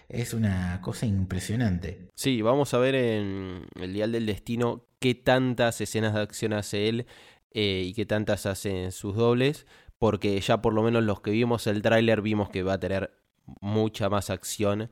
Es 0.10 0.34
una 0.34 0.82
cosa 0.82 1.06
impresionante. 1.06 2.10
Sí, 2.16 2.42
vamos 2.42 2.74
a 2.74 2.80
ver 2.80 2.96
en 2.96 3.68
el 3.80 3.94
Dial 3.94 4.12
del 4.12 4.26
Destino 4.26 4.86
qué 5.00 5.14
tantas 5.14 5.80
escenas 5.80 6.16
de 6.16 6.22
acción 6.22 6.54
hace 6.54 6.90
él 6.90 7.06
eh, 7.52 7.84
y 7.86 7.94
qué 7.94 8.08
tantas 8.08 8.48
hacen 8.48 8.92
sus 8.92 9.16
dobles, 9.16 9.68
porque 10.00 10.40
ya 10.42 10.64
por 10.64 10.74
lo 10.74 10.82
menos 10.82 11.04
los 11.04 11.22
que 11.22 11.30
vimos 11.30 11.68
el 11.68 11.84
tráiler 11.84 12.24
vimos 12.24 12.50
que 12.50 12.64
va 12.64 12.74
a 12.74 12.80
tener 12.80 13.12
mucha 13.62 14.10
más 14.10 14.32
acción 14.32 14.90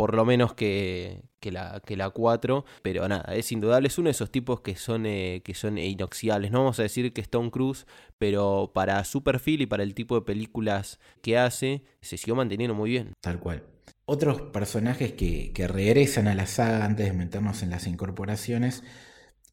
por 0.00 0.14
lo 0.14 0.24
menos 0.24 0.54
que, 0.54 1.24
la, 1.42 1.82
que 1.84 1.94
la 1.94 2.08
4, 2.08 2.64
pero 2.80 3.06
nada, 3.06 3.34
es 3.34 3.52
indudable, 3.52 3.88
es 3.88 3.98
uno 3.98 4.06
de 4.06 4.12
esos 4.12 4.32
tipos 4.32 4.62
que 4.62 4.74
son, 4.74 5.04
eh, 5.04 5.42
que 5.44 5.52
son 5.52 5.76
inoxidables, 5.76 6.50
no 6.50 6.60
vamos 6.60 6.80
a 6.80 6.84
decir 6.84 7.12
que 7.12 7.20
Stone 7.20 7.50
Cruise, 7.50 7.86
pero 8.16 8.70
para 8.72 9.04
su 9.04 9.22
perfil 9.22 9.60
y 9.60 9.66
para 9.66 9.82
el 9.82 9.92
tipo 9.92 10.14
de 10.14 10.22
películas 10.22 11.00
que 11.20 11.36
hace, 11.36 11.84
se 12.00 12.16
siguió 12.16 12.34
manteniendo 12.34 12.74
muy 12.74 12.88
bien. 12.88 13.12
Tal 13.20 13.40
cual. 13.40 13.62
Otros 14.06 14.40
personajes 14.40 15.12
que, 15.12 15.52
que 15.52 15.68
regresan 15.68 16.28
a 16.28 16.34
la 16.34 16.46
saga 16.46 16.86
antes 16.86 17.04
de 17.04 17.12
meternos 17.12 17.62
en 17.62 17.68
las 17.68 17.86
incorporaciones 17.86 18.82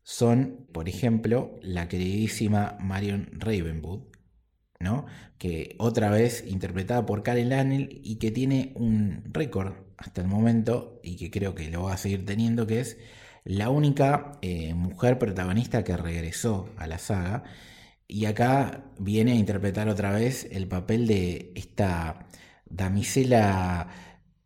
son, 0.04 0.66
por 0.72 0.88
ejemplo, 0.88 1.60
la 1.62 1.90
queridísima 1.90 2.78
Marion 2.80 3.32
Ravenwood, 3.34 4.04
¿no? 4.80 5.08
que 5.40 5.76
otra 5.78 6.10
vez 6.10 6.46
interpretada 6.48 7.06
por 7.06 7.22
Karen 7.22 7.50
Lannel 7.50 8.00
y 8.02 8.16
que 8.16 8.32
tiene 8.32 8.72
un 8.76 9.24
récord 9.26 9.87
hasta 9.98 10.22
el 10.22 10.28
momento 10.28 11.00
y 11.04 11.18
que 11.18 11.32
creo 11.32 11.56
que 11.56 11.70
lo 11.70 11.84
va 11.84 11.94
a 11.94 11.98
seguir 11.98 12.26
teniendo, 12.26 12.68
que 12.68 12.80
es 12.80 12.98
la 13.44 13.70
única 13.70 14.34
eh, 14.42 14.74
mujer 14.74 15.18
protagonista 15.20 15.84
que 15.84 15.98
regresó 15.98 16.70
a 16.78 16.88
la 16.88 17.00
saga. 17.00 17.44
Y 18.08 18.26
acá 18.26 18.86
viene 19.00 19.34
a 19.34 19.36
interpretar 19.36 19.90
otra 19.90 20.12
vez 20.12 20.48
el 20.52 20.68
papel 20.68 21.08
de 21.08 21.52
esta 21.56 22.28
damisela 22.66 23.90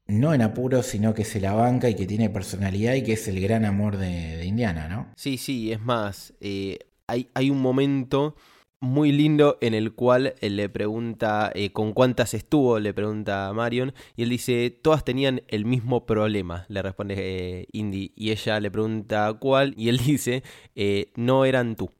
no 0.08 0.34
en 0.34 0.42
apuros, 0.42 0.88
sino 0.88 1.14
que 1.14 1.26
se 1.26 1.40
la 1.40 1.54
banca 1.54 1.90
y 1.90 1.96
que 1.96 2.06
tiene 2.06 2.30
personalidad 2.30 2.96
y 2.96 3.04
que 3.04 3.14
es 3.14 3.28
el 3.28 3.40
gran 3.40 3.66
amor 3.66 3.98
de, 3.98 4.46
Indiana, 4.46 4.88
¿no? 4.88 5.08
Sí, 5.16 5.38
sí, 5.38 5.72
es 5.72 5.80
más, 5.80 6.34
eh, 6.42 6.80
hay, 7.08 7.30
hay 7.34 7.50
un 7.50 7.62
momento 7.62 8.36
muy 8.82 9.12
lindo 9.12 9.60
en 9.62 9.76
el 9.76 9.94
cual 9.94 10.34
él 10.42 10.58
le 10.58 10.68
pregunta 10.68 11.52
eh, 11.54 11.72
con 11.72 11.94
cuántas 11.94 12.34
estuvo, 12.34 12.80
le 12.80 12.94
pregunta 12.94 13.48
a 13.48 13.54
Marion, 13.54 13.94
y 14.16 14.24
él 14.24 14.30
dice, 14.30 14.72
todas 14.72 15.06
tenían 15.06 15.44
el 15.48 15.66
mismo 15.66 16.06
problema, 16.08 16.66
le 16.68 16.82
responde 16.82 17.16
eh, 17.18 17.68
Indy, 17.72 18.12
y 18.16 18.32
ella 18.32 18.60
le 18.60 18.72
pregunta 18.72 19.32
cuál, 19.40 19.76
y 19.78 19.90
él 19.90 19.98
dice, 20.06 20.44
eh, 20.76 21.12
no 21.16 21.46
eran 21.46 21.76
tú. 21.76 21.92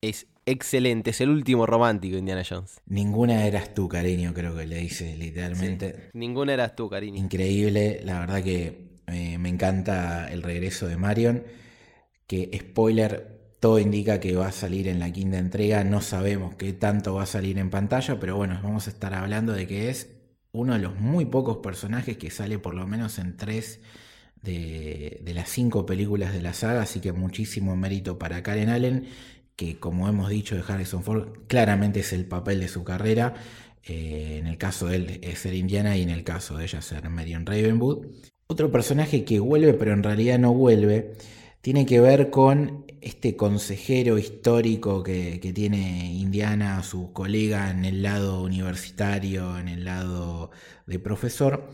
Es 0.00 0.28
excelente, 0.46 1.10
es 1.10 1.20
el 1.20 1.28
último 1.28 1.66
romántico 1.66 2.16
Indiana 2.16 2.44
Jones. 2.48 2.80
Ninguna 2.86 3.44
eras 3.44 3.74
tú, 3.74 3.88
cariño, 3.88 4.32
creo 4.32 4.56
que 4.56 4.66
le 4.66 4.76
dice 4.76 5.16
literalmente. 5.16 6.10
ninguna 6.14 6.54
eras 6.54 6.76
tú, 6.76 6.88
cariño. 6.88 7.18
Increíble, 7.18 8.00
la 8.04 8.20
verdad 8.20 8.42
que 8.42 8.90
me 9.08 9.48
encanta 9.48 10.30
el 10.30 10.44
regreso 10.44 10.86
de 10.86 10.96
Marion, 10.96 11.42
que 12.28 12.48
spoiler 12.56 13.39
todo 13.60 13.78
indica 13.78 14.20
que 14.20 14.34
va 14.34 14.48
a 14.48 14.52
salir 14.52 14.88
en 14.88 14.98
la 14.98 15.12
quinta 15.12 15.38
entrega. 15.38 15.84
No 15.84 16.00
sabemos 16.00 16.54
qué 16.56 16.72
tanto 16.72 17.14
va 17.14 17.24
a 17.24 17.26
salir 17.26 17.58
en 17.58 17.70
pantalla, 17.70 18.18
pero 18.18 18.36
bueno, 18.36 18.58
vamos 18.62 18.86
a 18.86 18.90
estar 18.90 19.14
hablando 19.14 19.52
de 19.52 19.66
que 19.66 19.90
es 19.90 20.08
uno 20.52 20.72
de 20.72 20.80
los 20.80 20.98
muy 20.98 21.26
pocos 21.26 21.58
personajes 21.58 22.16
que 22.16 22.30
sale 22.30 22.58
por 22.58 22.74
lo 22.74 22.86
menos 22.86 23.18
en 23.18 23.36
tres 23.36 23.80
de, 24.42 25.20
las 25.34 25.50
cinco 25.50 25.84
películas 25.84 26.32
de 26.32 26.40
la 26.40 26.54
saga. 26.54 26.82
Así 26.82 27.00
que 27.00 27.12
muchísimo 27.12 27.76
mérito 27.76 28.18
para 28.18 28.42
Karen 28.42 28.70
Allen, 28.70 29.08
que 29.56 29.78
como 29.78 30.08
hemos 30.08 30.30
dicho 30.30 30.56
de 30.56 30.64
Harrison 30.66 31.02
Ford, 31.04 31.28
claramente 31.46 32.00
es 32.00 32.14
el 32.14 32.24
papel 32.24 32.60
de 32.60 32.68
su 32.68 32.82
carrera. 32.82 33.34
Eh, 33.84 34.38
en 34.40 34.46
el 34.46 34.56
caso 34.56 34.86
de 34.86 34.96
él 34.96 35.20
es 35.22 35.40
ser 35.40 35.54
Indiana 35.54 35.96
y 35.98 36.02
en 36.02 36.10
el 36.10 36.24
caso 36.24 36.56
de 36.56 36.64
ella 36.64 36.80
ser 36.80 37.08
Marion 37.10 37.44
Ravenwood. 37.44 38.06
Otro 38.46 38.72
personaje 38.72 39.24
que 39.24 39.38
vuelve, 39.38 39.74
pero 39.74 39.92
en 39.92 40.02
realidad 40.02 40.38
no 40.38 40.54
vuelve, 40.54 41.12
tiene 41.60 41.86
que 41.86 42.00
ver 42.00 42.30
con 42.30 42.89
este 43.00 43.36
consejero 43.36 44.18
histórico 44.18 45.02
que, 45.02 45.38
tiene 45.54 46.12
Indiana, 46.14 46.82
su 46.82 47.12
colega 47.12 47.70
en 47.70 47.84
el 47.84 48.02
lado 48.02 48.42
universitario, 48.42 49.58
en 49.58 49.68
el 49.68 49.84
lado 49.84 50.50
de 50.86 50.98
profesor, 50.98 51.70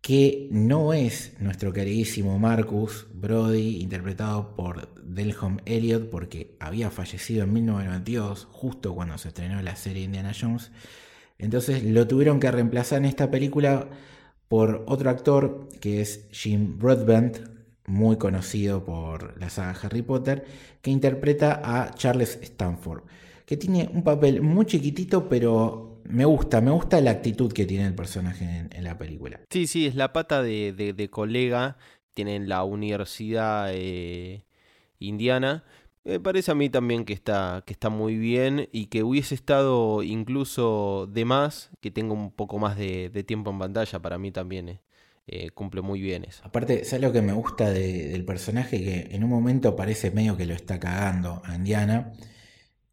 que 0.00 0.48
no 0.50 0.92
es 0.92 1.32
nuestro 1.40 1.72
queridísimo 1.72 2.38
Marcus 2.38 3.06
Brody, 3.12 3.80
interpretado 3.80 4.54
por 4.54 4.94
Delhom 5.02 5.58
Elliot, 5.64 6.10
porque 6.10 6.56
había 6.60 6.90
fallecido 6.90 7.44
en 7.44 7.52
1992, 7.52 8.48
justo 8.50 8.94
cuando 8.94 9.18
se 9.18 9.28
estrenó 9.28 9.60
la 9.62 9.76
serie 9.76 10.04
Indiana 10.04 10.32
Jones. 10.38 10.70
Entonces 11.38 11.82
lo 11.84 12.06
tuvieron 12.06 12.40
que 12.40 12.50
reemplazar 12.50 12.98
en 12.98 13.06
esta 13.06 13.30
película 13.30 13.88
por 14.48 14.84
otro 14.86 15.10
actor 15.10 15.68
que 15.80 16.00
es 16.00 16.28
Jim 16.30 16.78
Broadbent, 16.78 17.55
muy 17.86 18.16
conocido 18.16 18.84
por 18.84 19.38
la 19.40 19.50
saga 19.50 19.78
Harry 19.82 20.02
Potter, 20.02 20.44
que 20.82 20.90
interpreta 20.90 21.60
a 21.64 21.94
Charles 21.94 22.38
Stanford, 22.42 23.02
que 23.44 23.56
tiene 23.56 23.88
un 23.92 24.02
papel 24.02 24.42
muy 24.42 24.66
chiquitito, 24.66 25.28
pero 25.28 26.00
me 26.04 26.24
gusta, 26.24 26.60
me 26.60 26.70
gusta 26.70 27.00
la 27.00 27.12
actitud 27.12 27.52
que 27.52 27.66
tiene 27.66 27.86
el 27.86 27.94
personaje 27.94 28.68
en, 28.70 28.84
la 28.84 28.98
película. 28.98 29.40
Sí, 29.50 29.66
sí, 29.66 29.86
es 29.86 29.94
la 29.94 30.12
pata 30.12 30.42
de, 30.42 31.08
colega, 31.10 31.76
tienen 32.14 32.48
la 32.48 32.64
universidad 32.64 33.70
eh, 33.72 34.44
indiana. 34.98 35.64
Me 36.04 36.20
parece 36.20 36.52
a 36.52 36.54
mí 36.54 36.70
también 36.70 37.04
que 37.04 37.12
está, 37.12 37.64
que 37.66 37.72
está 37.72 37.88
muy 37.88 38.16
bien 38.16 38.68
y 38.70 38.86
que 38.86 39.02
hubiese 39.02 39.34
estado 39.34 40.04
incluso 40.04 41.08
de 41.12 41.24
más, 41.24 41.70
que 41.80 41.90
tenga 41.90 42.14
un 42.14 42.30
poco 42.30 42.58
más 42.58 42.76
de, 42.76 43.10
de 43.10 43.24
tiempo 43.24 43.50
en 43.50 43.58
pantalla, 43.58 43.98
para 43.98 44.16
mí 44.16 44.30
también. 44.30 44.68
Eh. 44.68 44.80
Eh, 45.28 45.50
cumple 45.50 45.80
muy 45.80 46.00
bien 46.00 46.24
eso. 46.24 46.42
Aparte, 46.44 46.84
¿sabes 46.84 47.02
lo 47.02 47.12
que 47.12 47.22
me 47.22 47.32
gusta 47.32 47.70
del 47.70 48.24
personaje? 48.24 48.78
Que 48.78 49.14
en 49.14 49.24
un 49.24 49.30
momento 49.30 49.74
parece 49.74 50.12
medio 50.12 50.36
que 50.36 50.46
lo 50.46 50.54
está 50.54 50.78
cagando 50.78 51.42
a 51.44 51.56
Indiana. 51.56 52.12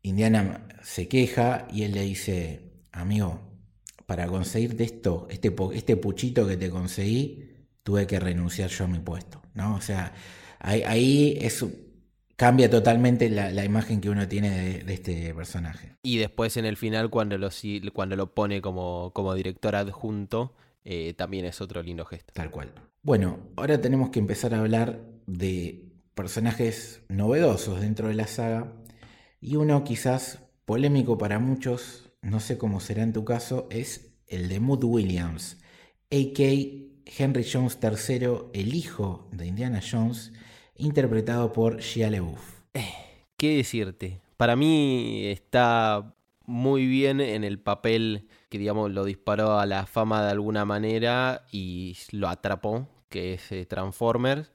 Indiana 0.01 0.67
se 0.81 1.07
queja 1.07 1.67
y 1.71 1.83
él 1.83 1.93
le 1.93 2.01
dice, 2.01 2.71
amigo, 2.91 3.39
para 4.07 4.27
conseguirte 4.27 4.83
esto, 4.83 5.27
este, 5.29 5.53
este 5.73 5.95
puchito 5.95 6.47
que 6.47 6.57
te 6.57 6.69
conseguí, 6.69 7.51
tuve 7.83 8.07
que 8.07 8.19
renunciar 8.19 8.69
yo 8.69 8.85
a 8.85 8.87
mi 8.87 8.99
puesto. 8.99 9.41
¿no? 9.53 9.75
O 9.75 9.81
sea, 9.81 10.13
ahí, 10.59 11.39
cambia 12.35 12.69
totalmente 12.69 13.29
la, 13.29 13.63
imagen 13.63 14.01
que 14.01 14.09
uno 14.09 14.27
tiene 14.27 14.83
de, 14.83 14.93
este 14.93 15.33
personaje. 15.35 15.95
Y 16.01 16.17
después 16.17 16.57
en 16.57 16.65
el 16.65 16.77
final, 16.77 17.09
cuando 17.09 17.37
lo, 17.37 17.49
cuando 17.93 18.15
lo 18.15 18.33
pone 18.33 18.61
como, 18.61 19.11
como 19.13 19.35
director 19.35 19.75
adjunto, 19.75 20.53
eh, 20.85 21.13
también 21.13 21.45
es 21.45 21.61
otro 21.61 21.81
lindo 21.81 22.05
gesto. 22.05 22.33
Tal 22.33 22.51
cual. 22.51 22.73
Bueno, 23.01 23.39
ahora 23.55 23.79
tenemos 23.81 24.09
que 24.09 24.19
empezar 24.19 24.53
a 24.53 24.59
hablar 24.59 25.01
de 25.27 25.93
personajes 26.15 27.03
novedosos 27.09 27.81
dentro 27.81 28.07
de 28.07 28.13
la 28.13 28.27
saga 28.27 28.71
y 29.41 29.55
uno 29.55 29.83
quizás 29.83 30.39
polémico 30.65 31.17
para 31.17 31.39
muchos, 31.39 32.11
no 32.21 32.39
sé 32.39 32.57
cómo 32.57 32.79
será 32.79 33.03
en 33.03 33.13
tu 33.13 33.25
caso, 33.25 33.67
es 33.69 34.15
el 34.27 34.47
de 34.49 34.59
Mood 34.59 34.83
Williams, 34.83 35.57
a.k. 36.11 36.43
Henry 37.05 37.45
Jones 37.51 37.77
III, 37.81 38.27
el 38.53 38.73
hijo 38.73 39.27
de 39.31 39.47
Indiana 39.47 39.81
Jones, 39.81 40.31
interpretado 40.75 41.51
por 41.51 41.79
Shia 41.81 42.09
LaBeouf. 42.09 42.61
Eh, 42.73 42.93
¿Qué 43.37 43.57
decirte? 43.57 44.21
Para 44.37 44.55
mí 44.55 45.25
está 45.27 46.15
muy 46.45 46.87
bien 46.87 47.19
en 47.19 47.43
el 47.43 47.59
papel 47.59 48.27
que 48.53 48.59
digamos 48.59 48.91
lo 48.91 49.03
disparó 49.03 49.57
a 49.57 49.65
la 49.65 49.87
fama 49.87 50.23
de 50.23 50.29
alguna 50.29 50.63
manera 50.63 51.47
y 51.51 51.97
lo 52.11 52.29
atrapó, 52.29 52.87
que 53.09 53.33
es 53.33 53.51
eh, 53.51 53.65
Transformers. 53.65 54.51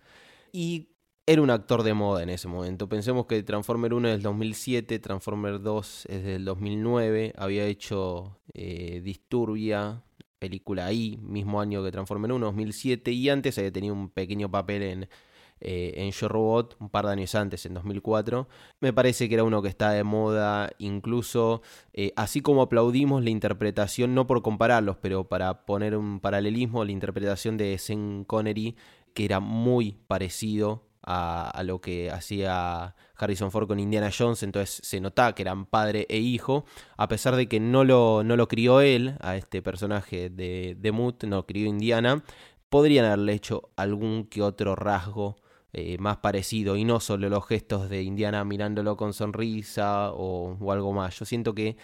Y 0.52 0.90
era 1.26 1.42
un 1.42 1.50
actor 1.50 1.82
de 1.82 1.94
moda 1.94 2.22
en 2.22 2.28
ese 2.28 2.46
momento. 2.46 2.88
Pensemos 2.88 3.26
que 3.26 3.42
Transformer 3.42 3.92
1 3.92 4.06
es 4.06 4.14
del 4.14 4.22
2007, 4.22 5.00
Transformer 5.00 5.60
2 5.60 6.06
es 6.10 6.22
del 6.22 6.44
2009, 6.44 7.34
había 7.36 7.64
hecho 7.64 8.38
eh, 8.54 9.00
Disturbia, 9.02 10.04
película 10.38 10.86
ahí, 10.86 11.18
mismo 11.20 11.60
año 11.60 11.82
que 11.82 11.90
Transformer 11.90 12.30
1, 12.30 12.46
2007, 12.46 13.10
y 13.10 13.28
antes 13.30 13.58
había 13.58 13.72
tenido 13.72 13.94
un 13.94 14.10
pequeño 14.10 14.48
papel 14.48 14.82
en, 14.82 15.08
eh, 15.60 15.94
en 15.96 16.10
Yo 16.12 16.28
Robot, 16.28 16.76
un 16.80 16.88
par 16.88 17.06
de 17.06 17.12
años 17.12 17.34
antes, 17.34 17.66
en 17.66 17.74
2004. 17.74 18.48
Me 18.80 18.92
parece 18.92 19.28
que 19.28 19.34
era 19.34 19.44
uno 19.44 19.62
que 19.62 19.68
está 19.68 19.90
de 19.90 20.04
moda, 20.04 20.70
incluso 20.78 21.62
eh, 21.92 22.12
así 22.16 22.40
como 22.40 22.62
aplaudimos 22.62 23.22
la 23.24 23.30
interpretación, 23.30 24.14
no 24.14 24.26
por 24.26 24.42
compararlos, 24.42 24.96
pero 24.98 25.24
para 25.28 25.66
poner 25.66 25.96
un 25.96 26.20
paralelismo, 26.20 26.84
la 26.84 26.92
interpretación 26.92 27.56
de 27.56 27.76
Sean 27.78 28.24
Connery, 28.24 28.76
que 29.14 29.24
era 29.24 29.40
muy 29.40 29.98
parecido 30.06 30.84
a, 31.02 31.62
lo 31.64 31.80
que 31.80 32.10
hacía 32.10 32.94
Harrison 33.16 33.50
Ford 33.50 33.66
con 33.66 33.80
Indiana 33.80 34.10
Jones, 34.16 34.42
entonces 34.42 34.80
se 34.82 35.00
notaba 35.00 35.34
que 35.34 35.42
eran 35.42 35.64
padre 35.64 36.06
e 36.10 36.18
hijo, 36.18 36.66
a 36.98 37.08
pesar 37.08 37.34
de 37.34 37.48
que 37.48 37.60
no 37.60 37.82
lo, 37.82 38.22
no 38.24 38.36
lo 38.36 38.46
crió 38.46 38.82
él, 38.82 39.16
a 39.20 39.36
este 39.36 39.62
personaje 39.62 40.28
de, 40.28 40.76
de 40.78 40.92
Moot, 40.92 41.24
no 41.24 41.46
crió 41.46 41.66
Indiana, 41.66 42.22
podrían 42.68 43.06
haberle 43.06 43.32
hecho 43.32 43.70
algún 43.76 44.26
que 44.26 44.42
otro 44.42 44.76
rasgo 44.76 45.36
eh, 45.72 45.98
más 45.98 46.18
parecido 46.18 46.76
y 46.76 46.84
no 46.84 47.00
solo 47.00 47.28
los 47.28 47.46
gestos 47.46 47.88
de 47.88 48.02
Indiana 48.02 48.44
mirándolo 48.44 48.96
con 48.96 49.12
sonrisa 49.12 50.12
o, 50.12 50.72
algo 50.72 50.92
más. 50.92 51.18
Yo 51.18 51.24
siento 51.24 51.54
que 51.54 51.76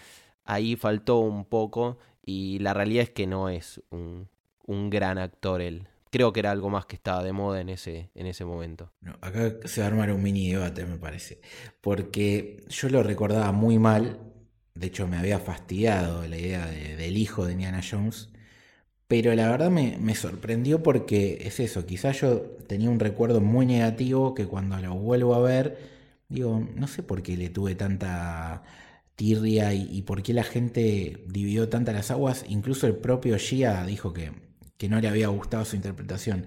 ahí 0.45 0.77
faltó 0.77 1.19
un 1.19 1.45
poco 1.45 1.99
y 2.25 2.59
la 2.61 2.75
realidad 2.75 3.05
es 3.05 3.11
que 3.11 3.27
no 3.27 3.49
es 3.49 3.83
un, 3.91 4.29
un 4.67 4.91
gran 4.91 5.19
actor 5.19 5.61
él 5.61 5.89
creo 6.15 6.33
que 6.33 6.39
era 6.39 6.53
algo 6.53 6.71
más 6.71 6.87
que 6.87 6.95
estaba 6.95 7.25
de 7.25 7.33
moda 7.33 7.61
en 7.61 7.69
ese, 7.69 8.09
en 8.15 8.29
ese 8.29 8.45
momento. 8.45 8.93
Acá 9.21 9.53
se 9.65 9.81
va 9.81 9.89
a 9.89 9.91
armar 9.91 10.13
un 10.13 10.23
mini 10.23 10.49
debate, 10.49 10.87
me 10.87 10.97
parece. 10.97 11.41
Porque 11.81 12.65
yo 12.69 12.89
lo 12.89 13.03
recordaba 13.03 13.51
muy 13.51 13.81
mal. 13.81 14.21
De 14.77 14.87
hecho, 14.87 15.09
me 15.09 15.17
había 15.17 15.41
fastidiado 15.41 16.25
la 16.29 16.39
idea 16.39 16.67
del 16.67 17.17
hijo 17.17 17.47
de 17.47 17.55
Indiana 17.55 17.81
Jones. 17.83 18.31
Pero 19.09 19.35
la 19.35 19.49
verdad 19.51 19.71
me, 19.71 19.99
me, 19.99 20.15
sorprendió 20.15 20.83
porque 20.83 21.39
es 21.47 21.61
eso. 21.61 21.87
Quizás 21.87 22.21
yo 22.21 22.41
tenía 22.67 22.91
un 22.91 23.01
recuerdo 23.01 23.41
muy 23.41 23.67
negativo 23.67 24.35
que 24.35 24.47
cuando 24.47 24.79
lo 24.79 24.95
vuelvo 24.95 25.35
a 25.35 25.41
ver, 25.41 25.79
digo, 26.29 26.67
no 26.75 26.87
sé 26.89 27.03
por 27.03 27.23
qué 27.23 27.37
le 27.37 27.51
tuve 27.51 27.75
tanta 27.75 28.63
tirria 29.17 29.75
y, 29.75 29.89
y 29.91 30.03
por 30.03 30.23
qué 30.23 30.33
la 30.35 30.45
gente 30.45 31.25
dividió 31.29 31.69
tantas 31.69 31.95
las 31.95 32.11
aguas. 32.11 32.45
Incluso 32.49 32.87
el 32.87 32.97
propio 32.97 33.39
Gia 33.39 33.85
dijo 33.87 34.13
que 34.13 34.33
que 34.77 34.89
no 34.89 35.01
le 35.01 35.09
había 35.09 35.29
gustado 35.29 35.65
su 35.65 35.77
interpretación. 35.77 36.47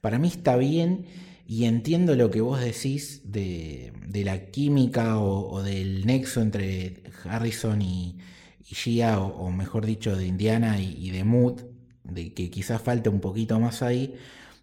Para 0.00 0.18
mí 0.18 0.28
está 0.28 0.56
bien 0.56 1.06
y 1.46 1.64
entiendo 1.64 2.14
lo 2.16 2.30
que 2.30 2.40
vos 2.40 2.60
decís 2.60 3.22
de, 3.24 3.92
la 4.24 4.50
química 4.50 5.18
o, 5.20 5.62
del 5.62 6.06
nexo 6.06 6.40
entre 6.42 7.02
Harrison 7.24 7.80
y, 7.82 8.18
Gia, 8.62 9.20
o, 9.20 9.50
mejor 9.50 9.86
dicho, 9.86 10.14
de 10.14 10.26
Indiana 10.26 10.78
y, 10.80 11.10
de 11.10 11.24
Mood, 11.24 11.62
de 12.08 12.34
que 12.34 12.50
quizás 12.50 12.80
falte 12.82 13.08
un 13.08 13.20
poquito 13.20 13.58
más 13.60 13.82
ahí, 13.82 14.16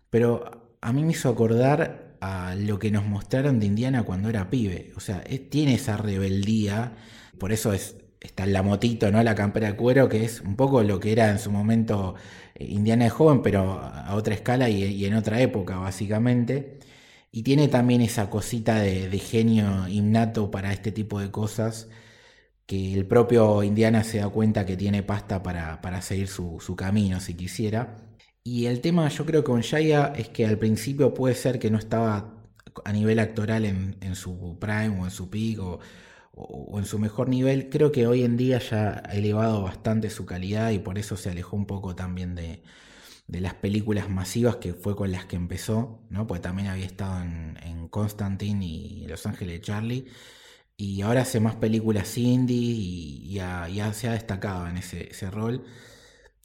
pero 0.10 0.78
a 0.82 0.94
mí 0.94 1.04
me 1.04 1.12
hizo 1.12 1.30
acordar 1.30 2.18
a 2.22 2.56
lo 2.56 2.80
que 2.80 2.92
nos 2.92 3.06
mostraron 3.06 3.60
de 3.60 3.68
Indiana 3.68 4.04
cuando 4.04 4.30
era 4.30 4.50
pibe. 4.50 4.92
O 4.96 5.00
sea, 5.00 5.24
tiene 5.50 5.76
esa 5.76 5.98
rebeldía, 5.98 6.94
por 7.38 7.52
eso 7.52 7.74
es, 7.74 7.98
está 8.20 8.46
la 8.46 8.64
motito, 8.64 9.12
¿no? 9.12 9.22
La 9.24 9.36
campera 9.36 9.68
de 9.68 9.76
cuero, 9.76 10.10
que 10.10 10.26
es 10.26 10.42
un 10.42 10.56
poco 10.56 10.84
lo 10.84 11.00
que 11.00 11.12
era 11.12 11.30
en 11.30 11.40
su 11.40 11.52
momento 11.52 12.16
eh, 12.56 12.66
Indiana 12.66 13.06
de 13.06 13.10
joven, 13.10 13.42
pero 13.42 13.80
a 13.82 14.16
otra 14.16 14.34
escala 14.34 14.70
y, 14.70 15.06
en 15.06 15.14
otra 15.16 15.42
época, 15.42 15.78
básicamente. 15.78 16.80
Y 17.32 17.44
tiene 17.44 17.68
también 17.68 18.02
esa 18.02 18.30
cosita 18.30 18.80
de, 18.80 19.10
genio 19.20 19.88
innato 19.88 20.52
para 20.52 20.72
este 20.74 20.92
tipo 20.92 21.20
de 21.20 21.32
cosas, 21.32 21.90
que 22.66 22.94
el 22.94 23.06
propio 23.08 23.64
Indiana 23.64 24.04
se 24.04 24.20
da 24.20 24.30
cuenta 24.30 24.66
que 24.66 24.78
tiene 24.78 25.04
pasta 25.04 25.44
para, 25.44 25.82
para 25.82 26.02
seguir 26.02 26.28
su, 26.28 26.60
su, 26.60 26.76
camino, 26.76 27.20
si 27.20 27.36
quisiera. 27.36 27.98
Y 28.44 28.66
el 28.68 28.82
tema, 28.82 29.08
yo 29.10 29.26
creo, 29.26 29.44
con 29.44 29.62
Shaya 29.62 30.14
es 30.16 30.30
que 30.30 30.46
al 30.46 30.58
principio 30.58 31.14
puede 31.14 31.36
ser 31.36 31.60
que 31.60 31.72
no 31.72 31.78
estaba 31.78 32.34
a 32.84 32.92
nivel 32.94 33.20
actoral 33.20 33.66
en, 33.66 33.98
en 34.02 34.16
su 34.16 34.58
prime 34.60 35.00
o 35.00 35.06
en 35.06 35.12
su 35.12 35.30
peak 35.30 35.60
o, 35.60 35.80
o 36.36 36.78
en 36.80 36.86
su 36.86 37.00
mejor 37.00 37.30
nivel, 37.30 37.70
creo 37.70 37.92
que 37.92 38.08
hoy 38.08 38.24
en 38.24 38.36
día 38.38 38.60
ya 38.60 39.02
ha 39.06 39.14
elevado 39.14 39.62
bastante 39.64 40.10
su 40.10 40.26
calidad 40.26 40.72
y 40.72 40.80
por 40.80 40.98
eso 40.98 41.16
se 41.16 41.30
alejó 41.30 41.56
un 41.56 41.66
poco 41.66 41.96
también 41.96 42.36
de, 42.36 42.62
las 43.28 43.56
películas 43.56 44.10
masivas 44.10 44.58
que 44.58 44.74
fue 44.74 44.96
con 44.96 45.12
las 45.12 45.26
que 45.26 45.36
empezó, 45.36 46.02
¿no? 46.10 46.28
Porque 46.28 46.42
también 46.42 46.68
había 46.68 46.86
estado 46.86 47.22
en, 47.24 47.58
en 47.64 47.88
Constantine 47.88 48.64
y 48.66 49.08
Los 49.08 49.26
Ángeles 49.26 49.56
de 49.56 49.62
Charlie. 49.62 50.06
Y 50.78 51.02
ahora 51.02 51.22
hace 51.22 51.40
más 51.40 51.56
películas 51.56 52.18
indie 52.18 52.58
y 52.58 53.34
ya, 53.34 53.94
se 53.94 54.10
ha 54.10 54.12
destacado 54.12 54.68
en 54.68 54.78
ese, 54.78 55.32
rol. 55.32 55.64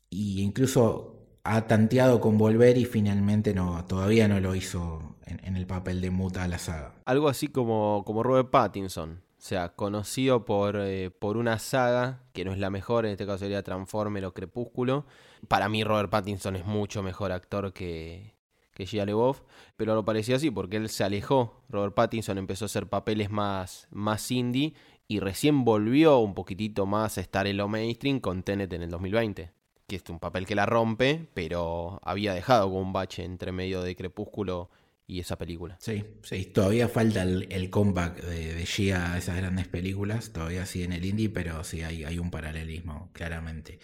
Y 0.09 0.43
incluso 0.43 1.17
ha 1.43 1.67
tanteado 1.67 2.21
con 2.21 2.39
volver 2.39 2.79
y 2.79 2.85
finalmente 2.85 3.55
no, 3.55 3.85
todavía 3.87 4.29
no 4.29 4.39
lo 4.41 4.55
hizo 4.55 5.17
en, 5.27 5.57
el 5.57 5.67
papel 5.67 6.01
de 6.01 6.11
muta 6.11 6.45
a 6.45 6.49
la 6.49 6.59
saga. 6.59 6.95
Algo 7.05 7.29
así 7.29 7.49
como, 7.49 8.05
como 8.07 8.23
Robert 8.23 8.51
Pattinson. 8.51 9.23
O 9.39 9.43
sea, 9.43 9.71
conocido 9.71 10.45
por, 10.45 10.77
eh, 10.77 11.11
por 11.11 11.39
una 11.39 11.59
saga 11.59 12.25
que 12.35 12.45
no 12.45 12.53
es 12.53 12.59
la 12.59 12.69
mejor, 12.69 13.07
en 13.07 13.13
este 13.13 13.25
caso 13.25 13.39
sería 13.39 13.63
Transformer 13.63 14.27
o 14.27 14.35
Crepúsculo. 14.35 15.07
Para 15.49 15.69
mí 15.71 15.83
Robert 15.83 16.11
Pattinson 16.11 16.57
es 16.57 16.67
mucho 16.67 17.03
mejor 17.03 17.33
actor 17.33 17.73
que, 17.73 18.35
que 18.81 18.87
Shia 18.87 19.05
LaBeouf, 19.05 19.43
pero 19.77 19.95
lo 19.95 20.05
parecía 20.05 20.37
así 20.37 20.51
porque 20.51 20.79
él 20.79 20.89
se 20.89 21.05
alejó. 21.05 21.63
Robert 21.69 21.95
Pattinson 21.95 22.39
empezó 22.39 22.65
a 22.65 22.67
hacer 22.67 22.89
papeles 22.89 23.31
más, 23.31 23.87
más 23.91 24.31
indie 24.31 24.75
y 25.07 25.21
recién 25.21 25.65
volvió 25.65 26.19
un 26.19 26.35
poquitito 26.35 26.87
más 26.87 27.19
a 27.19 27.21
estar 27.21 27.47
en 27.47 27.59
lo 27.59 27.69
mainstream 27.69 28.21
con 28.21 28.43
Tenet 28.43 28.73
en 28.73 28.83
el 28.83 28.91
2020. 28.91 29.51
Que 29.87 29.97
es 29.97 30.05
un 30.09 30.19
papel 30.19 30.47
que 30.47 30.55
la 30.55 30.67
rompe, 30.67 31.29
pero 31.35 32.01
había 32.03 32.33
dejado 32.33 32.71
con 32.71 32.81
un 32.81 32.93
bache 32.93 33.25
entre 33.25 33.53
medio 33.53 33.83
de 33.83 33.95
Crepúsculo 33.95 34.71
y 35.07 35.21
esa 35.21 35.37
película. 35.37 35.77
Sí, 35.81 36.05
sí, 36.23 36.47
todavía 36.47 36.89
falta 36.89 37.23
el, 37.23 37.71
comeback 37.71 38.23
de, 38.23 38.55
de 38.55 38.65
Gia 38.67 39.13
a 39.13 39.19
esas 39.19 39.37
grandes 39.37 39.67
películas, 39.67 40.33
todavía 40.33 40.65
sí 40.65 40.85
en 40.85 40.93
el 40.93 41.05
indie, 41.05 41.29
pero 41.29 41.65
sí 41.65 41.83
hay, 41.83 42.05
hay 42.05 42.19
un 42.19 42.31
paralelismo, 42.31 43.11
claramente. 43.13 43.81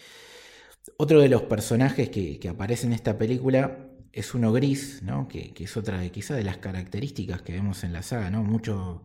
Otro 0.97 1.21
de 1.21 1.29
los 1.29 1.43
personajes 1.43 2.09
que, 2.09 2.39
que, 2.39 2.49
aparece 2.49 2.87
en 2.87 2.93
esta 2.93 3.19
película 3.19 3.86
es 4.17 4.35
uno 4.35 4.51
gris, 4.51 5.03
¿no? 5.03 5.29
que, 5.29 5.53
que 5.53 5.65
es 5.65 5.77
otra 5.77 6.01
de 6.01 6.11
quizás 6.11 6.39
de 6.39 6.43
las 6.43 6.57
características 6.57 7.43
que 7.43 7.53
vemos 7.53 7.85
en 7.85 7.93
la 7.93 8.03
saga, 8.03 8.31
¿no? 8.31 8.43
Mucho 8.43 9.03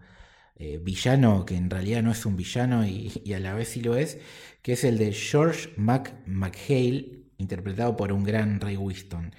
eh, 0.55 0.79
villano 0.81 1.45
que 1.45 1.57
en 1.57 1.69
realidad 1.69 2.01
no 2.01 2.11
es 2.11 2.25
un 2.25 2.37
villano 2.37 2.87
y, 2.87 3.11
y, 3.25 3.33
a 3.33 3.39
la 3.39 3.53
vez 3.53 3.67
sí 3.67 3.81
lo 3.81 3.97
es, 3.97 4.19
que 4.61 4.73
es 4.73 4.85
el 4.85 4.97
de 4.97 5.11
George 5.11 5.71
Mac 5.75 6.15
McHale, 6.25 7.25
interpretado 7.37 7.97
por 7.97 8.13
un 8.13 8.23
gran 8.23 8.61
Ray 8.61 8.77
Winston, 8.77 9.35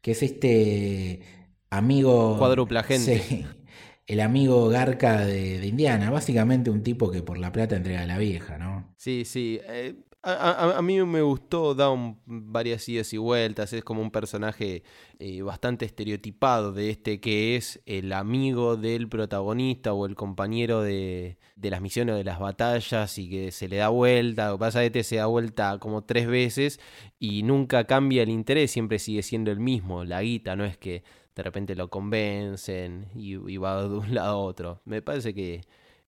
que 0.00 0.12
es 0.12 0.22
este 0.22 1.22
amigo. 1.70 2.38
Cuádrupla 2.38 2.84
gente. 2.84 3.46
el 4.06 4.20
amigo 4.20 4.68
Garca 4.68 5.26
de, 5.26 5.66
Indiana, 5.66 6.10
básicamente 6.10 6.70
un 6.70 6.84
tipo 6.84 7.10
que 7.10 7.22
por 7.22 7.38
la 7.38 7.50
plata 7.50 7.74
entrega 7.74 8.02
a 8.02 8.06
la 8.06 8.18
vieja, 8.18 8.58
¿no? 8.58 8.94
Sí, 8.96 9.24
sí. 9.24 9.58
Eh, 9.68 9.94
a, 10.26 10.82
mí 10.82 11.02
me 11.04 11.22
gustó, 11.22 11.74
da 11.74 11.88
varias 12.26 12.88
idas 12.88 13.12
y 13.12 13.18
vueltas, 13.18 13.72
es 13.72 13.84
como 13.84 14.02
un 14.02 14.10
personaje 14.10 14.82
eh, 15.18 15.42
bastante 15.42 15.84
estereotipado 15.84 16.72
de 16.72 16.90
este 16.90 17.20
que 17.20 17.56
es 17.56 17.80
el 17.86 18.12
amigo 18.12 18.76
del 18.76 19.08
protagonista 19.08 19.92
o 19.92 20.06
el 20.06 20.16
compañero 20.16 20.82
de, 20.82 21.38
de 21.54 21.70
las 21.70 21.80
misiones 21.80 22.14
o 22.14 22.18
de 22.18 22.24
las 22.24 22.38
batallas 22.40 23.16
y 23.18 23.30
que 23.30 23.52
se 23.52 23.68
le 23.68 23.76
da 23.76 23.88
vuelta, 23.88 24.52
que 24.52 24.58
pasa 24.58 24.84
este 24.84 25.04
se 25.04 25.16
da 25.16 25.26
vuelta 25.26 25.78
como 25.78 26.04
tres 26.04 26.26
veces 26.26 26.80
y 27.18 27.42
nunca 27.44 27.84
cambia 27.84 28.22
el 28.22 28.30
interés, 28.30 28.70
siempre 28.72 28.98
sigue 28.98 29.22
siendo 29.22 29.52
el 29.52 29.60
mismo, 29.60 30.04
la 30.04 30.22
guita, 30.22 30.56
no 30.56 30.64
es 30.64 30.76
que 30.76 31.04
de 31.36 31.42
repente 31.42 31.76
lo 31.76 31.90
convencen 31.90 33.08
y, 33.14 33.36
va 33.58 33.82
de 33.82 33.94
un 33.94 34.14
lado 34.14 34.36
a 34.36 34.38
otro. 34.38 34.80
Me 34.86 35.02
parece 35.02 35.34
que, 35.34 35.60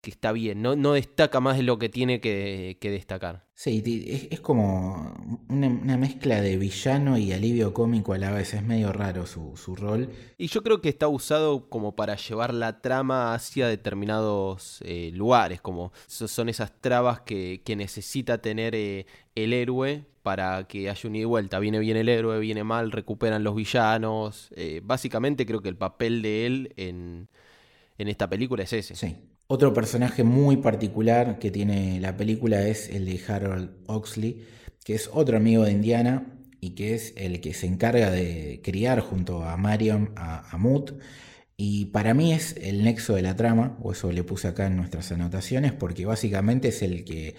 está 0.04 0.32
bien, 0.32 0.62
no, 0.62 0.76
no, 0.76 0.94
destaca 0.94 1.40
más 1.40 1.58
de 1.58 1.64
lo 1.64 1.78
que 1.78 1.90
tiene 1.90 2.20
que, 2.20 2.78
destacar. 2.82 3.46
Sí, 3.54 4.28
es, 4.30 4.40
como 4.40 5.14
una, 5.50 5.98
mezcla 5.98 6.42
de 6.42 6.58
villano 6.58 7.18
y 7.18 7.32
alivio 7.32 7.74
cómico 7.74 8.14
a 8.14 8.18
la 8.18 8.32
vez, 8.32 8.54
es 8.54 8.64
medio 8.64 8.94
raro 8.94 9.26
su, 9.26 9.58
su, 9.58 9.76
rol. 9.76 10.10
Y 10.38 10.48
yo 10.48 10.64
creo 10.64 10.82
que 10.82 10.90
está 10.90 11.08
usado 11.08 11.70
como 11.70 11.96
para 11.96 12.16
llevar 12.16 12.54
la 12.54 12.82
trama 12.82 13.34
hacia 13.34 13.68
determinados 13.68 14.80
eh, 14.86 15.12
lugares, 15.14 15.62
como 15.62 15.92
son 16.08 16.50
esas 16.50 16.72
trabas 16.82 17.22
que, 17.22 17.62
necesita 17.78 18.40
tener 18.40 18.74
eh, 18.74 19.06
el 19.36 19.54
héroe 19.54 20.06
para 20.24 20.68
que 20.68 20.90
haya 20.90 21.10
un 21.10 21.16
ida 21.16 21.22
y 21.22 21.26
vuelta. 21.26 21.60
Viene 21.60 21.80
bien 21.80 21.98
el 21.98 22.10
héroe, 22.10 22.40
viene 22.40 22.64
mal, 22.64 22.92
recuperan 22.92 23.44
los 23.44 23.56
villanos. 23.56 24.50
Eh, 24.56 24.82
básicamente 24.84 25.46
creo 25.46 25.62
que 25.62 25.70
el 25.70 25.78
papel 25.78 26.22
de 26.22 26.46
él 26.46 26.74
en, 26.76 27.30
en 27.98 28.08
esta 28.08 28.30
película 28.30 28.64
es 28.64 28.74
ese. 28.74 28.96
Sí. 28.96 29.16
Otro 29.48 29.74
personaje 29.74 30.24
muy 30.24 30.58
particular 30.58 31.40
que 31.40 31.52
tiene 31.52 32.00
la 32.02 32.18
película 32.18 32.68
es 32.68 32.90
el 32.90 33.06
de 33.06 33.22
Harold 33.28 33.70
Oxley, 33.88 34.46
que 34.84 34.94
es 34.96 35.10
otro 35.14 35.38
amigo 35.38 35.64
de 35.64 35.72
Indiana 35.72 36.34
y 36.60 36.72
que 36.72 36.96
es 36.96 37.14
el 37.16 37.40
que 37.40 37.54
se 37.54 37.68
encarga 37.68 38.12
de 38.12 38.62
criar 38.64 39.00
junto 39.00 39.44
a 39.44 39.56
Marion 39.58 40.12
a, 40.16 40.50
a 40.50 40.58
Moot. 40.58 41.00
Y 41.56 41.86
para 41.86 42.14
mí 42.14 42.34
es 42.34 42.56
el 42.62 42.84
nexo 42.84 43.16
de 43.16 43.22
la 43.24 43.36
trama, 43.36 43.78
o 43.82 43.94
eso 43.94 44.12
le 44.12 44.24
puse 44.24 44.48
acá 44.50 44.68
en 44.68 44.76
nuestras 44.76 45.12
anotaciones, 45.12 45.74
porque 45.74 46.06
básicamente 46.06 46.68
es 46.68 46.82
el 46.84 47.04
que 47.04 47.36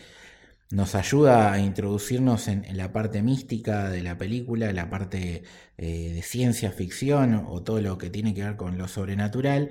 nos 0.70 0.94
ayuda 0.94 1.52
a 1.52 1.60
introducirnos 1.60 2.48
en, 2.48 2.64
la 2.76 2.92
parte 2.92 3.22
mística 3.22 3.88
de 3.90 4.02
la 4.02 4.18
película, 4.18 4.72
la 4.72 4.90
parte 4.90 5.42
eh, 5.78 6.12
de 6.14 6.22
ciencia 6.22 6.70
ficción 6.72 7.46
o 7.48 7.62
todo 7.62 7.80
lo 7.80 7.96
que 7.96 8.10
tiene 8.10 8.34
que 8.34 8.44
ver 8.44 8.56
con 8.56 8.76
lo 8.76 8.88
sobrenatural, 8.88 9.70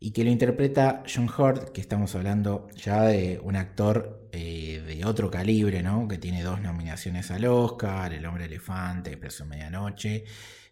y 0.00 0.12
que 0.12 0.24
lo 0.24 0.30
interpreta 0.30 1.02
John 1.12 1.28
Hurt, 1.28 1.70
que 1.70 1.80
estamos 1.80 2.14
hablando 2.14 2.68
ya 2.76 3.02
de 3.02 3.40
un 3.42 3.56
actor 3.56 4.28
eh, 4.32 4.82
de 4.86 5.04
otro 5.04 5.30
calibre, 5.30 5.82
¿no? 5.82 6.08
que 6.08 6.18
tiene 6.18 6.42
dos 6.42 6.60
nominaciones 6.60 7.30
al 7.30 7.44
Oscar, 7.46 8.12
El 8.12 8.26
hombre 8.26 8.46
elefante, 8.46 9.16
Preso 9.16 9.46
Medianoche, 9.46 10.24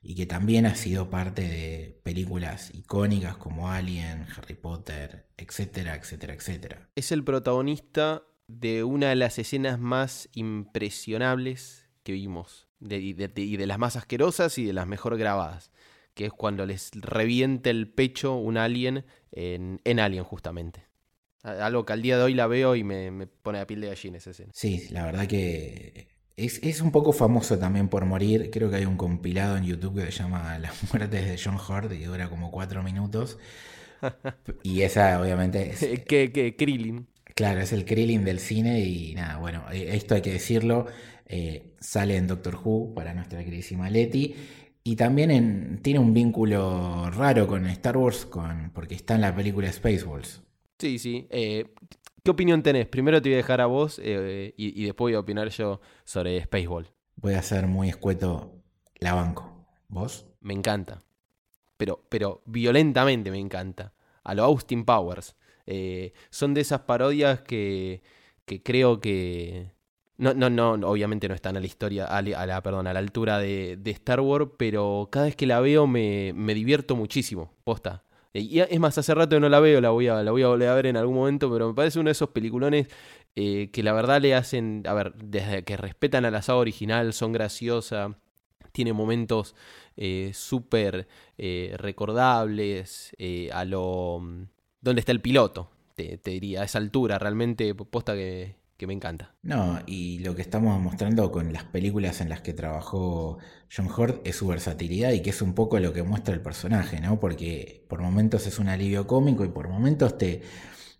y 0.03 0.15
que 0.15 0.27
también 0.27 0.67
ha 0.67 0.75
sido 0.75 1.09
parte 1.11 1.43
de 1.43 2.01
películas 2.03 2.75
icónicas 2.75 3.37
como 3.37 3.71
Alien, 3.71 4.27
Harry 4.37 4.55
Potter, 4.55 5.27
etcétera, 5.37 5.95
etcétera, 5.95 6.35
etcétera. 6.35 6.89
Es 6.97 7.13
el 7.13 7.23
protagonista 7.23 8.25
de 8.49 8.85
una 8.85 9.11
de 9.11 9.17
las 9.17 9.39
escenas 9.39 9.79
más 9.79 10.29
impresionables 10.35 11.89
que 12.03 12.13
vimos, 12.13 12.69
y 12.81 13.13
de, 13.13 13.67
las 13.67 13.79
más 13.79 13.97
asquerosas 13.97 14.59
y 14.59 14.65
de 14.65 14.73
las 14.73 14.87
mejor 14.87 15.17
grabadas, 15.17 15.71
que 16.15 16.27
es 16.27 16.33
cuando 16.33 16.67
les 16.67 16.91
revienta 16.95 17.71
el 17.71 17.89
pecho 17.89 18.37
un 18.37 18.57
alien 18.57 19.05
en, 19.33 19.81
en 19.85 20.01
Alien 20.01 20.25
justamente. 20.25 20.87
Algo 21.43 21.85
que 21.85 21.93
al 21.93 22.03
día 22.03 22.17
de 22.17 22.23
hoy 22.23 22.35
la 22.35 22.47
veo 22.47 22.77
y 22.77 22.85
me, 22.85 23.27
pone 23.27 23.59
a 23.59 23.67
piel 23.67 23.81
de 23.81 23.89
gallina 23.89 24.19
esa 24.19 24.31
escena. 24.31 24.53
Sí, 24.55 24.87
la 24.91 25.05
verdad 25.05 25.27
que 25.27 26.09
es, 26.37 26.81
un 26.81 26.93
poco 26.93 27.13
famoso 27.13 27.59
también 27.59 27.89
por 27.89 28.05
morir. 28.05 28.51
Creo 28.53 28.71
que 28.71 28.77
hay 28.77 28.85
un 28.85 28.97
compilado 28.97 29.57
en 29.57 29.65
YouTube 29.65 30.05
que 30.05 30.13
se 30.13 30.23
llama 30.23 30.57
Las 30.61 30.93
muertes 30.93 31.25
de 31.25 31.41
John 31.43 31.57
Hurt 31.57 31.93
y 31.93 32.05
dura 32.05 32.29
como 32.29 32.53
cuatro 32.53 32.83
minutos. 32.85 33.39
y 34.63 34.83
esa 34.83 35.21
obviamente 35.21 35.71
es... 35.71 36.05
que, 36.05 36.31
que 36.31 36.55
Krillin. 36.57 37.09
Claro, 37.35 37.61
es 37.61 37.73
el 37.73 37.87
Krillin 37.87 38.25
del 38.25 38.39
cine 38.39 38.81
y 38.81 39.15
nada, 39.15 39.39
bueno, 39.39 39.65
eh, 39.73 39.97
esto 39.97 40.15
hay 40.15 40.21
que 40.21 40.33
decirlo, 40.33 40.87
eh, 41.27 41.73
sale 41.81 42.17
en 42.17 42.27
Doctor 42.27 42.57
Who 42.63 42.95
para 42.95 43.15
nuestra 43.15 43.43
queridísima 43.43 43.89
Letty 43.89 44.35
y 44.85 44.97
también 44.97 45.81
tiene 45.83 46.01
un 46.01 46.13
vínculo 46.13 47.11
raro 47.11 47.47
con 47.47 47.67
Star 47.67 47.97
Wars 47.97 48.27
con, 48.27 48.71
porque 48.75 48.95
está 48.95 49.15
en 49.15 49.21
la 49.21 49.35
película 49.35 49.73
Spaceballs. 49.73 50.43
Sí, 50.79 50.99
sí. 50.99 51.29
Eh, 51.31 51.73
¿Qué 52.23 52.31
opinión 52.31 52.63
tenés? 52.63 52.87
Primero 52.87 53.21
te 53.23 53.29
voy 53.29 53.35
a 53.35 53.37
dejar 53.39 53.61
a 53.61 53.67
vos 53.67 53.99
y, 53.99 54.85
después 54.85 55.11
voy 55.11 55.15
a 55.15 55.21
opinar 55.21 55.49
yo 55.51 55.81
sobre 56.05 56.43
Spaceball. 56.43 56.91
Voy 57.17 57.35
a 57.35 57.43
ser 57.43 57.67
muy 57.67 57.89
escueto, 57.89 58.63
la 58.99 59.15
banco. 59.15 59.67
¿Vos? 59.89 60.27
Me 60.41 60.55
encanta. 60.55 61.03
Pero, 61.77 62.05
pero 62.09 62.43
violentamente 62.47 63.31
me 63.31 63.39
encanta. 63.39 63.93
A 64.25 64.35
lo 64.35 64.45
Austin 64.45 64.85
Powers. 64.85 65.37
Eh, 65.67 66.13
son 66.31 66.55
de 66.55 66.63
esas 66.63 66.81
parodias 66.81 67.43
que, 67.43 68.03
que 68.45 68.63
creo 68.63 69.01
que... 69.01 69.73
No, 70.19 70.35
no, 70.35 70.51
no, 70.51 70.75
obviamente 70.89 71.29
no 71.29 71.35
están 71.35 71.57
a 71.57 71.61
la 71.61 71.67
historia, 71.67 72.07
a 72.07 72.23
la, 72.23 72.63
perdón, 72.63 72.87
a 72.87 72.93
la 72.93 72.99
altura 72.99 73.39
de, 73.39 73.81
Star 73.87 74.21
Wars, 74.21 74.51
pero 74.57 75.09
cada 75.11 75.27
vez 75.27 75.37
que 75.37 75.47
la 75.47 75.61
veo 75.61 75.87
me, 75.87 76.33
divierto 76.55 76.95
muchísimo, 76.97 77.53
posta. 77.65 78.05
Y 78.35 78.61
es 78.61 78.81
más, 78.81 78.97
hace 78.97 79.15
rato 79.15 79.39
no 79.41 79.49
la 79.49 79.61
veo, 79.61 79.81
la 79.81 79.91
voy 79.91 80.09
a, 80.09 80.23
la 80.23 80.31
voy 80.31 80.43
a 80.43 80.49
volver 80.49 80.69
a 80.69 80.75
ver 80.75 80.87
en 80.87 80.97
algún 80.97 81.17
momento, 81.17 81.51
pero 81.53 81.69
me 81.69 81.75
parece 81.75 81.99
uno 81.99 82.09
de 82.09 82.13
esos 82.13 82.31
peliculones 82.31 82.87
eh, 83.37 83.71
que 83.73 83.83
la 83.83 83.93
verdad 83.93 84.23
le 84.23 84.35
hacen, 84.35 84.85
a 84.87 84.95
ver, 84.95 85.15
desde 85.17 85.65
que 85.65 85.77
respetan 85.77 86.25
a 86.25 86.31
la 86.31 86.41
saga 86.41 86.59
original, 86.61 87.13
son 87.13 87.33
graciosa, 87.33 88.17
tiene 88.73 88.93
momentos 88.93 89.55
eh, 89.97 90.31
súper 90.35 91.09
recordables, 91.37 93.13
a 93.53 93.65
lo 93.65 94.23
dónde 94.83 95.01
está 95.01 95.13
el 95.13 95.21
piloto, 95.21 95.71
te, 95.95 96.19
diría, 96.23 96.63
a 96.63 96.65
esa 96.65 96.79
altura, 96.79 97.19
realmente 97.19 97.75
posta 97.75 98.15
que, 98.15 98.57
me 98.87 98.95
encanta. 98.95 99.35
No, 99.43 99.81
y 99.87 100.19
lo 100.21 100.35
que 100.35 100.43
estamos 100.43 100.81
mostrando 100.81 101.31
con 101.31 101.53
las 101.53 101.65
películas 101.65 102.21
en 102.21 102.29
las 102.29 102.41
que 102.41 102.53
trabajó 102.53 103.39
John 103.75 103.87
Hurt 103.87 104.27
es 104.27 104.37
su 104.37 104.47
versatilidad 104.47 105.13
y 105.13 105.21
que 105.21 105.31
es 105.31 105.43
un 105.43 105.55
poco 105.55 105.79
lo 105.79 105.93
que 105.93 106.03
muestra 106.03 106.35
el 106.35 106.41
personaje, 106.41 107.01
¿no? 107.01 107.21
Porque 107.21 107.85
por 107.89 108.01
momentos 108.01 108.47
es 108.47 108.59
un 108.59 108.69
alivio 108.69 109.07
cómico 109.07 109.45
y 109.45 109.49
por 109.49 109.69
momentos 109.69 110.19
te, 110.19 110.43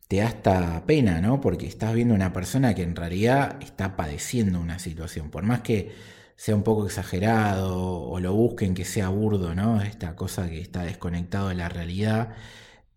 te 0.09 0.17
da 0.19 0.27
hasta 0.27 0.87
pena, 0.87 1.21
¿no? 1.21 1.41
Porque 1.41 1.67
estás 1.67 1.95
viendo 1.95 2.15
una 2.15 2.33
persona 2.33 2.75
que 2.75 2.83
en 2.83 2.97
realidad 2.97 3.57
está 3.63 3.97
padeciendo 3.97 4.61
una 4.61 4.79
situación, 4.79 5.31
por 5.31 5.45
más 5.45 5.61
que 5.61 5.93
sea 6.37 6.57
un 6.57 6.63
poco 6.63 6.87
exagerado 6.87 8.03
o 8.03 8.19
lo 8.21 8.35
busquen 8.35 8.75
que 8.75 8.85
sea 8.85 9.09
burdo, 9.09 9.55
¿no? 9.55 9.81
Esta 9.83 10.17
cosa 10.17 10.49
que 10.49 10.61
está 10.61 10.83
desconectado 10.83 11.49
de 11.49 11.55
la 11.55 11.69
realidad 11.69 12.31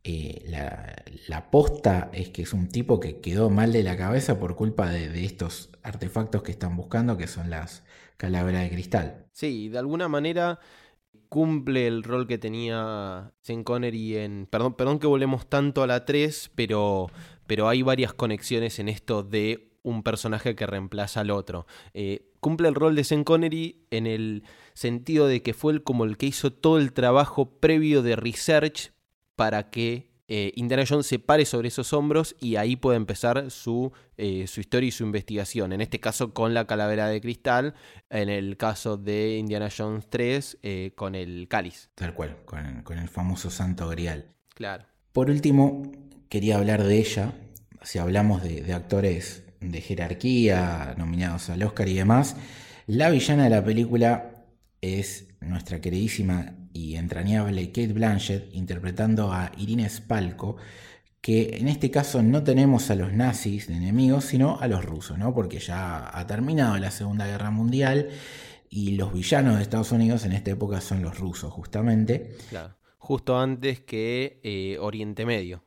eh, 0.08 0.44
la, 1.28 1.50
posta 1.50 2.12
es 2.14 2.30
que 2.30 2.44
es 2.44 2.54
un 2.54 2.70
tipo 2.70 3.00
que 3.00 3.22
quedó 3.22 3.50
mal 3.50 3.74
de 3.74 3.82
la 3.82 3.98
cabeza 3.98 4.40
por 4.40 4.56
culpa 4.56 4.88
de, 4.88 5.26
estos 5.26 5.72
artefactos 5.82 6.44
que 6.44 6.52
están 6.52 6.78
buscando, 6.78 7.18
que 7.18 7.26
son 7.26 7.50
las 7.50 7.84
calaveras 8.18 8.62
de 8.62 8.70
cristal. 8.70 9.26
Sí, 9.32 9.68
de 9.68 9.80
alguna 9.80 10.08
manera 10.08 10.60
cumple 11.28 11.88
el 11.88 12.04
rol 12.04 12.28
que 12.28 12.38
tenía 12.38 13.34
Sean 13.42 13.64
Connery 13.64 14.18
en... 14.18 14.46
Perdón, 14.46 14.76
perdón 14.76 15.00
que 15.00 15.08
volvemos 15.08 15.50
tanto 15.50 15.82
a 15.82 15.88
la 15.88 16.06
3, 16.06 16.52
pero, 16.54 17.08
pero 17.48 17.68
hay 17.68 17.82
varias 17.82 18.14
conexiones 18.14 18.78
en 18.78 18.90
esto 18.90 19.24
de 19.24 19.72
un 19.82 20.04
personaje 20.04 20.56
que 20.56 20.68
reemplaza 20.68 21.22
al 21.22 21.32
otro. 21.32 21.66
Eh, 21.96 22.32
cumple 22.42 22.68
el 22.68 22.76
rol 22.76 22.96
de 22.96 23.04
Sean 23.04 23.24
Connery 23.24 23.88
en 23.90 24.06
el 24.06 24.44
sentido 24.76 25.26
de 25.26 25.42
que 25.42 25.56
fue 25.56 25.74
el, 25.74 25.82
como 25.82 26.06
el 26.06 26.18
que 26.18 26.28
hizo 26.28 26.54
todo 26.54 26.78
el 26.78 26.94
trabajo 26.94 27.60
previo 27.60 28.04
de 28.04 28.16
research 28.16 28.95
para 29.36 29.70
que 29.70 30.16
eh, 30.28 30.52
Indiana 30.56 30.84
Jones 30.88 31.06
se 31.06 31.20
pare 31.20 31.46
sobre 31.46 31.68
esos 31.68 31.94
hombros 31.94 32.36
y 32.40 32.56
ahí 32.56 32.76
puede 32.76 32.98
empezar 32.98 33.52
su, 33.52 33.92
eh, 34.18 34.48
su, 34.48 34.60
historia 34.60 34.88
y 34.88 34.92
su 34.92 35.04
investigación. 35.04 35.72
En 35.72 35.82
este 35.82 36.00
caso 36.00 36.34
con 36.34 36.54
la 36.54 36.66
calavera 36.66 37.08
de 37.08 37.22
cristal, 37.22 37.76
en 38.10 38.30
el 38.30 38.58
caso 38.58 38.98
de 38.98 39.38
Indiana 39.38 39.70
Jones 39.76 40.08
3 40.10 40.58
eh, 40.64 40.92
con 40.96 41.14
el 41.14 41.48
cáliz. 41.48 41.92
Tal 41.94 42.16
cual, 42.16 42.38
con, 42.46 42.98
el 42.98 43.10
famoso 43.10 43.52
santo 43.52 43.88
grial. 43.90 44.34
Claro. 44.56 44.86
Por 45.12 45.30
último, 45.30 45.92
quería 46.28 46.58
hablar 46.58 46.84
de 46.84 46.98
ella, 46.98 47.34
si 47.84 48.00
hablamos 48.00 48.42
de, 48.42 48.62
de 48.62 48.74
actores 48.74 49.44
de 49.60 49.82
jerarquía 49.82 50.96
nominados 50.98 51.50
al 51.50 51.62
Oscar 51.62 51.88
y 51.88 51.94
demás, 51.94 52.36
la 52.88 53.10
villana 53.10 53.44
de 53.44 53.50
la 53.52 53.64
película 53.64 54.46
es 54.82 55.28
nuestra 55.40 55.82
queridísima 55.82 56.56
y 56.76 56.98
entrañable 56.98 57.68
Kate 57.68 57.94
Blanchett 57.94 58.54
interpretando 58.54 59.32
a 59.32 59.50
Irene 59.58 59.90
Spalko, 59.90 60.58
que 61.22 61.58
en 61.58 61.70
este 61.70 61.90
caso 61.90 62.22
no 62.22 62.44
tenemos 62.44 62.92
a 62.92 62.96
los 62.96 63.14
nazis 63.14 63.68
de 63.68 63.76
enemigos, 63.76 64.26
sino 64.26 64.60
a 64.60 64.68
los 64.68 64.84
rusos, 64.84 65.18
¿no? 65.18 65.34
Porque 65.34 65.60
ya 65.60 66.16
ha 66.16 66.28
terminado 66.28 66.78
la 66.78 66.92
Segunda 66.92 67.26
Guerra 67.28 67.50
Mundial 67.50 68.10
y 68.70 68.98
los 68.98 69.14
villanos 69.14 69.56
de 69.56 69.62
Estados 69.62 69.94
Unidos 69.94 70.26
en 70.26 70.34
esta 70.34 70.52
época 70.52 70.82
son 70.82 71.02
los 71.02 71.18
rusos, 71.18 71.52
justamente. 71.52 72.36
Claro, 72.50 72.76
justo 72.98 73.40
antes 73.40 73.80
que 73.80 74.42
eh, 74.44 74.78
Oriente 74.80 75.26
Medio. 75.26 75.65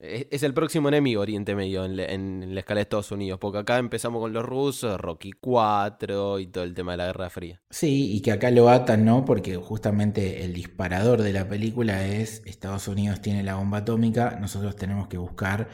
Es 0.00 0.42
el 0.42 0.54
próximo 0.54 0.88
enemigo 0.88 1.20
Oriente 1.20 1.54
Medio 1.54 1.84
en, 1.84 2.54
la 2.54 2.60
escala 2.60 2.78
de 2.78 2.82
Estados 2.82 3.12
Unidos, 3.12 3.38
porque 3.38 3.58
acá 3.58 3.76
empezamos 3.76 4.22
con 4.22 4.32
los 4.32 4.42
rusos, 4.42 4.98
Rocky 4.98 5.32
4 5.32 6.38
y 6.38 6.46
todo 6.46 6.64
el 6.64 6.72
tema 6.72 6.92
de 6.92 6.96
la 6.96 7.06
Guerra 7.06 7.28
Fría. 7.28 7.60
Sí, 7.68 8.10
y 8.14 8.22
que 8.22 8.32
acá 8.32 8.50
lo 8.50 8.70
atan, 8.70 9.04
¿no? 9.04 9.26
Porque 9.26 9.56
justamente 9.56 10.42
el 10.42 10.54
disparador 10.54 11.20
de 11.20 11.34
la 11.34 11.46
película 11.48 12.06
es 12.06 12.40
Estados 12.46 12.88
Unidos 12.88 13.20
tiene 13.20 13.42
la 13.42 13.56
bomba 13.56 13.78
atómica, 13.78 14.38
nosotros 14.40 14.74
tenemos 14.74 15.06
que 15.06 15.18
buscar 15.18 15.68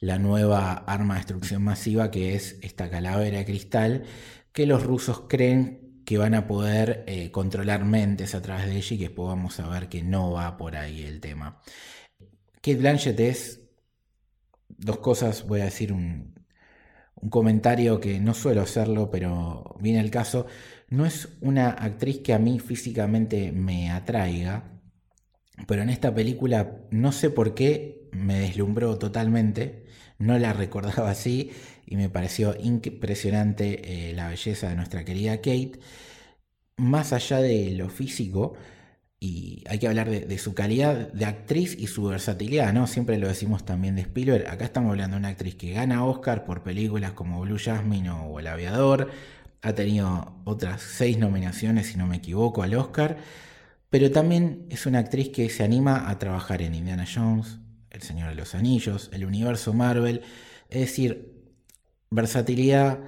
la 0.00 0.18
nueva 0.18 0.72
arma 0.72 1.14
de 1.14 1.20
destrucción 1.20 1.62
masiva 1.62 2.10
que 2.10 2.34
es 2.34 2.58
esta 2.62 2.90
calavera 2.90 3.38
de 3.38 3.44
cristal, 3.44 4.02
que 4.52 4.66
los 4.66 4.82
rusos 4.82 5.22
creen 5.28 6.02
que 6.04 6.18
van 6.18 6.34
a 6.34 6.48
poder 6.48 7.04
eh, 7.06 7.30
controlar 7.30 7.84
mentes 7.84 8.34
a 8.34 8.42
través 8.42 8.66
de 8.66 8.76
ella 8.76 8.94
y 8.94 8.98
que 8.98 9.04
después 9.04 9.28
vamos 9.28 9.60
a 9.60 9.68
ver 9.68 9.88
que 9.88 10.02
no 10.02 10.32
va 10.32 10.56
por 10.56 10.74
ahí 10.74 11.04
el 11.04 11.20
tema. 11.20 11.60
Kate 12.60 12.76
Blanchett 12.76 13.20
es 13.20 13.57
dos 14.68 14.98
cosas, 14.98 15.46
voy 15.46 15.60
a 15.60 15.64
decir 15.64 15.92
un, 15.92 16.34
comentario 17.30 18.00
que 18.00 18.20
no 18.20 18.34
suelo 18.34 18.62
hacerlo, 18.62 19.10
pero 19.10 19.76
viene 19.80 20.00
el 20.00 20.10
caso. 20.10 20.46
No 20.88 21.04
es 21.06 21.28
una 21.40 21.70
actriz 21.70 22.20
que 22.20 22.32
a 22.32 22.38
mí 22.38 22.60
físicamente 22.60 23.52
me 23.52 23.90
atraiga, 23.90 24.80
pero 25.66 25.82
en 25.82 25.90
esta 25.90 26.14
película 26.14 26.78
no 26.90 27.12
sé 27.12 27.30
por 27.30 27.54
qué 27.54 28.08
me 28.12 28.38
deslumbró 28.40 28.98
totalmente, 28.98 29.86
no 30.18 30.38
la 30.38 30.52
recordaba 30.54 31.10
así 31.10 31.50
y 31.86 31.96
me 31.96 32.08
pareció 32.08 32.54
impresionante 32.60 34.10
eh, 34.10 34.14
la 34.14 34.28
belleza 34.28 34.68
de 34.68 34.76
nuestra 34.76 35.04
querida 35.04 35.36
Kate. 35.38 35.80
Más 36.76 37.12
allá 37.12 37.40
de 37.40 37.72
lo 37.72 37.88
físico, 37.88 38.54
y 39.20 39.64
hay 39.68 39.80
que 39.80 39.88
hablar 39.88 40.08
de, 40.08 40.38
su 40.38 40.54
calidad 40.54 41.12
de 41.12 41.24
actriz 41.24 41.76
y 41.76 41.88
su 41.88 42.04
versatilidad, 42.04 42.72
¿no? 42.72 42.86
Siempre 42.86 43.18
lo 43.18 43.26
decimos 43.26 43.64
también 43.64 43.96
de 43.96 44.02
Spielberg. 44.02 44.48
Acá 44.48 44.64
estamos 44.64 44.90
hablando 44.90 45.16
de 45.16 45.20
una 45.20 45.28
actriz 45.28 45.56
que 45.56 45.72
gana 45.72 46.04
Oscar 46.04 46.44
por 46.44 46.62
películas 46.62 47.12
como 47.12 47.40
Blue 47.40 47.58
Jasmine 47.58 48.10
o 48.10 48.38
El 48.38 48.46
Aviador. 48.46 49.10
Ha 49.60 49.72
tenido 49.72 50.40
otras 50.44 50.82
seis 50.82 51.18
nominaciones, 51.18 51.88
si 51.88 51.98
no 51.98 52.06
me 52.06 52.16
equivoco, 52.16 52.62
al 52.62 52.74
Oscar. 52.76 53.18
Pero 53.90 54.12
también 54.12 54.66
es 54.70 54.86
una 54.86 55.00
actriz 55.00 55.30
que 55.30 55.48
se 55.50 55.64
anima 55.64 56.08
a 56.08 56.18
trabajar 56.20 56.62
en 56.62 56.76
Indiana 56.76 57.04
Jones, 57.12 57.58
El 57.90 58.02
Señor 58.02 58.28
de 58.28 58.36
los 58.36 58.54
Anillos, 58.54 59.10
el 59.12 59.24
universo 59.24 59.72
Marvel. 59.72 60.22
Es 60.70 60.80
decir, 60.80 61.42
versatilidad 62.10 63.00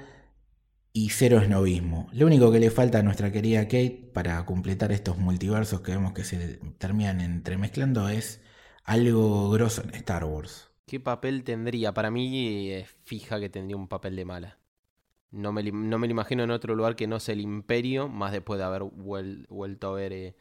y 0.93 1.11
cero 1.11 1.39
esnovismo. 1.39 2.09
Lo 2.13 2.27
único 2.27 2.51
que 2.51 2.61
le 2.61 2.71
falta 2.71 2.99
a 2.99 3.03
nuestra 3.03 3.31
querida 3.31 3.65
Kate 3.65 4.11
para 4.13 4.45
completar 4.45 4.93
estos 4.93 5.19
multiversos 5.19 5.81
que 5.81 5.93
vemos 5.93 6.13
que 6.13 6.25
se 6.25 6.59
terminan 6.79 7.21
entremezclando 7.21 8.09
es 8.09 8.41
algo 8.85 9.51
grosso 9.51 9.83
en 9.83 9.95
Star 9.95 10.25
Wars. 10.25 10.71
¿Qué 10.87 10.99
papel 10.99 11.45
tendría? 11.45 11.95
Para 11.95 12.11
mí 12.11 12.71
es 12.71 12.89
fija 13.05 13.39
que 13.39 13.49
tendría 13.49 13.77
un 13.77 13.87
papel 13.87 14.17
de 14.17 14.25
mala. 14.25 14.59
No 15.31 15.53
me, 15.53 15.63
no 15.63 15.99
me 15.99 16.09
lo 16.09 16.11
imagino 16.11 16.43
en 16.43 16.51
otro 16.51 16.75
lugar 16.75 16.97
que 16.97 17.07
no 17.07 17.21
sea 17.21 17.35
el 17.35 17.41
Imperio, 17.41 18.09
más 18.09 18.33
después 18.33 18.59
de 18.59 18.65
haber 18.65 18.83
vuelto 18.83 19.89
a 19.89 19.95
ver 19.95 20.13
eh, 20.13 20.35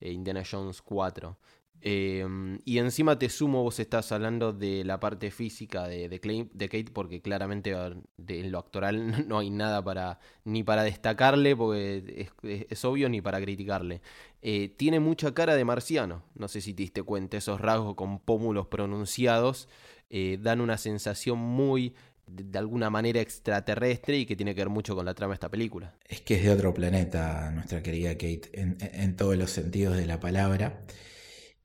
eh, 0.00 0.12
Indiana 0.12 0.44
Jones 0.48 0.80
4. 0.82 1.36
Em, 1.80 2.58
y 2.64 2.78
encima 2.78 3.18
te 3.18 3.28
sumo, 3.28 3.62
vos 3.62 3.78
estás 3.78 4.10
hablando 4.10 4.52
de 4.52 4.84
la 4.84 4.98
parte 4.98 5.30
física 5.30 5.86
de, 5.86 6.08
Kate, 6.20 6.90
porque 6.92 7.22
claramente 7.22 7.70
en 7.70 8.52
lo 8.52 8.58
actoral 8.58 8.98
no 9.28 9.38
hay 9.38 9.50
nada 9.50 9.82
para 9.82 10.18
ni 10.44 10.64
para 10.64 10.82
destacarle, 10.82 11.54
porque 11.54 12.30
es, 12.42 12.84
obvio, 12.84 13.08
ni 13.08 13.20
para 13.20 13.40
criticarle. 13.40 14.00
Eh, 14.42 14.74
tiene 14.76 14.98
mucha 14.98 15.34
cara 15.34 15.54
de 15.54 15.64
marciano, 15.64 16.24
no 16.34 16.48
sé 16.48 16.60
si 16.60 16.74
te 16.74 16.82
diste 16.82 17.02
cuenta, 17.02 17.36
esos 17.36 17.60
rasgos 17.60 17.94
con 17.94 18.18
pómulos 18.18 18.66
pronunciados 18.66 19.68
eh, 20.10 20.38
dan 20.40 20.60
una 20.60 20.78
sensación 20.78 21.38
muy 21.38 21.94
de, 22.26 22.58
alguna 22.58 22.90
manera 22.90 23.20
extraterrestre 23.20 24.18
y 24.18 24.26
que 24.26 24.36
tiene 24.36 24.54
que 24.54 24.62
ver 24.62 24.68
mucho 24.68 24.96
con 24.96 25.06
la 25.06 25.14
trama 25.14 25.32
de 25.32 25.34
esta 25.34 25.48
película. 25.48 25.94
Es 26.08 26.20
que 26.22 26.34
es 26.36 26.42
de 26.42 26.50
otro 26.50 26.74
planeta 26.74 27.50
nuestra 27.52 27.82
querida 27.82 28.12
Kate, 28.14 28.50
en 28.52 29.16
todos 29.16 29.36
los 29.36 29.50
sentidos 29.50 29.96
de 29.96 30.06
la 30.06 30.18
palabra 30.18 30.82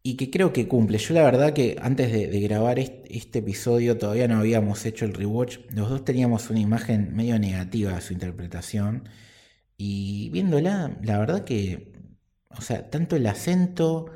y 0.03 0.17
que 0.17 0.29
creo 0.29 0.51
que 0.53 0.67
cumple. 0.67 0.97
Yo 0.97 1.13
la 1.13 1.23
verdad 1.23 1.53
que 1.53 1.77
antes 1.81 2.11
de, 2.11 2.27
grabar 2.41 2.77
este, 2.79 3.39
episodio 3.39 3.97
todavía 3.97 4.27
no 4.27 4.37
habíamos 4.37 4.85
hecho 4.85 5.05
el 5.05 5.13
rewatch. 5.13 5.59
Los 5.69 5.89
dos 5.89 6.03
teníamos 6.05 6.49
una 6.49 6.59
imagen 6.59 7.15
medio 7.15 7.39
negativa 7.39 7.93
de 7.93 8.01
su 8.01 8.13
interpretación. 8.13 9.09
Y 9.77 10.29
viéndola, 10.31 10.97
la 11.03 11.19
verdad 11.19 11.45
que, 11.45 11.93
o 12.49 12.61
sea, 12.61 12.89
tanto 12.89 13.15
el 13.15 13.25
acento, 13.27 14.11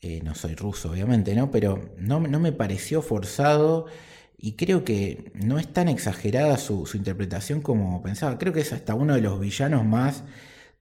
eh, 0.00 0.20
no 0.24 0.34
soy 0.34 0.54
ruso 0.54 0.90
obviamente, 0.92 1.34
¿no? 1.34 1.50
Pero 1.50 1.94
no, 1.98 2.20
no, 2.20 2.40
me 2.40 2.52
pareció 2.52 3.02
forzado 3.02 3.86
y 4.38 4.56
creo 4.56 4.84
que 4.84 5.32
no 5.34 5.58
es 5.58 5.72
tan 5.72 5.88
exagerada 5.88 6.58
su, 6.58 6.86
su 6.86 6.96
interpretación 6.96 7.60
como 7.60 8.02
pensaba. 8.02 8.38
Creo 8.38 8.52
que 8.52 8.60
es 8.60 8.72
hasta 8.72 8.94
uno 8.94 9.14
de 9.14 9.20
los 9.22 9.40
villanos 9.40 9.84
más 9.84 10.24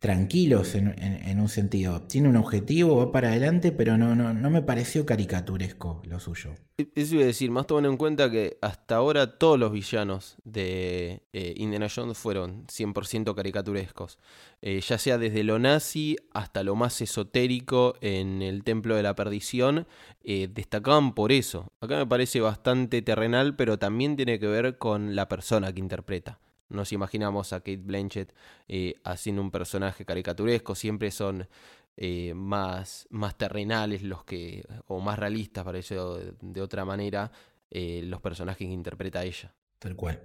tranquilos 0.04 0.76
en, 0.76 1.39
un 1.39 1.47
sentido. 1.47 2.01
Tiene 2.01 2.28
un 2.28 2.36
objetivo, 2.36 2.97
va 2.97 3.14
para 3.14 3.30
adelante, 3.30 3.72
pero 3.72 3.97
no, 3.97 4.16
no, 4.16 4.34
no 4.34 4.49
me 4.49 4.62
pareció 4.62 5.06
caricaturesco 5.06 6.01
lo 6.04 6.20
suyo. 6.20 6.56
Eso 6.93 7.16
iba 7.16 7.24
a 7.24 7.28
decir, 7.28 7.51
más 7.51 7.68
tomando 7.68 7.89
en 7.89 7.95
cuenta 7.95 8.30
que 8.30 8.58
hasta 8.62 8.97
ahora 8.97 9.38
todos 9.38 9.58
los 9.58 9.72
villanos 9.72 10.36
de 10.43 11.22
eh, 11.32 11.54
Indiana 11.56 11.88
Jones 11.88 12.18
fueron 12.18 12.68
100% 12.68 13.34
caricaturescos. 13.34 14.20
Eh, 14.62 14.82
ya 14.82 14.97
sea 14.97 15.18
desde 15.18 15.45
lo 15.45 15.58
nazi 15.58 16.18
hasta 16.34 16.64
lo 16.64 16.76
más 16.76 16.99
esotérico 16.99 17.95
en 18.01 18.41
el 18.41 18.66
Templo 18.66 18.97
de 18.97 19.04
la 19.04 19.16
Perdición, 19.16 19.88
eh, 20.26 20.49
destacaban 20.54 21.16
por 21.16 21.32
eso. 21.32 21.72
Acá 21.80 21.95
me 21.95 22.08
parece 22.08 22.41
bastante 22.41 23.01
terrenal, 23.01 23.56
pero 23.56 23.80
también 23.80 24.18
tiene 24.18 24.38
que 24.38 24.47
ver 24.47 24.78
con 24.78 25.16
la 25.16 25.30
persona 25.30 25.72
que 25.72 25.80
interpreta 25.80 26.39
nos 26.74 26.91
imaginamos 26.91 27.53
a 27.53 27.59
Kate 27.59 27.78
Blanchett 27.78 28.34
eh, 28.67 28.95
haciendo 29.03 29.41
un 29.41 29.51
personaje 29.51 30.05
caricaturesco, 30.05 30.76
siempre 30.76 31.11
son 31.11 31.47
eh, 31.95 32.34
más, 32.34 33.07
más 33.09 33.38
terrenales 33.38 34.01
los 34.01 34.24
que, 34.24 34.65
o 34.88 34.99
más 34.99 35.17
realistas, 35.17 35.63
para 35.63 35.78
eso 35.78 36.19
de, 36.41 36.61
otra 36.61 36.86
manera, 36.86 37.32
eh, 37.69 38.01
los 38.03 38.21
personajes 38.21 38.67
que 38.67 38.74
interpreta 38.74 39.24
ella. 39.24 39.53
Tal 39.80 39.95
cual. 39.95 40.21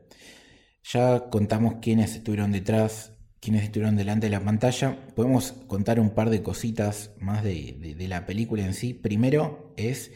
Ya 0.84 1.28
contamos 1.30 1.76
quiénes 1.82 2.14
estuvieron 2.14 2.52
detrás, 2.52 3.12
quiénes 3.40 3.64
estuvieron 3.64 3.96
delante 3.96 4.26
de 4.26 4.30
la 4.30 4.40
pantalla. 4.40 4.96
Podemos 5.14 5.52
contar 5.66 6.00
un 6.00 6.10
par 6.10 6.30
de 6.30 6.42
cositas 6.42 7.12
más 7.18 7.44
de 7.44 8.06
la 8.08 8.24
película 8.24 8.64
en 8.64 8.72
sí. 8.72 8.94
Primero 8.94 9.74
es 9.76 10.12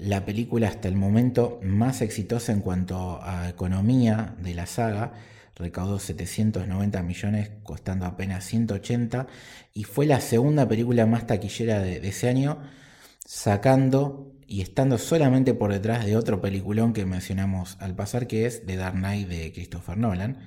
la 0.00 0.24
película 0.24 0.66
hasta 0.68 0.88
el 0.88 0.96
momento 0.96 1.60
más 1.62 2.00
exitosa 2.00 2.52
en 2.52 2.60
cuanto 2.60 3.20
a 3.22 3.50
economía 3.50 4.34
de 4.40 4.54
la 4.54 4.66
saga 4.66 5.12
recaudó 5.56 5.98
790 5.98 7.02
millones, 7.02 7.50
costando 7.62 8.06
apenas 8.06 8.44
180, 8.44 9.26
y 9.72 9.84
fue 9.84 10.06
la 10.06 10.20
segunda 10.20 10.66
película 10.68 11.06
más 11.06 11.26
taquillera 11.26 11.80
de, 11.80 11.96
ese 12.06 12.28
año, 12.28 12.58
sacando 13.24 14.32
y 14.46 14.62
estando 14.62 14.98
solamente 14.98 15.54
por 15.54 15.72
detrás 15.72 16.04
de 16.04 16.16
otro 16.16 16.40
peliculón 16.40 16.92
que 16.92 17.06
mencionamos 17.06 17.76
al 17.80 17.94
pasar, 17.94 18.26
que 18.26 18.46
es 18.46 18.66
The 18.66 18.76
Dark 18.76 18.96
Knight 18.96 19.28
de 19.28 19.52
Christopher 19.52 19.96
Nolan. 19.96 20.38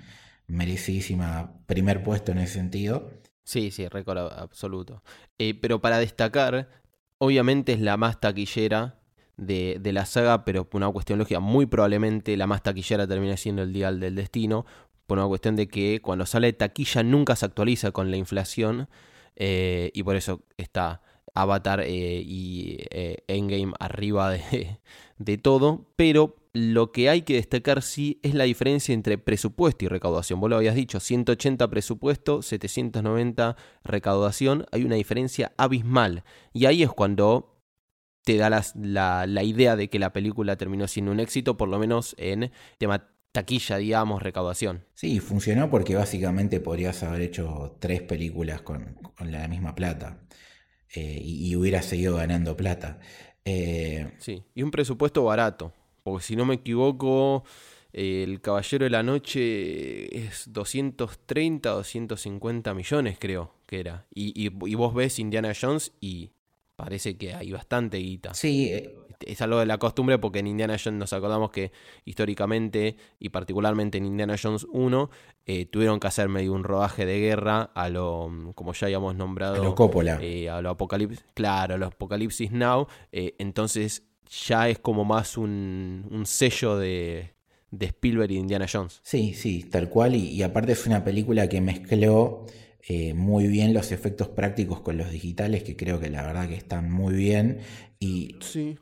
Merecidísima 0.47 1.53
primer 1.67 2.03
puesto 2.03 2.33
en 2.33 2.39
ese 2.39 2.55
sentido. 2.55 3.11
Sí, 3.45 3.71
sí, 3.71 3.87
récord 3.87 4.17
absoluto. 4.17 5.03
Eh, 5.37 5.53
pero 5.59 5.79
para 5.81 5.99
destacar, 5.99 6.69
obviamente 7.17 7.73
es 7.73 7.79
la 7.79 7.95
más 7.95 8.19
taquillera 8.19 8.99
de, 9.37 9.77
de, 9.79 9.93
la 9.93 10.05
saga, 10.05 10.45
pero 10.45 10.69
por 10.69 10.79
una 10.79 10.91
cuestión 10.91 11.19
lógica, 11.19 11.39
muy 11.39 11.65
probablemente 11.65 12.35
la 12.37 12.47
más 12.47 12.61
taquillera 12.61 13.07
termina 13.07 13.37
siendo 13.37 13.63
el 13.63 13.73
Dial 13.73 13.99
del 13.99 14.15
Destino, 14.15 14.65
por 15.07 15.17
una 15.17 15.27
cuestión 15.27 15.55
de 15.55 15.67
que 15.67 16.01
cuando 16.01 16.25
sale 16.25 16.53
taquilla 16.53 17.03
nunca 17.03 17.35
se 17.35 17.45
actualiza 17.45 17.91
con 17.91 18.11
la 18.11 18.17
inflación 18.17 18.87
eh, 19.35 19.91
y 19.93 20.03
por 20.03 20.15
eso 20.15 20.41
está 20.57 21.01
Avatar 21.33 21.81
eh, 21.81 22.21
y 22.25 22.77
eh, 22.91 23.23
Endgame 23.27 23.73
arriba 23.79 24.31
de, 24.31 24.79
de, 25.17 25.37
todo, 25.37 25.87
pero 25.95 26.35
lo 26.53 26.91
que 26.91 27.09
hay 27.09 27.23
que 27.23 27.35
destacar 27.35 27.81
sí 27.81 28.19
es 28.21 28.35
la 28.35 28.43
diferencia 28.43 28.93
entre 28.93 29.17
presupuesto 29.17 29.85
y 29.85 29.87
recaudación. 29.87 30.39
Vos 30.39 30.49
lo 30.49 30.57
habías 30.57 30.75
dicho, 30.75 30.99
180 30.99 31.67
presupuesto, 31.69 32.41
790 32.43 33.55
recaudación, 33.83 34.65
hay 34.71 34.83
una 34.83 34.95
diferencia 34.95 35.53
abismal. 35.57 36.23
Y 36.53 36.65
ahí 36.65 36.83
es 36.83 36.91
cuando 36.91 37.53
te 38.23 38.37
da 38.37 38.49
la, 38.49 39.25
la, 39.25 39.43
idea 39.43 39.75
de 39.75 39.89
que 39.89 39.99
la 39.99 40.13
película 40.13 40.55
terminó 40.55 40.87
siendo 40.87 41.11
un 41.11 41.19
éxito, 41.19 41.57
por 41.57 41.67
lo 41.67 41.79
menos 41.79 42.15
en 42.17 42.51
tema 42.77 43.12
taquilla, 43.33 43.77
digamos, 43.77 44.21
recaudación. 44.21 44.85
Sí, 44.93 45.19
funcionó 45.19 45.69
porque 45.69 45.95
básicamente 45.95 46.61
podrías 46.61 47.03
haber 47.03 47.21
hecho 47.21 47.75
tres 47.79 48.01
películas 48.01 48.61
con, 48.61 48.95
la 49.19 49.47
misma 49.47 49.75
plata 49.75 50.19
eh, 50.95 51.19
y, 51.21 51.55
hubiera 51.55 51.81
seguido 51.81 52.15
ganando 52.15 52.55
plata. 52.55 52.99
Eh, 53.43 54.11
sí, 54.19 54.43
y 54.55 54.61
un 54.61 54.71
presupuesto 54.71 55.23
barato, 55.23 55.73
porque 56.03 56.23
si 56.23 56.35
no 56.35 56.45
me 56.45 56.55
equivoco, 56.55 57.43
El 57.91 58.39
Caballero 58.39 58.83
de 58.85 58.91
la 58.91 59.01
Noche 59.01 60.15
es 60.15 60.45
230, 60.53 61.69
250 61.69 62.73
millones 62.75 63.17
creo 63.19 63.55
que 63.65 63.79
era. 63.79 64.05
Y, 64.13 64.29
y, 64.39 64.51
y 64.69 64.75
vos 64.75 64.93
ves 64.93 65.17
Indiana 65.17 65.53
Jones 65.59 65.91
y 65.99 66.29
parece 66.75 67.17
que 67.17 67.33
hay 67.33 67.51
bastante 67.51 67.97
guita. 67.97 68.33
Sí, 68.33 68.69
eh, 68.71 68.95
es 69.27 69.41
algo 69.41 69.59
de 69.59 69.65
la 69.65 69.77
costumbre 69.77 70.17
porque 70.17 70.39
en 70.39 70.47
Indiana 70.47 70.77
Jones 70.81 70.99
nos 70.99 71.13
acordamos 71.13 71.51
que 71.51 71.71
históricamente 72.05 72.97
y 73.19 73.29
particularmente 73.29 73.97
en 73.97 74.05
Indiana 74.05 74.35
Jones 74.41 74.65
1 74.71 75.09
eh, 75.45 75.65
tuvieron 75.65 75.99
que 75.99 76.07
hacer 76.07 76.29
medio 76.29 76.53
un 76.53 76.63
rodaje 76.63 77.05
de 77.05 77.19
guerra 77.19 77.63
a 77.73 77.89
lo, 77.89 78.53
como 78.55 78.73
ya 78.73 78.87
habíamos 78.87 79.15
nombrado, 79.15 79.55
a 79.55 79.63
lo 79.63 79.75
Coppola. 79.75 80.19
Eh, 80.21 80.49
a 80.49 80.61
lo 80.61 80.69
Apocalipsis, 80.69 81.25
claro, 81.33 81.75
a 81.75 81.77
lo 81.77 81.87
Apocalipsis 81.87 82.51
Now, 82.51 82.87
eh, 83.11 83.35
entonces 83.39 84.03
ya 84.47 84.69
es 84.69 84.79
como 84.79 85.05
más 85.05 85.37
un, 85.37 86.07
un 86.11 86.25
sello 86.25 86.77
de, 86.77 87.33
de, 87.71 87.85
Spielberg 87.87 88.31
y 88.31 88.37
Indiana 88.37 88.67
Jones. 88.71 88.99
Sí, 89.03 89.33
sí, 89.33 89.63
tal 89.63 89.89
cual, 89.89 90.15
y, 90.15 90.29
y 90.29 90.43
aparte 90.43 90.71
es 90.71 90.85
una 90.87 91.03
película 91.03 91.47
que 91.49 91.61
mezcló... 91.61 92.45
muy 93.15 93.47
bien 93.47 93.73
los 93.73 93.93
efectos 93.93 94.27
prácticos 94.27 94.81
con 94.81 94.97
los 94.97 95.09
digitales, 95.09 95.63
que 95.63 95.77
creo 95.77 96.01
que 96.01 96.09
la 96.09 96.23
verdad 96.23 96.49
que 96.49 96.55
están 96.55 96.91
muy 96.91 97.13
bien. 97.13 97.59
Y 97.99 98.35
sí. 98.41 98.77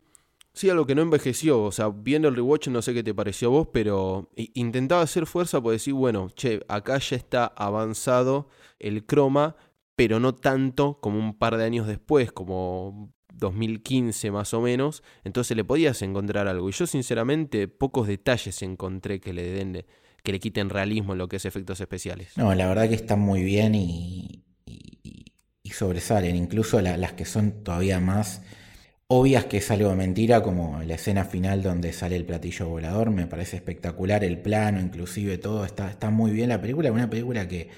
Sí, 0.62 0.70
algo 0.70 0.86
que 0.86 0.94
no 0.94 1.02
envejeció. 1.02 1.64
O 1.64 1.72
sea, 1.72 1.90
viendo 1.90 2.28
el 2.28 2.36
rewatch, 2.36 2.68
no 2.68 2.84
sé 2.84 2.94
qué 2.94 3.02
te 3.02 3.16
pareció 3.16 3.48
a 3.48 3.52
vos, 3.52 3.70
pero 3.74 4.30
intentaba 4.36 5.02
hacer 5.02 5.26
fuerza 5.26 5.60
por 5.60 5.72
decir, 5.72 5.96
bueno, 5.96 6.30
che, 6.36 6.64
acá 6.68 7.00
ya 7.00 7.16
está 7.16 7.48
avanzado 7.48 8.48
el 8.78 9.04
croma, 9.08 9.56
pero 9.96 10.20
no 10.20 10.36
tanto 10.36 11.00
como 11.02 11.18
un 11.18 11.34
par 11.34 11.58
de 11.58 11.64
años 11.64 11.88
después, 11.88 12.32
como 12.32 13.12
2015 13.34 14.30
más 14.30 14.54
o 14.54 14.62
menos. 14.62 15.02
Entonces 15.24 15.58
le 15.58 15.64
podías 15.64 16.00
encontrar 16.04 16.48
algo. 16.48 16.70
Y 16.70 16.74
yo, 16.74 16.86
sinceramente, 16.86 17.68
pocos 17.68 18.08
detalles 18.08 18.62
encontré 18.62 19.20
que 19.20 19.34
le 19.34 19.50
den 19.50 19.84
que 20.22 20.32
le 20.32 20.40
quiten 20.40 20.70
realismo 20.70 21.14
en 21.14 21.18
lo 21.18 21.28
que 21.28 21.38
es 21.38 21.46
efectos 21.46 21.82
especiales. 21.82 22.38
No, 22.38 22.54
la 22.54 22.68
verdad 22.68 22.88
que 22.88 22.94
están 22.94 23.20
muy 23.20 23.42
bien 23.42 23.74
y, 23.74 24.44
sobresalen, 25.74 26.36
incluso 26.36 26.80
las 26.82 27.14
que 27.14 27.26
son 27.26 27.64
todavía 27.64 28.00
más 28.00 28.44
obvias 29.14 29.44
que 29.44 29.58
es 29.58 29.70
algo 29.72 29.90
de 29.90 29.96
mentira, 29.96 30.42
como 30.42 30.82
la 30.84 30.96
escena 30.96 31.26
final 31.26 31.62
donde 31.62 31.92
sale 31.92 32.16
el 32.16 32.24
platillo 32.24 32.70
volador, 32.70 33.12
me 33.12 33.28
parece 33.28 33.58
espectacular, 33.58 34.24
el 34.24 34.40
plano, 34.40 34.80
inclusive 34.80 35.38
todo, 35.38 35.66
está, 35.66 35.92
está 35.92 36.10
muy 36.10 36.32
bien 36.32 36.48
la 36.48 36.62
película, 36.62 36.94
una 36.94 37.10
película 37.10 37.46
que 37.46 37.70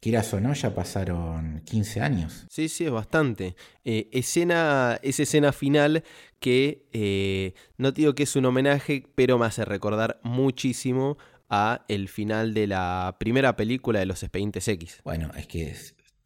quieras 0.00 0.34
o 0.34 0.40
no, 0.40 0.52
ya 0.52 0.74
pasaron 0.74 1.62
15 1.64 2.02
años. 2.02 2.44
Sí, 2.50 2.68
sí, 2.68 2.84
es 2.84 2.90
bastante. 2.90 3.56
Eh, 3.86 4.10
escena, 4.12 5.00
esa 5.02 5.22
escena 5.22 5.52
final 5.52 6.04
que 6.40 6.84
eh, 6.92 7.54
no 7.78 7.92
digo 7.92 8.14
que 8.14 8.24
es 8.24 8.36
un 8.36 8.44
homenaje, 8.44 9.02
pero 9.14 9.38
me 9.38 9.46
hace 9.46 9.64
recordar 9.64 10.20
muchísimo 10.24 11.16
a 11.48 11.86
el 11.88 12.10
final 12.10 12.52
de 12.52 12.66
la 12.66 13.16
primera 13.18 13.56
película 13.56 14.00
de 14.00 14.04
los 14.04 14.22
Expedientes 14.22 14.68
X. 14.68 15.00
Bueno, 15.04 15.30
es 15.38 15.46
que 15.46 15.74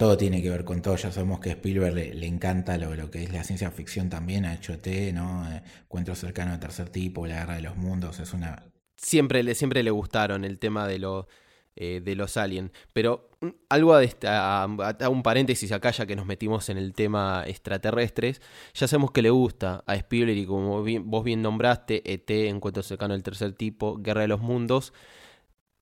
todo 0.00 0.16
tiene 0.16 0.40
que 0.40 0.48
ver 0.48 0.64
con 0.64 0.80
todo. 0.80 0.96
Ya 0.96 1.12
sabemos 1.12 1.40
que 1.40 1.50
Spielberg 1.50 1.94
le, 1.94 2.26
encanta 2.26 2.78
lo, 2.78 3.10
que 3.10 3.22
es 3.22 3.30
la 3.34 3.44
ciencia 3.44 3.70
ficción 3.70 4.08
también. 4.08 4.46
Ha 4.46 4.54
hecho 4.54 4.78
T, 4.78 5.12
¿no? 5.12 5.46
Eh, 5.52 5.62
Encuentro 5.82 6.14
cercano 6.14 6.52
de 6.52 6.58
tercer 6.58 6.88
tipo, 6.88 7.26
La 7.26 7.40
Guerra 7.40 7.56
de 7.56 7.60
los 7.60 7.76
Mundos. 7.76 8.18
Es 8.18 8.32
una. 8.32 8.64
Siempre 8.96 9.42
le, 9.42 9.54
siempre 9.54 9.82
le 9.82 9.90
gustaron 9.90 10.46
el 10.46 10.58
tema 10.58 10.88
de 10.88 11.00
lo 11.00 11.28
eh, 11.76 12.00
de 12.02 12.14
los 12.14 12.38
aliens. 12.38 12.70
Pero 12.94 13.28
mm, 13.42 13.48
algo 13.68 13.94
a, 13.94 14.62
a, 14.62 15.08
un 15.10 15.22
paréntesis 15.22 15.70
acá, 15.70 15.90
ya 15.90 16.06
que 16.06 16.16
nos 16.16 16.24
metimos 16.24 16.70
en 16.70 16.78
el 16.78 16.94
tema 16.94 17.44
extraterrestres, 17.46 18.40
ya 18.72 18.88
sabemos 18.88 19.10
que 19.10 19.20
le 19.20 19.28
gusta 19.28 19.84
a 19.86 19.96
Spielberg 19.96 20.38
y 20.38 20.46
como 20.46 20.82
vos 21.04 21.24
bien 21.24 21.42
nombraste, 21.42 22.10
ET, 22.10 22.30
Encuentro 22.30 22.82
cercano 22.82 23.12
del 23.12 23.22
tercer 23.22 23.52
tipo, 23.52 23.98
Guerra 23.98 24.22
de 24.22 24.28
los 24.28 24.40
Mundos. 24.40 24.94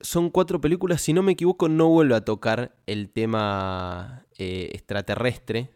Son 0.00 0.30
cuatro 0.30 0.60
películas, 0.60 1.02
si 1.02 1.12
no 1.12 1.22
me 1.22 1.32
equivoco, 1.32 1.68
no 1.68 1.88
vuelve 1.88 2.14
a 2.14 2.24
tocar 2.24 2.76
el 2.86 3.10
tema 3.10 4.26
eh, 4.38 4.70
extraterrestre 4.72 5.70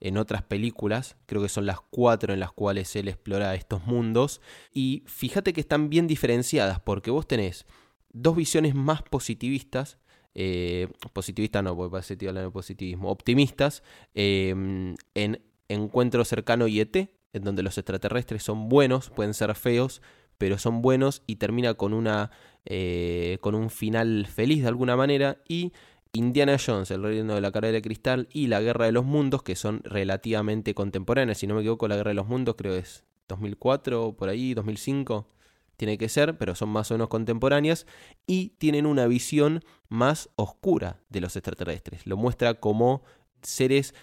en 0.00 0.18
otras 0.18 0.42
películas, 0.42 1.16
creo 1.26 1.42
que 1.42 1.48
son 1.48 1.64
las 1.64 1.80
cuatro 1.80 2.34
en 2.34 2.40
las 2.40 2.52
cuales 2.52 2.94
él 2.96 3.08
explora 3.08 3.54
estos 3.54 3.86
mundos, 3.86 4.40
y 4.72 5.04
fíjate 5.06 5.52
que 5.52 5.60
están 5.60 5.88
bien 5.90 6.06
diferenciadas, 6.06 6.80
porque 6.80 7.10
vos 7.10 7.26
tenés 7.26 7.66
dos 8.12 8.36
visiones 8.36 8.74
más 8.74 9.02
positivistas, 9.02 9.98
eh, 10.34 10.88
positivistas 11.12 11.62
no, 11.62 11.76
porque 11.76 11.92
parece 11.92 12.18
que 12.18 12.28
hablar 12.28 12.44
de 12.44 12.50
positivismo, 12.50 13.10
optimistas, 13.10 13.82
em, 14.14 14.96
en 15.14 15.40
Encuentro 15.68 16.24
cercano 16.24 16.66
y 16.66 16.80
ET, 16.80 17.14
en 17.32 17.44
donde 17.44 17.62
los 17.62 17.78
extraterrestres 17.78 18.42
son 18.42 18.68
buenos, 18.68 19.08
pueden 19.08 19.32
ser 19.32 19.54
feos, 19.54 20.02
pero 20.36 20.58
son 20.58 20.82
buenos 20.82 21.22
y 21.26 21.36
termina 21.36 21.74
con 21.74 21.94
una 21.94 22.30
eh, 22.64 23.38
con 23.40 23.54
un 23.54 23.70
final 23.70 24.26
feliz 24.26 24.62
de 24.62 24.68
alguna 24.68 24.96
manera 24.96 25.38
y 25.48 25.72
Indiana 26.12 26.58
Jones, 26.64 26.90
el 26.90 27.02
reino 27.02 27.34
de 27.34 27.40
la 27.40 27.52
carrera 27.52 27.72
de 27.72 27.82
cristal 27.82 28.28
y 28.30 28.48
la 28.48 28.60
guerra 28.60 28.86
de 28.86 28.92
los 28.92 29.04
mundos 29.04 29.42
que 29.42 29.56
son 29.56 29.80
relativamente 29.84 30.74
contemporáneas, 30.74 31.38
si 31.38 31.46
no 31.46 31.54
me 31.54 31.62
equivoco 31.62 31.88
la 31.88 31.96
guerra 31.96 32.10
de 32.10 32.16
los 32.16 32.28
mundos 32.28 32.54
creo 32.56 32.74
es 32.74 33.04
2004 33.28 34.14
por 34.16 34.28
ahí, 34.28 34.52
2005 34.54 35.26
tiene 35.76 35.98
que 35.98 36.08
ser, 36.08 36.38
pero 36.38 36.54
son 36.54 36.68
más 36.68 36.90
o 36.90 36.94
menos 36.94 37.08
contemporáneas, 37.08 37.86
y 38.26 38.50
tienen 38.50 38.86
una 38.86 39.06
visión 39.06 39.64
más 39.88 40.28
oscura 40.36 41.00
de 41.08 41.20
los 41.20 41.34
extraterrestres. 41.34 42.06
Lo 42.06 42.16
muestra 42.16 42.54
como 42.54 43.02
seres, 43.42 43.94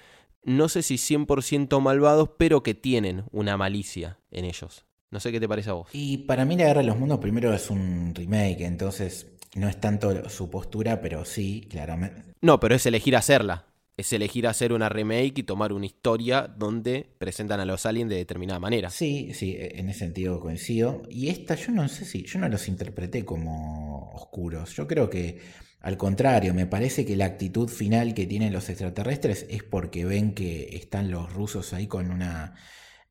no 0.43 0.67
sé 0.67 0.81
si 0.83 0.95
100% 0.95 1.79
malvados, 1.79 2.31
pero 2.37 2.63
que 2.63 2.73
tienen 2.73 3.23
una 3.31 3.55
malicia 3.55 4.19
en 4.31 4.43
ellos. 4.45 4.88
No 5.11 5.19
sé 5.19 5.31
qué 5.31 5.39
te 5.39 5.47
parece 5.47 5.69
a 5.69 5.73
vos. 5.73 5.89
Y 5.93 6.19
para 6.19 6.45
mí 6.45 6.55
La 6.55 6.65
Guerra 6.65 6.81
de 6.81 6.87
los 6.87 6.97
Mundos 6.97 7.19
primero 7.19 7.53
es 7.53 7.69
un 7.69 8.13
remake, 8.13 8.61
entonces 8.61 9.27
no 9.55 9.67
es 9.67 9.79
tanto 9.79 10.29
su 10.29 10.49
postura, 10.49 11.01
pero 11.01 11.25
sí, 11.25 11.67
claramente. 11.69 12.23
No, 12.41 12.59
pero 12.59 12.75
es 12.75 12.85
elegir 12.85 13.15
hacerla 13.15 13.65
es 13.99 14.13
elegir 14.13 14.47
hacer 14.47 14.71
una 14.71 14.87
remake 14.87 15.39
y 15.39 15.43
tomar 15.43 15.73
una 15.73 15.85
historia 15.85 16.47
donde 16.47 17.05
presentan 17.17 17.59
a 17.59 17.65
los 17.65 17.85
aliens 17.85 18.09
de 18.09 18.15
determinada 18.15 18.57
manera. 18.57 18.89
Sí, 18.89 19.33
sí, 19.33 19.57
e, 19.59 19.77
en 19.77 19.89
ese 19.89 19.99
sentido 19.99 20.39
coincido. 20.39 21.01
Y 21.09 21.27
esta 21.27 21.55
yo 21.55 21.73
no 21.73 21.87
sé 21.89 22.05
si, 22.05 22.23
yo 22.23 22.39
no 22.39 22.47
los 22.47 22.69
interpreté 22.69 23.25
como 23.25 24.09
oscuros. 24.11 24.73
Yo 24.73 24.87
creo 24.87 25.09
que 25.09 25.39
al 25.81 25.97
contrario, 25.97 26.53
me 26.53 26.65
parece 26.65 27.05
que 27.05 27.17
la 27.17 27.25
actitud 27.25 27.67
final 27.67 28.13
que 28.13 28.25
tienen 28.25 28.53
los 28.53 28.69
extraterrestres 28.69 29.45
es 29.49 29.63
porque 29.63 30.05
ven 30.05 30.33
que 30.33 30.77
están 30.77 31.11
los 31.11 31.33
rusos 31.33 31.73
ahí 31.73 31.87
con 31.87 32.09
una 32.09 32.55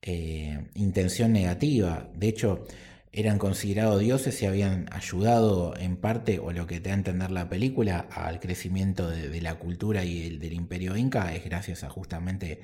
eh, 0.03 0.69
intención 0.75 1.33
negativa. 1.33 2.09
De 2.15 2.29
hecho, 2.29 2.65
eran 3.13 3.39
considerados 3.39 4.01
dioses 4.01 4.41
y 4.43 4.47
habían 4.47 4.87
ayudado 4.93 5.77
en 5.77 5.97
parte, 5.97 6.39
o 6.39 6.53
lo 6.53 6.67
que 6.67 6.81
te 6.81 6.91
da 6.91 6.95
a 6.95 6.99
entender 6.99 7.31
la 7.31 7.49
película, 7.49 8.07
al 8.11 8.41
crecimiento 8.41 9.11
de, 9.11 9.41
la 9.41 9.57
cultura 9.57 10.05
y 10.05 10.27
el, 10.27 10.39
del 10.39 10.53
imperio 10.53 10.97
inca, 10.97 11.35
es 11.35 11.45
gracias 11.45 11.85
a 11.85 11.91
justamente 11.91 12.61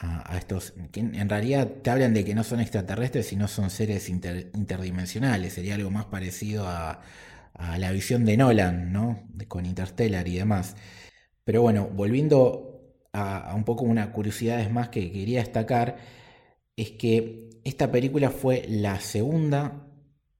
a, 0.00 0.38
estos, 0.38 0.72
que 0.92 1.00
en 1.00 1.28
realidad 1.28 1.68
te 1.82 1.90
hablan 1.90 2.14
de 2.14 2.24
que 2.24 2.34
no 2.34 2.42
son 2.44 2.60
extraterrestres, 2.60 3.26
sino 3.26 3.48
son 3.48 3.70
seres 3.70 4.08
interdimensionales, 4.08 5.52
sería 5.52 5.74
algo 5.74 5.90
más 5.90 6.06
parecido 6.06 6.66
a, 6.66 7.02
la 7.78 7.92
visión 7.92 8.24
de 8.24 8.38
Nolan, 8.38 8.92
¿no? 8.92 9.28
con 9.48 9.66
Interstellar 9.66 10.26
y 10.28 10.36
demás. 10.36 10.76
Pero 11.44 11.60
bueno, 11.62 11.88
volviendo 11.88 12.94
a, 13.12 13.50
a 13.50 13.54
un 13.54 13.64
poco 13.64 13.84
una 13.84 14.12
curiosidad 14.12 14.70
más 14.70 14.88
que 14.88 15.12
quería 15.12 15.40
destacar, 15.40 15.98
es 16.80 16.92
que 16.92 17.50
esta 17.64 17.90
película 17.90 18.30
fue 18.30 18.64
la 18.68 19.00
segunda 19.00 19.86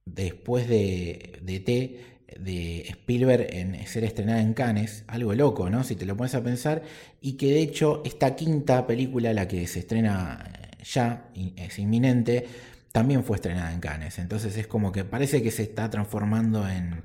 después 0.05 0.67
de, 0.67 1.39
de 1.43 1.59
T 1.59 1.99
de 2.39 2.81
Spielberg 2.87 3.47
en 3.51 3.85
ser 3.85 4.03
estrenada 4.03 4.41
en 4.41 4.53
Cannes, 4.53 5.03
algo 5.07 5.33
loco, 5.35 5.69
¿no? 5.69 5.83
Si 5.83 5.95
te 5.95 6.05
lo 6.05 6.15
pones 6.17 6.33
a 6.33 6.43
pensar, 6.43 6.81
y 7.19 7.33
que 7.33 7.47
de 7.47 7.61
hecho 7.61 8.01
esta 8.05 8.35
quinta 8.35 8.87
película, 8.87 9.33
la 9.33 9.47
que 9.47 9.67
se 9.67 9.79
estrena 9.79 10.73
ya, 10.83 11.29
es 11.57 11.77
inminente, 11.77 12.47
también 12.91 13.23
fue 13.23 13.37
estrenada 13.37 13.71
en 13.73 13.79
Cannes. 13.79 14.17
Entonces 14.17 14.57
es 14.57 14.67
como 14.67 14.91
que 14.91 15.03
parece 15.03 15.43
que 15.43 15.51
se 15.51 15.63
está 15.63 15.89
transformando 15.89 16.67
en, 16.67 17.03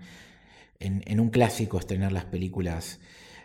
en, 0.80 1.20
un 1.20 1.30
clásico 1.30 1.78
estrenar 1.78 2.12
las 2.12 2.24
películas 2.24 3.01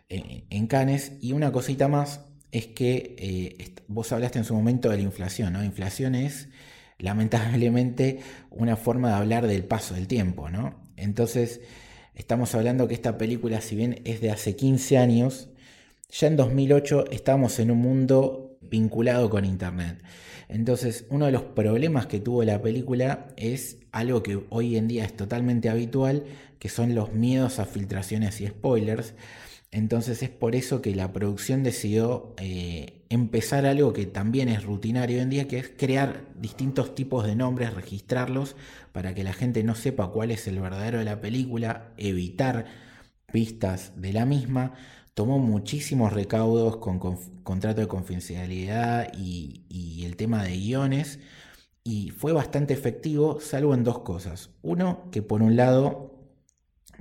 en, 0.07 0.45
en 0.49 0.67
Cannes. 0.67 1.13
Y 1.19 1.33
una 1.33 1.51
cosita 1.51 1.87
más, 1.87 2.21
es 2.51 2.67
que 2.67 3.15
eh, 3.17 3.73
vos 3.87 4.11
hablaste 4.11 4.39
en 4.39 4.45
su 4.45 4.53
momento 4.53 4.89
de 4.89 4.97
la 4.97 5.03
inflación, 5.03 5.53
¿no? 5.53 5.63
Inflación 5.63 6.15
es 6.15 6.49
lamentablemente 6.99 8.19
una 8.49 8.75
forma 8.75 9.09
de 9.09 9.15
hablar 9.15 9.47
del 9.47 9.63
paso 9.63 9.95
del 9.95 10.07
tiempo, 10.07 10.49
¿no? 10.49 10.75
Entonces, 10.97 11.61
estamos 12.15 12.53
hablando 12.53 12.87
que 12.87 12.93
esta 12.93 13.17
película, 13.17 13.61
si 13.61 13.75
bien 13.75 14.01
es 14.05 14.21
de 14.21 14.31
hace 14.31 14.55
15 14.55 14.97
años, 14.97 15.49
ya 16.09 16.27
en 16.27 16.35
2008 16.35 17.05
estábamos 17.11 17.57
en 17.59 17.71
un 17.71 17.79
mundo 17.79 18.57
vinculado 18.61 19.29
con 19.29 19.45
Internet. 19.45 20.03
Entonces, 20.49 21.05
uno 21.09 21.27
de 21.27 21.31
los 21.31 21.43
problemas 21.43 22.07
que 22.07 22.19
tuvo 22.19 22.43
la 22.43 22.61
película 22.61 23.27
es 23.37 23.77
algo 23.93 24.21
que 24.21 24.43
hoy 24.49 24.75
en 24.75 24.89
día 24.89 25.05
es 25.05 25.15
totalmente 25.15 25.69
habitual, 25.69 26.25
que 26.59 26.67
son 26.67 26.93
los 26.93 27.13
miedos 27.13 27.59
a 27.59 27.65
filtraciones 27.65 28.41
y 28.41 28.47
spoilers. 28.47 29.13
Entonces 29.71 30.21
es 30.21 30.29
por 30.29 30.55
eso 30.55 30.81
que 30.81 30.93
la 30.95 31.13
producción 31.13 31.63
decidió 31.63 32.33
eh, 32.37 33.03
empezar 33.09 33.65
algo 33.65 33.93
que 33.93 34.05
también 34.05 34.49
es 34.49 34.63
rutinario 34.65 35.17
hoy 35.17 35.23
en 35.23 35.29
día, 35.29 35.47
que 35.47 35.59
es 35.59 35.69
crear 35.69 36.25
distintos 36.35 36.93
tipos 36.93 37.25
de 37.25 37.35
nombres, 37.35 37.73
registrarlos 37.73 38.57
para 38.91 39.15
que 39.15 39.23
la 39.23 39.33
gente 39.33 39.63
no 39.63 39.75
sepa 39.75 40.09
cuál 40.11 40.31
es 40.31 40.45
el 40.47 40.59
verdadero 40.59 40.99
de 40.99 41.05
la 41.05 41.21
película, 41.21 41.93
evitar 41.97 42.65
pistas 43.31 43.93
de 43.95 44.11
la 44.11 44.25
misma. 44.25 44.73
Tomó 45.13 45.39
muchísimos 45.39 46.11
recaudos 46.11 46.77
con, 46.77 46.99
contrato 47.43 47.81
de 47.81 47.87
confidencialidad 47.87 49.13
y, 49.17 49.63
y 49.69 50.05
el 50.05 50.17
tema 50.17 50.43
de 50.43 50.57
guiones 50.57 51.19
y 51.83 52.11
fue 52.11 52.33
bastante 52.33 52.73
efectivo, 52.73 53.39
salvo 53.39 53.73
en 53.73 53.83
dos 53.83 53.99
cosas. 53.99 54.49
Uno, 54.61 55.09
que 55.11 55.21
por 55.21 55.41
un 55.41 55.55
lado, 55.55 56.13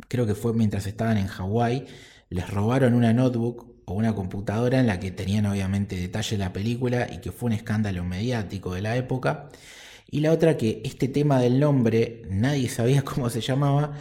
creo 0.09 0.27
que 0.27 0.35
fue 0.35 0.53
mientras 0.55 0.87
estaban 0.87 1.18
en 1.18 1.27
Hawái, 1.27 1.87
les 2.31 2.49
robaron 2.49 2.95
una 2.95 3.12
notebook 3.12 3.66
o 3.85 3.95
una 3.95 4.14
computadora 4.14 4.78
en 4.81 4.87
la 4.87 5.01
que 5.01 5.11
tenían 5.11 5.47
obviamente 5.47 5.97
detalle 5.97 6.37
de 6.37 6.45
la 6.45 6.53
película 6.53 7.09
y 7.12 7.18
que 7.18 7.33
fue 7.33 7.49
un 7.49 7.53
escándalo 7.55 8.05
mediático 8.05 8.72
de 8.72 8.83
la 8.83 8.97
época. 8.97 9.49
Y 10.11 10.20
la 10.20 10.33
otra 10.33 10.57
que 10.57 10.81
este 10.85 11.09
tema 11.09 11.41
del 11.41 11.61
nombre 11.61 12.22
nadie 12.31 12.68
sabía 12.68 13.03
cómo 13.05 13.31
se 13.31 13.41
llamaba 13.41 13.93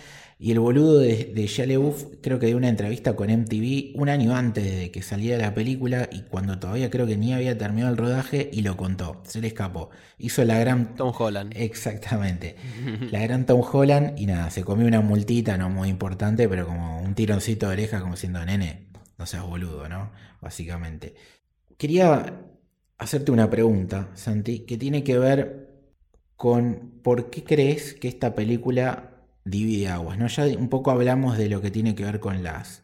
y 0.42 0.52
el 0.54 0.60
boludo 0.62 1.00
de, 1.00 1.34
de 1.36 2.18
creo 2.22 2.40
que 2.40 2.46
dio 2.46 2.56
una 2.56 2.70
entrevista 2.70 3.14
con 3.18 3.30
MTV 3.30 3.92
un 4.00 4.08
año 4.08 4.34
antes 4.34 4.64
de 4.64 4.90
que 4.90 5.02
saliera 5.02 5.38
la 5.38 5.54
película 5.54 6.08
y 6.10 6.22
cuando 6.22 6.58
todavía 6.58 6.90
creo 6.90 7.06
que 7.06 7.18
ni 7.18 7.34
había 7.34 7.58
terminado 7.58 7.92
el 7.92 7.98
rodaje 7.98 8.50
y 8.54 8.62
lo 8.62 8.78
contó. 8.78 9.22
Se 9.26 9.42
le 9.42 9.48
escapó. 9.48 9.90
Hizo 10.18 10.46
la 10.46 10.58
gran... 10.58 10.96
Tom 10.96 11.12
Holland. 11.18 11.52
Exactamente. 11.58 12.56
la 13.12 13.20
gran 13.20 13.46
Tom 13.46 13.62
Holland 13.70 14.18
y 14.18 14.28
nada, 14.28 14.50
se 14.50 14.64
comió 14.64 14.88
una 14.88 15.02
multita, 15.02 15.58
no 15.58 15.70
muy 15.70 15.90
importante, 15.90 16.48
pero 16.48 16.66
como 16.66 17.02
un 17.02 17.16
tironcito 17.16 17.68
de 17.68 17.74
oreja 17.74 18.00
como 18.00 18.16
siendo 18.16 18.46
nene. 18.46 18.88
No 19.18 19.26
seas 19.26 19.44
boludo, 19.46 19.90
¿no? 19.90 20.14
Básicamente. 20.40 21.16
Quería 21.78 22.46
hacerte 22.98 23.34
una 23.34 23.50
pregunta, 23.50 24.08
Santi, 24.14 24.60
que 24.60 24.78
tiene 24.78 25.04
que 25.04 25.20
ver 25.20 25.68
con 26.38 27.02
por 27.04 27.30
qué 27.30 27.44
crees 27.44 27.94
que 27.94 28.08
esta 28.08 28.36
película 28.36 29.09
divide 29.46 29.90
aguas, 29.90 30.18
¿no? 30.18 30.28
Ya 30.28 30.46
un 30.46 30.70
poco 30.70 30.92
hablamos 30.92 31.38
de 31.38 31.50
lo 31.50 31.62
que 31.62 31.72
tiene 31.72 31.96
que 31.96 32.04
ver 32.04 32.20
con 32.20 32.44
las 32.44 32.84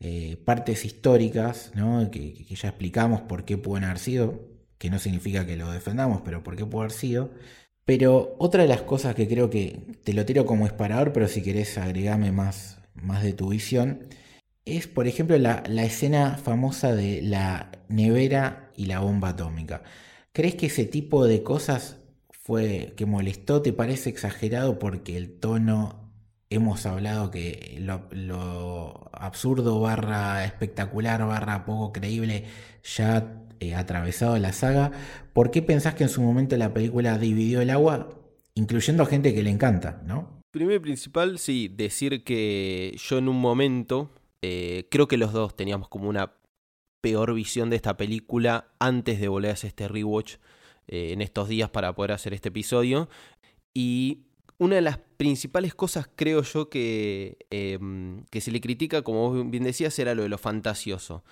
eh, 0.00 0.36
partes 0.44 0.84
históricas, 0.84 1.72
¿no? 1.74 2.10
Que, 2.10 2.44
ya 2.44 2.68
explicamos 2.68 3.22
por 3.22 3.44
qué 3.44 3.58
pueden 3.58 3.84
haber 3.84 3.98
sido, 3.98 4.40
que 4.78 4.90
no 4.90 4.98
significa 4.98 5.46
que 5.46 5.56
lo 5.56 5.70
defendamos, 5.72 6.22
pero 6.24 6.42
por 6.42 6.56
qué 6.56 6.64
puede 6.66 6.86
haber 6.86 6.92
sido. 6.92 7.30
Pero 7.84 8.36
otra 8.38 8.62
de 8.62 8.68
las 8.68 8.82
cosas 8.82 9.14
que 9.14 9.28
creo 9.28 9.50
que 9.50 9.96
te 10.04 10.12
lo 10.12 10.24
tiro 10.26 10.46
como 10.46 10.64
disparador, 10.66 11.12
pero 11.12 11.28
si 11.28 11.42
querés 11.42 11.78
agregarme 11.78 12.32
más, 12.32 12.80
más 12.94 13.22
de 13.22 13.32
tu 13.32 13.48
visión, 13.50 14.08
es 14.64 14.86
por 14.86 15.08
ejemplo 15.08 15.38
la, 15.38 15.62
la 15.68 15.84
escena 15.84 16.36
famosa 16.38 16.94
de 16.94 17.22
la 17.22 17.70
nevera 17.88 18.70
y 18.76 18.86
la 18.86 19.00
bomba 19.00 19.30
atómica. 19.30 19.82
¿Crees 20.32 20.54
que 20.56 20.66
ese 20.66 20.84
tipo 20.84 21.26
de 21.26 21.42
cosas 21.42 21.98
fue 22.48 22.94
que 22.96 23.04
molestó? 23.04 23.60
¿Te 23.60 23.74
parece 23.74 24.08
exagerado 24.08 24.78
porque 24.78 25.18
el 25.18 25.38
tono, 25.38 26.10
hemos 26.48 26.86
hablado 26.86 27.30
que 27.30 27.76
lo, 27.78 29.10
absurdo 29.12 29.80
barra 29.80 30.46
espectacular 30.46 31.26
barra 31.26 31.66
poco 31.66 31.92
creíble 31.92 32.44
ya 32.82 33.44
eh, 33.60 33.74
atravesado 33.74 34.38
la 34.38 34.54
saga? 34.54 34.92
¿Por 35.34 35.50
qué 35.50 35.60
pensás 35.60 35.94
que 35.94 36.04
en 36.04 36.08
su 36.08 36.22
momento 36.22 36.56
la 36.56 36.72
película 36.72 37.18
dividió 37.18 37.60
el 37.60 37.68
agua, 37.68 38.08
incluyendo 38.54 39.02
a 39.02 39.06
gente 39.06 39.34
que 39.34 39.42
le 39.42 39.50
encanta, 39.50 40.00
¿no? 40.06 40.40
Primero 40.50 40.76
y 40.76 40.80
principal, 40.80 41.38
sí, 41.38 41.68
decir 41.68 42.24
que 42.24 42.96
yo 42.96 43.18
en 43.18 43.28
un 43.28 43.38
momento, 43.38 44.10
eh, 44.40 44.88
creo 44.90 45.06
que 45.06 45.18
los 45.18 45.34
dos 45.34 45.54
teníamos 45.54 45.90
como 45.90 46.08
una 46.08 46.32
peor 47.02 47.34
visión 47.34 47.68
de 47.68 47.76
esta 47.76 47.98
película 47.98 48.68
antes 48.78 49.20
de 49.20 49.28
volver 49.28 49.50
a 49.50 49.52
hacer 49.52 49.68
este 49.68 49.86
rewatch 49.86 50.36
eh, 50.88 51.12
en 51.12 51.20
estos 51.22 51.48
días 51.48 51.70
para 51.70 51.94
poder 51.94 52.12
hacer 52.12 52.34
este 52.34 52.48
episodio. 52.48 53.08
Y 53.74 54.24
una 54.58 54.76
de 54.76 54.82
las 54.82 54.98
principales 55.16 55.74
cosas, 55.74 56.08
creo 56.14 56.42
yo, 56.42 56.68
que, 56.68 57.38
em, 57.50 58.24
que 58.30 58.40
se 58.40 58.50
le 58.50 58.60
critica, 58.60 59.02
como 59.02 59.30
vos 59.30 59.50
bien 59.50 59.64
decías, 59.64 59.98
era 59.98 60.14
lo 60.14 60.22
de 60.22 60.28
lo 60.28 60.38
fantasioso. 60.38 61.24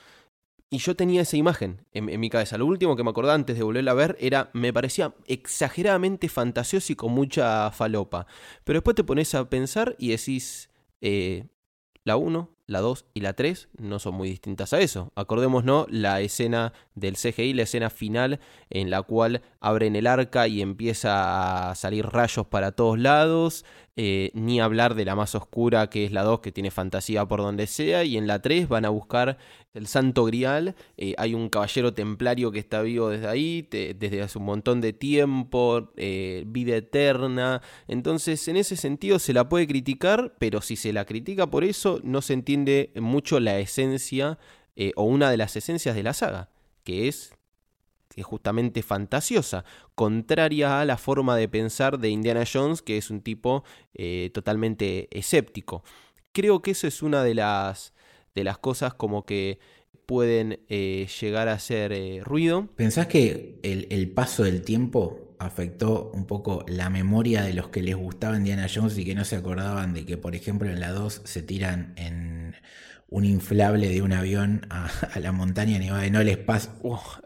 Y 0.69 0.79
yo 0.79 0.97
tenía 0.97 1.23
esa 1.23 1.37
imagen 1.37 1.87
en, 1.93 2.21
mi 2.21 2.29
cabeza. 2.29 2.59
Lo 2.59 2.67
último 2.67 2.97
que 2.97 3.05
me 3.05 3.11
acordaba 3.11 3.35
antes 3.35 3.57
de 3.57 3.63
volverla 3.63 3.93
a 3.93 3.95
ver 3.95 4.17
era, 4.21 4.51
me 4.53 4.73
parecía 4.73 5.15
exageradamente 5.27 6.29
fantasioso 6.29 6.93
y 6.93 6.97
con 6.97 7.13
mucha 7.13 7.71
falopa. 7.71 8.27
Pero 8.65 8.79
después 8.79 8.97
te 8.97 9.05
pones 9.05 9.35
a 9.37 9.49
pensar 9.49 9.95
y 9.99 10.09
decís, 10.09 10.69
eh, 11.01 11.45
la 12.05 12.17
1, 12.17 12.56
la 12.67 12.81
2 12.81 13.07
y 13.14 13.21
la 13.21 13.33
3 13.35 13.69
no 13.79 13.99
son 13.99 14.14
muy 14.14 14.29
distintas 14.29 14.73
a 14.73 14.81
eso. 14.81 15.12
Acordémonos 15.14 15.87
la 15.91 16.21
escena 16.21 16.73
del 16.95 17.17
CGI, 17.17 17.55
la 17.55 17.62
escena 17.62 17.91
final 17.91 18.41
en 18.71 18.91
la 18.91 19.03
cual 19.03 19.43
abren 19.61 19.97
el 19.97 20.07
arca 20.07 20.49
y 20.49 20.62
empieza 20.62 21.71
a 21.71 21.75
salir 21.75 22.07
rayos 22.07 22.47
para 22.47 22.73
todos 22.73 22.99
lados, 22.99 23.64
eh, 23.99 24.31
ni 24.35 24.61
hablar 24.61 24.95
de 24.95 25.07
la 25.07 25.15
más 25.15 25.35
oscura 25.35 25.89
que 25.89 26.05
es 26.05 26.13
la 26.13 26.23
2 26.23 26.41
que 26.41 26.53
tiene 26.53 26.71
fantasía 26.71 27.25
por 27.25 27.41
donde 27.41 27.67
sea, 27.67 28.05
y 28.05 28.19
en 28.19 28.27
la 28.27 28.43
3 28.43 28.69
van 28.69 28.85
a 28.85 28.91
buscar 28.91 29.39
el 29.73 29.87
Santo 29.87 30.25
Grial, 30.25 30.75
eh, 30.99 31.15
hay 31.17 31.33
un 31.33 31.49
caballero 31.49 31.95
templario 31.95 32.53
que 32.53 32.59
está 32.59 32.83
vivo 32.83 33.09
desde 33.09 33.27
ahí, 33.27 33.67
desde 33.71 34.23
hace 34.23 34.39
un 34.39 34.45
montón 34.45 34.83
de 34.83 34.93
tiempo, 34.93 35.93
eh, 35.97 36.45
vida 36.47 36.77
eterna, 36.77 37.63
entonces 37.89 38.47
en 38.49 38.57
ese 38.57 38.77
sentido 38.77 39.19
se 39.19 39.33
la 39.33 39.49
puede 39.49 39.67
criticar, 39.67 40.35
pero 40.39 40.61
si 40.61 40.77
se 40.77 40.93
la 40.93 41.05
critica 41.05 41.47
por 41.47 41.65
eso 41.65 42.01
no 42.05 42.21
se 42.21 42.35
entiende 42.35 42.93
mucho 42.97 43.41
la 43.41 43.59
esencia 43.59 44.39
o 44.95 45.05
una 45.05 45.31
de 45.31 45.39
las 45.39 45.57
esencias 45.57 45.95
de 45.95 46.03
la 46.03 46.13
saga, 46.13 46.51
que 46.85 47.09
es 47.09 47.36
que 48.17 48.23
es 48.23 48.27
justamente 48.27 48.83
fantasiosa, 48.83 49.64
contraria 49.95 50.81
a 50.81 50.85
la 50.85 50.97
forma 50.97 51.37
de 51.37 51.49
pensar 51.49 52.01
de 52.01 52.09
Indiana 52.09 52.43
Jones, 52.53 52.83
que 52.83 52.97
es 52.97 53.11
un 53.11 53.21
tipo 53.21 53.62
totalmente 54.33 55.09
escéptico. 55.17 55.85
Creo 56.33 56.62
que 56.62 56.73
eso 56.73 56.89
es 56.89 57.03
una 57.03 57.23
de 57.23 57.35
las 57.35 57.95
de 58.37 58.45
las 58.45 58.59
cosas 58.59 58.95
como 58.95 59.25
que 59.25 59.59
pueden 60.05 60.61
eh, 60.69 61.09
llegar 61.21 61.49
a 61.49 61.55
hacer 61.55 61.93
eh, 61.93 62.21
ruido. 62.23 62.69
¿Pensás 62.77 63.09
que 63.09 63.59
el, 63.62 64.11
paso 64.11 64.45
del 64.45 64.62
tiempo 64.62 65.35
afectó 65.39 66.12
un 66.14 66.27
poco 66.27 66.64
la 66.69 66.89
memoria 66.89 67.43
de 67.43 67.53
los 67.53 67.69
que 67.69 67.83
les 67.83 67.97
gustaba 67.97 68.37
Indiana 68.37 68.69
Jones 68.73 68.97
y 68.97 69.05
que 69.05 69.14
no 69.14 69.25
se 69.25 69.37
acordaban 69.37 69.93
de 69.95 70.07
que, 70.07 70.17
por 70.17 70.37
ejemplo, 70.37 70.71
en 70.71 70.81
la 70.81 70.93
2 70.93 71.23
se 71.25 71.43
tiran 71.43 71.93
en 71.97 72.55
un 73.09 73.25
inflable 73.25 73.89
de 73.89 74.03
un 74.03 74.13
avión 74.13 74.67
a, 74.71 74.91
la 75.21 75.33
montaña 75.33 75.79
nevada 75.79 76.03
de 76.03 76.11
no 76.11 76.23
les 76.23 76.39
pasa? 76.39 76.77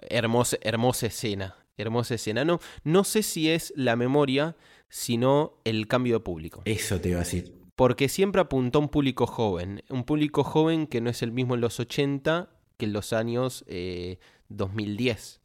hermosa, 0.03 0.59
hermosa 0.61 1.07
escena, 1.07 1.57
hermosa 1.77 2.15
escena. 2.15 2.45
No, 2.45 2.61
no 2.85 3.05
sé 3.05 3.23
si 3.23 3.51
es 3.51 3.73
la 3.77 3.97
memoria, 3.97 4.57
sino 4.89 5.61
el 5.65 5.87
cambio 5.89 6.15
de 6.15 6.21
público. 6.21 6.63
Eso 6.65 7.01
te 7.01 7.11
iba 7.11 7.19
a 7.19 7.25
decir 7.25 7.61
porque 7.81 8.11
siempre 8.11 8.43
apuntó 8.43 8.79
a 8.79 8.83
un 8.83 8.91
público 8.91 9.27
joven, 9.27 9.83
un 9.89 10.05
público 10.05 10.45
joven 10.45 10.87
que 10.87 11.01
no 11.01 11.09
es 11.09 11.23
el 11.23 11.33
mismo 11.33 11.55
en 11.55 11.63
los 11.63 11.81
80 11.81 12.51
que 12.77 12.85
en 12.85 12.93
los 12.93 13.15
años 13.15 13.65
2010. 14.51 15.35
Eh, 15.35 15.41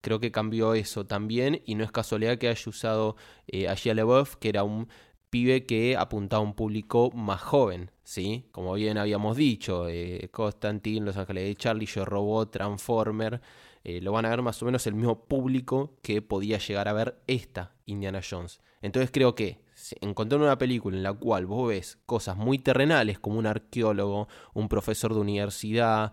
Creo 0.00 0.18
que 0.18 0.32
cambió 0.32 0.72
eso 0.72 1.04
también 1.04 1.60
y 1.66 1.74
no 1.74 1.84
es 1.84 1.92
casualidad 1.92 2.38
que 2.38 2.48
haya 2.48 2.62
usado 2.70 3.16
eh, 3.48 3.68
a 3.68 3.74
Shia 3.74 3.94
que 4.40 4.48
era 4.48 4.64
un 4.64 4.88
pibe 5.30 5.66
que 5.66 5.96
apuntaba 5.96 6.42
a 6.42 6.46
un 6.46 6.54
público 6.54 7.10
más 7.12 7.40
joven, 7.40 7.90
¿sí? 8.04 8.48
Como 8.52 8.74
bien 8.74 8.98
habíamos 8.98 9.36
dicho, 9.36 9.88
eh, 9.88 10.28
Constantine, 10.32 11.04
Los 11.06 11.16
Ángeles 11.16 11.44
de 11.44 11.54
Charlie, 11.54 11.86
Yo 11.86 12.04
Robot, 12.04 12.50
Transformer, 12.50 13.40
eh, 13.84 14.00
lo 14.00 14.12
van 14.12 14.26
a 14.26 14.30
ver 14.30 14.42
más 14.42 14.62
o 14.62 14.66
menos 14.66 14.86
el 14.86 14.94
mismo 14.94 15.24
público 15.24 15.98
que 16.02 16.22
podía 16.22 16.58
llegar 16.58 16.88
a 16.88 16.92
ver 16.92 17.22
esta 17.26 17.74
Indiana 17.86 18.20
Jones. 18.28 18.60
Entonces 18.82 19.10
creo 19.12 19.34
que 19.34 19.60
encontrar 20.00 20.40
una 20.40 20.58
película 20.58 20.96
en 20.96 21.02
la 21.02 21.12
cual 21.12 21.46
vos 21.46 21.68
ves 21.68 21.98
cosas 22.06 22.36
muy 22.36 22.58
terrenales 22.58 23.18
como 23.18 23.38
un 23.38 23.46
arqueólogo, 23.46 24.28
un 24.54 24.68
profesor 24.68 25.14
de 25.14 25.20
universidad, 25.20 26.12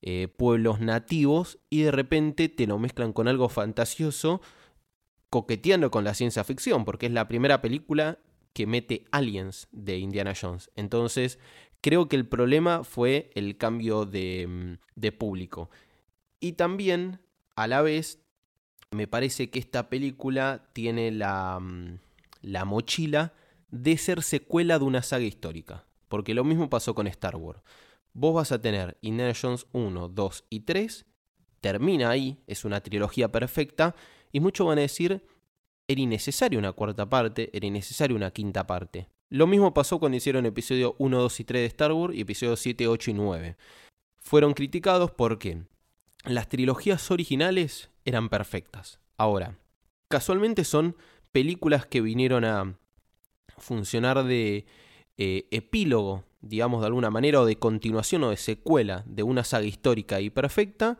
eh, 0.00 0.28
pueblos 0.28 0.80
nativos 0.80 1.58
y 1.70 1.82
de 1.82 1.92
repente 1.92 2.48
te 2.48 2.66
lo 2.66 2.78
mezclan 2.78 3.12
con 3.12 3.28
algo 3.28 3.48
fantasioso, 3.48 4.40
coqueteando 5.30 5.90
con 5.90 6.04
la 6.04 6.14
ciencia 6.14 6.44
ficción, 6.44 6.84
porque 6.84 7.06
es 7.06 7.12
la 7.12 7.28
primera 7.28 7.62
película 7.62 8.18
que 8.52 8.66
mete 8.66 9.06
aliens 9.10 9.68
de 9.72 9.98
Indiana 9.98 10.34
Jones. 10.40 10.70
Entonces 10.76 11.38
creo 11.80 12.08
que 12.08 12.16
el 12.16 12.26
problema 12.26 12.84
fue 12.84 13.30
el 13.34 13.56
cambio 13.56 14.04
de, 14.06 14.46
mm, 14.48 15.00
de 15.00 15.12
público. 15.12 15.70
Y 16.40 16.52
también, 16.52 17.20
a 17.56 17.66
la 17.66 17.82
vez, 17.82 18.20
me 18.90 19.06
parece 19.06 19.50
que 19.50 19.58
esta 19.58 19.88
película 19.88 20.70
tiene 20.72 21.10
la... 21.10 21.58
Mm, 21.60 21.98
la 22.42 22.64
mochila 22.64 23.32
de 23.70 23.96
ser 23.96 24.22
secuela 24.22 24.78
de 24.78 24.84
una 24.84 25.02
saga 25.02 25.24
histórica. 25.24 25.86
Porque 26.08 26.34
lo 26.34 26.44
mismo 26.44 26.68
pasó 26.68 26.94
con 26.94 27.06
Star 27.06 27.36
Wars. 27.36 27.62
Vos 28.12 28.34
vas 28.34 28.52
a 28.52 28.60
tener 28.60 28.98
Indiana 29.00 29.32
Jones 29.40 29.66
1, 29.72 30.08
2 30.08 30.44
y 30.50 30.60
3, 30.60 31.06
termina 31.62 32.10
ahí, 32.10 32.42
es 32.46 32.66
una 32.66 32.82
trilogía 32.82 33.32
perfecta, 33.32 33.94
y 34.30 34.40
muchos 34.40 34.66
van 34.66 34.78
a 34.78 34.82
decir, 34.82 35.24
era 35.92 36.00
innecesaria 36.00 36.58
una 36.58 36.72
cuarta 36.72 37.08
parte, 37.08 37.50
era 37.52 37.66
innecesaria 37.66 38.16
una 38.16 38.30
quinta 38.30 38.66
parte. 38.66 39.08
Lo 39.30 39.46
mismo 39.46 39.72
pasó 39.72 39.98
cuando 39.98 40.16
hicieron 40.16 40.44
episodio 40.44 40.94
1, 40.98 41.18
2 41.18 41.40
y 41.40 41.44
3 41.44 41.62
de 41.62 41.66
Star 41.66 41.92
Wars 41.92 42.14
y 42.14 42.20
episodio 42.20 42.56
7, 42.56 42.86
8 42.86 43.10
y 43.10 43.14
9. 43.14 43.56
Fueron 44.18 44.52
criticados 44.52 45.10
porque 45.10 45.62
las 46.24 46.48
trilogías 46.48 47.10
originales 47.10 47.90
eran 48.04 48.28
perfectas. 48.28 49.00
Ahora, 49.16 49.58
casualmente 50.08 50.64
son 50.64 50.96
películas 51.32 51.86
que 51.86 52.00
vinieron 52.00 52.44
a 52.44 52.78
funcionar 53.56 54.24
de 54.24 54.66
eh, 55.16 55.46
epílogo, 55.50 56.24
digamos 56.40 56.80
de 56.80 56.88
alguna 56.88 57.10
manera, 57.10 57.40
o 57.40 57.46
de 57.46 57.56
continuación 57.56 58.24
o 58.24 58.30
de 58.30 58.36
secuela 58.36 59.02
de 59.06 59.22
una 59.22 59.44
saga 59.44 59.64
histórica 59.64 60.20
y 60.20 60.30
perfecta, 60.30 60.98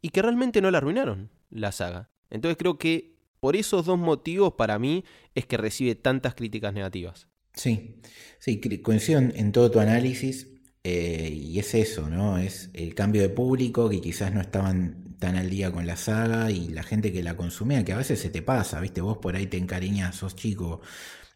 y 0.00 0.10
que 0.10 0.22
realmente 0.22 0.60
no 0.60 0.70
la 0.70 0.78
arruinaron 0.78 1.30
la 1.50 1.72
saga. 1.72 2.10
Entonces 2.30 2.56
creo 2.56 2.78
que 2.78 3.16
por 3.42 3.56
esos 3.56 3.86
dos 3.86 3.98
motivos 3.98 4.52
para 4.52 4.78
mí 4.78 5.04
es 5.34 5.46
que 5.46 5.56
recibe 5.56 5.96
tantas 5.96 6.36
críticas 6.36 6.72
negativas. 6.72 7.26
Sí, 7.54 7.96
sí, 8.38 8.60
coincido 8.80 9.18
en 9.18 9.50
todo 9.50 9.68
tu 9.68 9.80
análisis. 9.80 10.46
Eh, 10.84 11.30
y 11.32 11.58
es 11.58 11.74
eso, 11.74 12.08
¿no? 12.08 12.38
Es 12.38 12.70
el 12.72 12.94
cambio 12.94 13.20
de 13.20 13.28
público 13.28 13.88
que 13.88 14.00
quizás 14.00 14.32
no 14.32 14.40
estaban 14.40 15.16
tan 15.18 15.36
al 15.36 15.50
día 15.50 15.72
con 15.72 15.86
la 15.88 15.96
saga 15.96 16.52
y 16.52 16.68
la 16.68 16.84
gente 16.84 17.12
que 17.12 17.24
la 17.24 17.36
consumía, 17.36 17.84
que 17.84 17.92
a 17.92 17.96
veces 17.96 18.20
se 18.20 18.30
te 18.30 18.42
pasa, 18.42 18.80
¿viste? 18.80 19.00
Vos 19.00 19.18
por 19.18 19.34
ahí 19.34 19.46
te 19.46 19.56
encariñas, 19.56 20.16
sos 20.16 20.36
chico, 20.36 20.80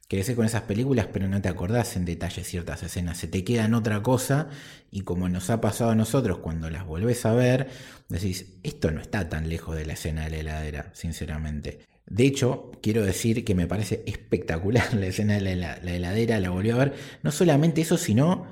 creces 0.08 0.36
con 0.36 0.46
esas 0.46 0.62
películas, 0.62 1.08
pero 1.12 1.28
no 1.28 1.42
te 1.42 1.48
acordás 1.48 1.96
en 1.96 2.04
detalle 2.04 2.44
ciertas 2.44 2.82
escenas, 2.84 3.18
se 3.18 3.28
te 3.28 3.42
queda 3.44 3.64
en 3.64 3.74
otra 3.74 4.02
cosa 4.02 4.48
y 4.90 5.02
como 5.02 5.28
nos 5.28 5.50
ha 5.50 5.60
pasado 5.60 5.90
a 5.90 5.94
nosotros 5.96 6.38
cuando 6.38 6.70
las 6.70 6.86
volvés 6.86 7.26
a 7.26 7.32
ver, 7.32 7.68
decís, 8.08 8.58
esto 8.62 8.90
no 8.90 9.00
está 9.00 9.28
tan 9.28 9.48
lejos 9.48 9.76
de 9.76 9.86
la 9.86 9.94
escena 9.94 10.24
de 10.24 10.30
la 10.30 10.38
heladera, 10.38 10.90
sinceramente. 10.94 11.95
De 12.06 12.24
hecho, 12.24 12.72
quiero 12.82 13.04
decir 13.04 13.44
que 13.44 13.54
me 13.54 13.66
parece 13.66 14.02
espectacular 14.06 14.94
la 14.94 15.06
escena 15.06 15.34
de 15.34 15.56
la, 15.56 15.78
la 15.82 15.94
heladera, 15.94 16.40
la 16.40 16.50
volví 16.50 16.70
a 16.70 16.76
ver, 16.76 16.94
no 17.22 17.32
solamente 17.32 17.80
eso, 17.80 17.96
sino 17.98 18.46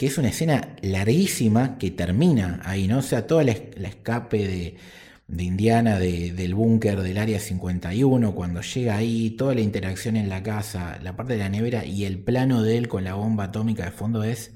que 0.00 0.06
es 0.06 0.16
una 0.16 0.28
escena 0.28 0.76
larguísima 0.80 1.76
que 1.76 1.90
termina 1.90 2.60
ahí, 2.64 2.88
¿no? 2.88 3.00
O 3.00 3.02
sea, 3.02 3.26
toda 3.26 3.44
la, 3.44 3.52
escape 3.52 4.78
de 5.26 5.44
Indiana, 5.44 5.98
del 5.98 6.54
búnker 6.54 7.02
del 7.02 7.18
Área 7.18 7.38
51, 7.38 8.34
cuando 8.34 8.62
llega 8.62 8.96
ahí, 8.96 9.30
toda 9.32 9.54
la 9.54 9.60
interacción 9.60 10.16
en 10.16 10.30
la 10.30 10.42
casa, 10.42 10.98
la 11.02 11.16
parte 11.16 11.34
de 11.34 11.40
la 11.40 11.50
nevera 11.50 11.84
y 11.84 12.06
el 12.06 12.18
plano 12.18 12.62
de 12.62 12.78
él 12.78 12.88
con 12.88 13.04
la 13.04 13.12
bomba 13.12 13.44
atómica 13.44 13.84
de 13.84 13.90
fondo 13.90 14.24
es 14.24 14.54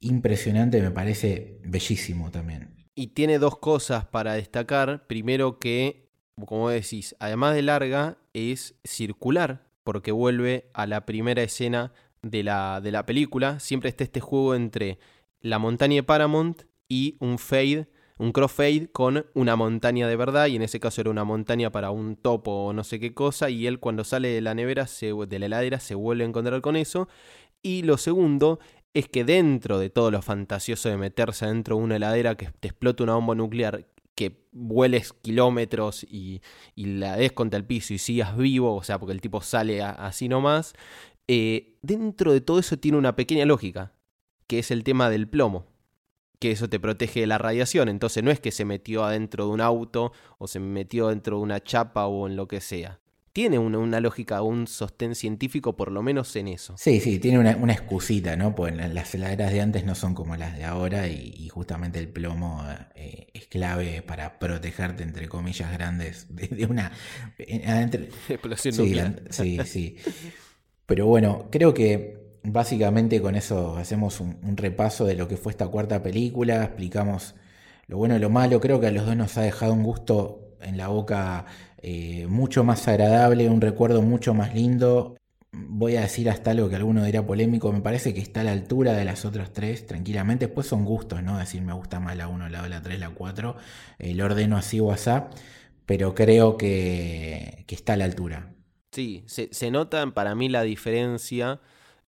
impresionante, 0.00 0.80
me 0.80 0.90
parece 0.90 1.60
bellísimo 1.64 2.30
también. 2.30 2.88
Y 2.94 3.08
tiene 3.08 3.38
dos 3.38 3.58
cosas 3.58 4.06
para 4.06 4.32
destacar. 4.34 5.06
Primero 5.06 5.58
que, 5.58 6.01
como 6.46 6.68
decís, 6.68 7.14
además 7.18 7.54
de 7.54 7.62
larga, 7.62 8.18
es 8.32 8.74
circular, 8.84 9.66
porque 9.84 10.12
vuelve 10.12 10.70
a 10.74 10.86
la 10.86 11.06
primera 11.06 11.42
escena 11.42 11.92
de 12.22 12.42
la, 12.42 12.80
de 12.80 12.92
la 12.92 13.04
película. 13.06 13.60
Siempre 13.60 13.90
está 13.90 14.04
este 14.04 14.20
juego 14.20 14.54
entre 14.54 14.98
la 15.40 15.58
montaña 15.58 15.96
de 15.96 16.02
Paramount 16.02 16.62
y 16.88 17.16
un 17.20 17.38
fade 17.38 17.88
un 18.22 18.30
crossfade 18.30 18.88
con 18.92 19.26
una 19.34 19.56
montaña 19.56 20.06
de 20.06 20.14
verdad 20.14 20.46
y 20.46 20.54
en 20.54 20.62
ese 20.62 20.78
caso 20.78 21.00
era 21.00 21.10
una 21.10 21.24
montaña 21.24 21.72
para 21.72 21.90
un 21.90 22.14
topo 22.14 22.52
o 22.66 22.72
no 22.72 22.84
sé 22.84 23.00
qué 23.00 23.14
cosa 23.14 23.50
y 23.50 23.66
él 23.66 23.80
cuando 23.80 24.04
sale 24.04 24.28
de 24.28 24.40
la 24.40 24.54
nevera, 24.54 24.86
de 24.86 25.38
la 25.40 25.46
heladera, 25.46 25.80
se 25.80 25.96
vuelve 25.96 26.22
a 26.22 26.28
encontrar 26.28 26.60
con 26.60 26.76
eso. 26.76 27.08
Y 27.62 27.82
lo 27.82 27.96
segundo 27.96 28.60
es 28.94 29.08
que 29.08 29.24
dentro 29.24 29.80
de 29.80 29.90
todo 29.90 30.12
lo 30.12 30.22
fantasioso 30.22 30.88
de 30.88 30.98
meterse 30.98 31.46
dentro 31.46 31.76
de 31.76 31.82
una 31.82 31.96
heladera 31.96 32.36
que 32.36 32.48
te 32.60 32.68
explota 32.68 33.02
una 33.02 33.14
bomba 33.14 33.34
nuclear, 33.34 33.86
que 34.14 34.46
vueles 34.52 35.12
kilómetros 35.12 36.04
y, 36.04 36.42
la 36.76 37.16
des 37.16 37.32
contra 37.32 37.58
el 37.58 37.66
piso 37.66 37.94
y 37.94 37.98
sigas 37.98 38.36
vivo, 38.36 38.74
o 38.74 38.82
sea, 38.82 38.98
porque 38.98 39.12
el 39.12 39.20
tipo 39.20 39.40
sale 39.40 39.82
así 39.82 40.28
nomás, 40.28 40.74
eh, 41.28 41.78
dentro 41.82 42.32
de 42.32 42.40
todo 42.40 42.58
eso 42.58 42.78
tiene 42.78 42.98
una 42.98 43.16
pequeña 43.16 43.46
lógica, 43.46 43.94
que 44.46 44.58
es 44.58 44.70
el 44.70 44.84
tema 44.84 45.10
del 45.10 45.28
plomo 45.28 45.72
que 46.42 46.50
eso 46.50 46.68
te 46.68 46.80
protege 46.80 47.20
de 47.20 47.28
la 47.28 47.38
radiación. 47.38 47.88
Entonces 47.88 48.24
no 48.24 48.32
es 48.32 48.40
que 48.40 48.50
se 48.50 48.64
metió 48.64 49.04
adentro 49.04 49.46
de 49.46 49.52
un 49.52 49.60
auto 49.60 50.12
o 50.38 50.48
se 50.48 50.58
metió 50.58 51.06
dentro 51.06 51.36
de 51.36 51.42
una 51.44 51.62
chapa 51.62 52.06
o 52.06 52.26
en 52.26 52.34
lo 52.34 52.48
que 52.48 52.60
sea. 52.60 53.01
Tiene 53.32 53.58
una, 53.58 54.00
lógica, 54.00 54.42
un 54.42 54.66
sostén 54.66 55.14
científico, 55.14 55.74
por 55.74 55.90
lo 55.90 56.02
menos 56.02 56.36
en 56.36 56.48
eso. 56.48 56.74
Sí, 56.76 57.00
sí, 57.00 57.18
tiene 57.18 57.38
una, 57.38 57.56
una 57.56 57.72
excusita, 57.72 58.36
¿no? 58.36 58.54
Pues 58.54 58.76
las 58.76 59.14
heladeras 59.14 59.52
de 59.52 59.62
antes 59.62 59.84
no 59.84 59.94
son 59.94 60.14
como 60.14 60.36
las 60.36 60.56
de 60.56 60.64
ahora 60.64 61.08
y, 61.08 61.48
justamente 61.48 61.98
el 61.98 62.08
plomo 62.08 62.62
eh, 62.94 63.28
es 63.32 63.46
clave 63.46 64.02
para 64.02 64.38
protegerte, 64.38 65.02
entre 65.02 65.28
comillas, 65.28 65.72
grandes 65.72 66.26
de, 66.30 66.66
una... 66.66 66.92
Explosión 67.38 68.74
sí, 68.74 68.96
sí, 69.30 69.58
sí. 69.64 69.96
Pero 70.86 71.06
bueno, 71.06 71.48
creo 71.50 71.72
que 71.72 72.22
básicamente 72.42 73.20
con 73.22 73.34
eso 73.34 73.76
hacemos 73.76 74.20
un, 74.20 74.56
repaso 74.56 75.04
de 75.04 75.14
lo 75.14 75.28
que 75.28 75.36
fue 75.36 75.52
esta 75.52 75.68
cuarta 75.68 76.02
película, 76.02 76.64
explicamos 76.64 77.34
lo 77.86 77.96
bueno 77.96 78.16
y 78.16 78.18
lo 78.18 78.30
malo, 78.30 78.60
creo 78.60 78.80
que 78.80 78.88
a 78.88 78.90
los 78.90 79.06
dos 79.06 79.16
nos 79.16 79.36
ha 79.38 79.42
dejado 79.42 79.72
un 79.72 79.82
gusto 79.82 80.56
en 80.60 80.76
la 80.76 80.88
boca 80.88 81.46
eh, 81.82 82.26
mucho 82.28 82.64
más 82.64 82.86
agradable, 82.88 83.48
un 83.48 83.60
recuerdo 83.60 84.02
mucho 84.02 84.34
más 84.34 84.54
lindo. 84.54 85.16
Voy 85.52 85.96
a 85.96 86.02
decir 86.02 86.30
hasta 86.30 86.52
algo 86.52 86.68
que 86.68 86.76
alguno 86.76 87.04
dirá 87.04 87.26
polémico, 87.26 87.72
me 87.72 87.80
parece 87.80 88.14
que 88.14 88.20
está 88.20 88.40
a 88.40 88.44
la 88.44 88.52
altura 88.52 88.94
de 88.94 89.04
las 89.04 89.24
otras 89.24 89.52
tres, 89.52 89.86
tranquilamente. 89.86 90.46
Después 90.46 90.66
son 90.66 90.84
gustos, 90.84 91.22
¿no? 91.22 91.38
Decir 91.38 91.60
me 91.62 91.74
gusta 91.74 92.00
más 92.00 92.16
la 92.16 92.28
1, 92.28 92.48
la 92.48 92.60
2, 92.60 92.70
la 92.70 92.82
3, 92.82 92.98
la 93.00 93.10
4. 93.10 93.56
El 93.98 94.20
ordeno 94.22 94.56
así 94.56 94.80
o 94.80 94.92
así, 94.92 95.10
pero 95.84 96.14
creo 96.14 96.56
que, 96.56 97.64
está 97.68 97.94
a 97.94 97.96
la 97.96 98.04
altura. 98.04 98.54
Sí, 98.92 99.24
se, 99.26 99.52
se 99.52 99.70
nota 99.70 100.06
para 100.14 100.34
mí 100.34 100.48
la 100.48 100.62
diferencia 100.62 101.60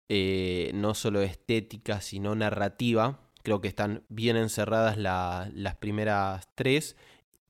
eh, 0.09 0.71
no 0.75 0.93
solo 0.93 1.21
estética, 1.21 2.01
sino 2.01 2.35
narrativa. 2.35 3.19
Creo 3.41 3.61
que 3.61 3.67
están 3.67 4.03
bien 4.09 4.37
encerradas 4.37 4.97
las 4.97 5.75
primeras 5.77 6.47
tres. 6.55 6.95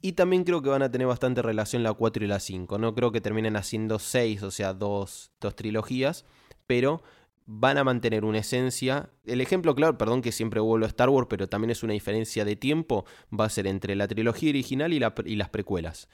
Y 0.06 0.14
también 0.14 0.44
creo 0.44 0.62
que 0.62 0.68
van 0.68 0.82
a 0.82 0.92
tener 0.92 1.08
bastante 1.08 1.42
relación 1.42 1.82
la 1.82 1.94
4 1.94 2.26
y 2.26 2.28
la 2.28 2.42
5. 2.42 2.78
No 2.78 2.94
creo 2.94 3.14
que 3.14 3.22
terminen 3.22 3.56
haciendo 3.56 4.00
6, 4.00 4.44
o 4.44 4.52
sea, 4.52 4.74
dos, 4.74 5.32
dos 5.40 5.56
trilogías. 5.56 6.26
Pero 6.68 7.02
van 7.46 7.78
a 7.78 7.86
mantener 7.86 8.26
una 8.26 8.40
esencia. 8.40 9.12
El 9.24 9.40
ejemplo 9.40 9.74
claro, 9.76 9.98
perdón 9.98 10.22
que 10.22 10.34
siempre 10.34 10.60
vuelvo 10.60 10.86
a 10.86 10.90
Star 10.90 11.08
Wars, 11.08 11.28
pero 11.30 11.48
también 11.48 11.72
es 11.72 11.84
una 11.84 11.94
diferencia 11.94 12.44
de 12.44 12.58
tiempo, 12.58 13.06
va 13.32 13.46
a 13.46 13.50
ser 13.50 13.66
entre 13.66 13.96
la 13.96 14.10
trilogía 14.10 14.50
original 14.50 14.92
y, 14.92 15.00
las 15.00 15.50
precuelas 15.50 16.10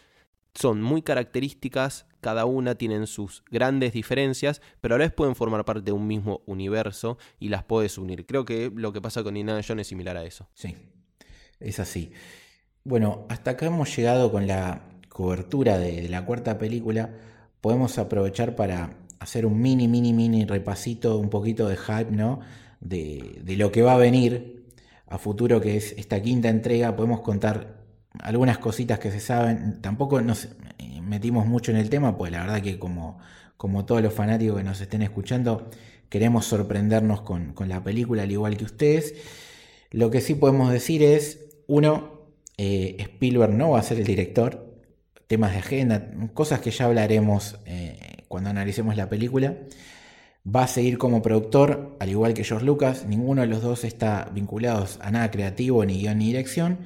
son 0.56 0.82
muy 0.82 1.04
características, 1.04 2.08
cada 2.22 2.46
una 2.46 2.76
tienen 2.76 3.06
sus 3.08 3.44
grandes 3.50 3.94
diferencias, 3.94 4.62
pero 4.82 4.96
a 4.96 4.98
la 4.98 5.06
vez 5.06 5.14
pueden 5.14 5.36
formar 5.36 5.64
parte 5.66 5.82
de 5.82 5.92
un 5.92 6.08
mismo 6.08 6.42
universo 6.48 7.18
y 7.40 7.50
las 7.50 7.64
puedes 7.64 7.98
unir. 7.98 8.26
Creo 8.26 8.46
que 8.46 8.72
lo 8.74 8.92
que 8.92 9.00
pasa 9.00 9.24
con 9.24 9.38
Indiana 9.38 9.62
Jones 9.66 9.82
es 9.82 9.88
similar 9.88 10.18
a 10.18 10.26
eso. 10.26 10.50
Sí, 10.54 10.76
es 11.60 11.80
así. 11.80 12.12
Bueno, 12.90 13.28
hasta 13.30 13.52
acá 13.52 13.68
hemos 13.68 13.96
llegado 13.96 14.32
con 14.32 14.48
la 14.48 14.82
cobertura 15.10 15.78
de, 15.78 16.10
la 16.10 16.26
cuarta 16.26 16.58
película. 16.58 17.12
Podemos 17.62 18.00
aprovechar 18.00 18.56
para 18.56 18.98
hacer 19.20 19.46
un 19.46 19.62
mini, 19.62 19.88
mini, 19.88 20.12
mini 20.12 20.44
repasito, 20.44 21.20
un 21.20 21.30
poquito 21.30 21.70
de 21.70 21.78
hype, 21.78 22.10
¿no? 22.10 22.40
De, 22.80 23.42
de 23.44 23.58
lo 23.58 23.72
que 23.72 23.84
va 23.84 23.94
a 23.94 23.98
venir 23.98 24.66
a 25.06 25.20
futuro, 25.20 25.62
que 25.62 25.78
es 25.78 25.92
esta 26.00 26.20
quinta 26.20 26.50
entrega. 26.50 26.96
Podemos 26.96 27.22
contar 27.22 27.76
algunas 28.22 28.58
cositas 28.58 28.98
que 28.98 29.12
se 29.12 29.20
saben. 29.20 29.82
Tampoco 29.82 30.20
nos 30.22 30.46
eh, 30.80 31.00
metimos 31.00 31.46
mucho 31.46 31.70
en 31.70 31.78
el 31.78 31.92
tema, 31.92 32.18
pues 32.18 32.32
la 32.32 32.42
verdad 32.42 32.64
que 32.64 32.80
como, 32.80 33.20
como 33.56 33.86
todos 33.86 34.02
los 34.02 34.16
fanáticos 34.16 34.58
que 34.58 34.64
nos 34.64 34.82
estén 34.82 35.04
escuchando, 35.04 35.70
queremos 36.10 36.48
sorprendernos 36.48 37.22
con, 37.22 37.54
la 37.68 37.84
película 37.84 38.24
al 38.24 38.32
igual 38.32 38.58
que 38.58 38.66
ustedes. 38.66 39.14
Lo 39.92 40.10
que 40.10 40.22
sí 40.22 40.34
podemos 40.34 40.72
decir 40.72 41.04
es, 41.04 41.52
uno, 41.68 42.19
eh, 42.62 42.98
Spielberg 43.00 43.54
no 43.54 43.70
va 43.70 43.80
a 43.80 43.84
ser 43.84 44.00
el 44.00 44.04
director, 44.04 44.76
temas 45.28 45.54
de 45.54 45.60
agenda, 45.60 46.12
cosas 46.34 46.60
que 46.60 46.72
ya 46.72 46.88
hablaremos 46.88 47.58
eh, 47.66 47.98
cuando 48.28 48.50
analicemos 48.50 48.98
la 48.98 49.08
película. 49.08 49.56
Va 50.46 50.64
a 50.64 50.68
seguir 50.68 50.98
como 50.98 51.22
productor, 51.22 51.96
al 52.02 52.10
igual 52.10 52.34
que 52.34 52.44
George 52.44 52.66
Lucas. 52.66 53.06
Ninguno 53.06 53.44
de 53.44 53.48
los 53.48 53.62
dos 53.62 53.86
está 53.86 54.30
vinculados 54.34 55.00
a 55.02 55.10
nada 55.10 55.32
creativo, 55.32 55.86
ni 55.86 56.00
guion, 56.02 56.18
ni 56.18 56.26
dirección. 56.26 56.80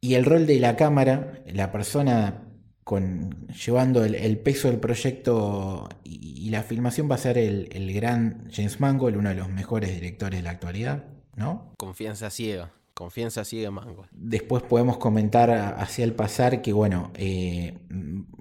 Y 0.00 0.14
el 0.14 0.24
rol 0.24 0.46
de 0.46 0.58
la 0.58 0.76
cámara, 0.76 1.42
la 1.44 1.72
persona 1.72 2.44
con, 2.82 3.48
llevando 3.48 4.02
el, 4.02 4.38
peso 4.38 4.68
del 4.68 4.80
proyecto 4.80 5.90
y, 6.04 6.48
la 6.48 6.62
filmación 6.62 7.10
va 7.10 7.16
a 7.16 7.18
ser 7.18 7.36
el, 7.36 7.92
gran 7.92 8.48
James 8.50 8.80
Mangold, 8.80 9.18
uno 9.18 9.28
de 9.28 9.34
los 9.34 9.50
mejores 9.50 9.92
directores 9.92 10.38
de 10.38 10.42
la 10.42 10.50
actualidad, 10.50 11.04
¿no? 11.36 11.74
Confianza 11.76 12.30
ciega. 12.30 12.72
Confianza 13.00 13.46
ciega 13.46 13.68
en 13.68 13.72
Mangold. 13.72 14.10
Después 14.12 14.62
podemos 14.62 14.98
comentar 14.98 15.50
hacia 15.50 16.04
el 16.04 16.12
pasar 16.12 16.60
que, 16.60 16.74
bueno, 16.74 17.12
eh, 17.14 17.78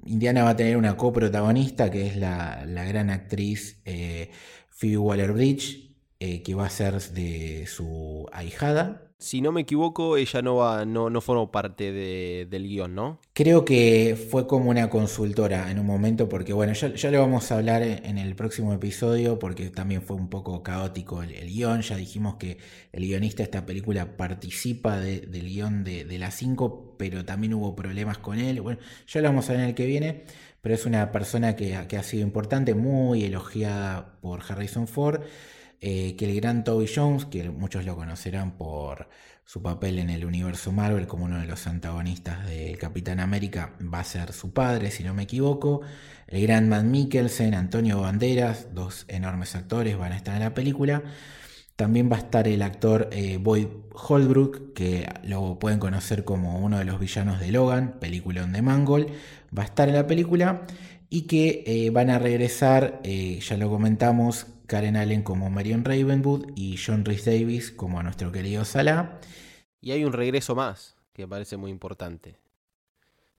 Indiana 0.05 0.43
va 0.43 0.49
a 0.49 0.55
tener 0.57 0.75
una 0.75 0.97
coprotagonista 0.97 1.89
que 1.89 2.07
es 2.07 2.17
la, 2.17 2.65
gran 2.65 3.09
actriz 3.09 3.79
eh, 3.85 4.31
Phoebe 4.69 4.97
Waller 4.97 5.31
Bridge, 5.31 5.95
eh, 6.19 6.43
que 6.43 6.55
va 6.55 6.65
a 6.65 6.69
ser 6.69 6.99
de 6.99 7.67
su 7.67 8.27
ahijada, 8.33 9.08
si 9.19 9.41
no 9.41 9.51
me 9.51 9.61
equivoco, 9.61 10.15
ella 10.15 10.41
no 10.41 10.55
va, 10.55 10.85
no, 10.85 11.09
no 11.09 11.19
formó 11.19 11.51
parte 11.51 11.91
del 11.91 12.63
guion, 12.63 12.95
¿no? 12.95 13.19
Creo 13.33 13.65
que 13.65 14.17
fue 14.31 14.47
como 14.47 14.69
una 14.69 14.89
consultora 14.89 15.69
en 15.69 15.77
un 15.77 15.85
momento, 15.85 16.29
porque 16.29 16.53
bueno, 16.53 16.71
ya, 16.71 16.93
ya 16.95 17.11
lo 17.11 17.19
vamos 17.19 17.51
a 17.51 17.57
hablar 17.57 17.83
en 17.83 18.17
el 18.17 18.33
próximo 18.35 18.73
episodio, 18.73 19.37
porque 19.37 19.69
también 19.71 20.01
fue 20.01 20.15
un 20.15 20.29
poco 20.29 20.63
caótico 20.63 21.21
el, 21.21 21.33
guion. 21.49 21.81
Ya 21.81 21.97
dijimos 21.97 22.35
que 22.35 22.59
el 22.93 23.03
guionista 23.03 23.39
de 23.39 23.43
esta 23.43 23.65
película 23.65 24.15
participa 24.15 24.97
del 24.97 25.49
guion 25.49 25.83
de, 25.83 26.05
de 26.05 26.17
las 26.17 26.35
5, 26.35 26.95
pero 26.97 27.25
también 27.25 27.53
hubo 27.53 27.75
problemas 27.75 28.19
con 28.19 28.39
él. 28.39 28.61
Bueno, 28.61 28.79
ya 29.05 29.19
lo 29.19 29.27
vamos 29.27 29.49
a 29.49 29.51
ver 29.51 29.61
en 29.63 29.67
el 29.67 29.75
que 29.75 29.85
viene, 29.85 30.23
pero 30.61 30.75
es 30.75 30.85
una 30.85 31.11
persona 31.11 31.57
que, 31.57 31.77
que 31.89 31.97
ha 31.97 32.03
sido 32.03 32.23
importante, 32.23 32.73
muy 32.73 33.25
elogiada 33.25 34.17
por 34.21 34.39
Harrison 34.47 34.87
Ford. 34.87 35.23
Eh, 35.81 36.17
que 36.17 36.25
el 36.25 36.35
gran 36.35 36.65
Toby 36.65 36.87
Jones, 36.93 37.25
que 37.25 37.49
muchos 37.49 37.85
lo 37.85 37.95
conocerán 37.95 38.57
por 38.57 39.07
su 39.45 39.61
papel 39.61 39.99
en 39.99 40.09
el 40.09 40.25
universo 40.25 40.73
Marvel 40.73 41.07
como 41.07 41.25
uno 41.25 41.39
de 41.39 41.47
los 41.47 41.67
antagonistas 41.67 42.45
del 42.45 42.77
Capitán 42.77 43.21
América, 43.21 43.73
va 43.81 44.01
a 44.01 44.03
ser 44.03 44.33
su 44.33 44.51
padre, 44.51 44.91
si 44.91 45.03
no 45.03 45.13
me 45.13 45.23
equivoco. 45.23 45.81
El 46.27 46.43
gran 46.43 46.67
Matt 46.67 46.83
Mikkelsen, 46.83 47.55
Antonio 47.55 48.01
Banderas, 48.01 48.67
dos 48.73 49.05
enormes 49.07 49.55
actores 49.55 49.97
van 49.97 50.11
a 50.11 50.17
estar 50.17 50.35
en 50.35 50.41
la 50.41 50.53
película. 50.53 51.01
También 51.77 52.11
va 52.11 52.17
a 52.17 52.19
estar 52.19 52.49
el 52.49 52.61
actor 52.61 53.09
eh, 53.13 53.37
Boyd 53.37 53.67
Holbrook, 53.93 54.73
que 54.73 55.07
lo 55.23 55.59
pueden 55.59 55.79
conocer 55.79 56.25
como 56.25 56.59
uno 56.59 56.77
de 56.77 56.83
los 56.83 56.99
villanos 56.99 57.39
de 57.39 57.53
Logan, 57.53 57.99
película 58.01 58.45
de 58.45 58.61
Mangold. 58.61 59.07
Va 59.57 59.63
a 59.63 59.65
estar 59.65 59.87
en 59.87 59.95
la 59.95 60.07
película 60.07 60.63
y 61.09 61.21
que 61.21 61.63
eh, 61.65 61.89
van 61.89 62.09
a 62.09 62.19
regresar, 62.19 63.01
ya 63.03 63.57
lo 63.57 63.69
comentamos, 63.69 64.45
Karen 64.69 64.97
Allen 64.97 65.23
como 65.23 65.49
Marion 65.49 65.83
Ravenwood 65.83 66.51
y 66.55 66.77
John 66.77 67.03
Rhys 67.03 67.25
Davis 67.25 67.71
como 67.71 68.01
nuestro 68.03 68.31
querido 68.31 68.63
Salah. 68.63 69.19
Y 69.81 69.91
hay 69.91 70.05
un 70.05 70.13
regreso 70.13 70.53
más 70.53 70.95
que 71.11 71.27
parece 71.27 71.57
muy 71.57 71.71
importante. 71.71 72.37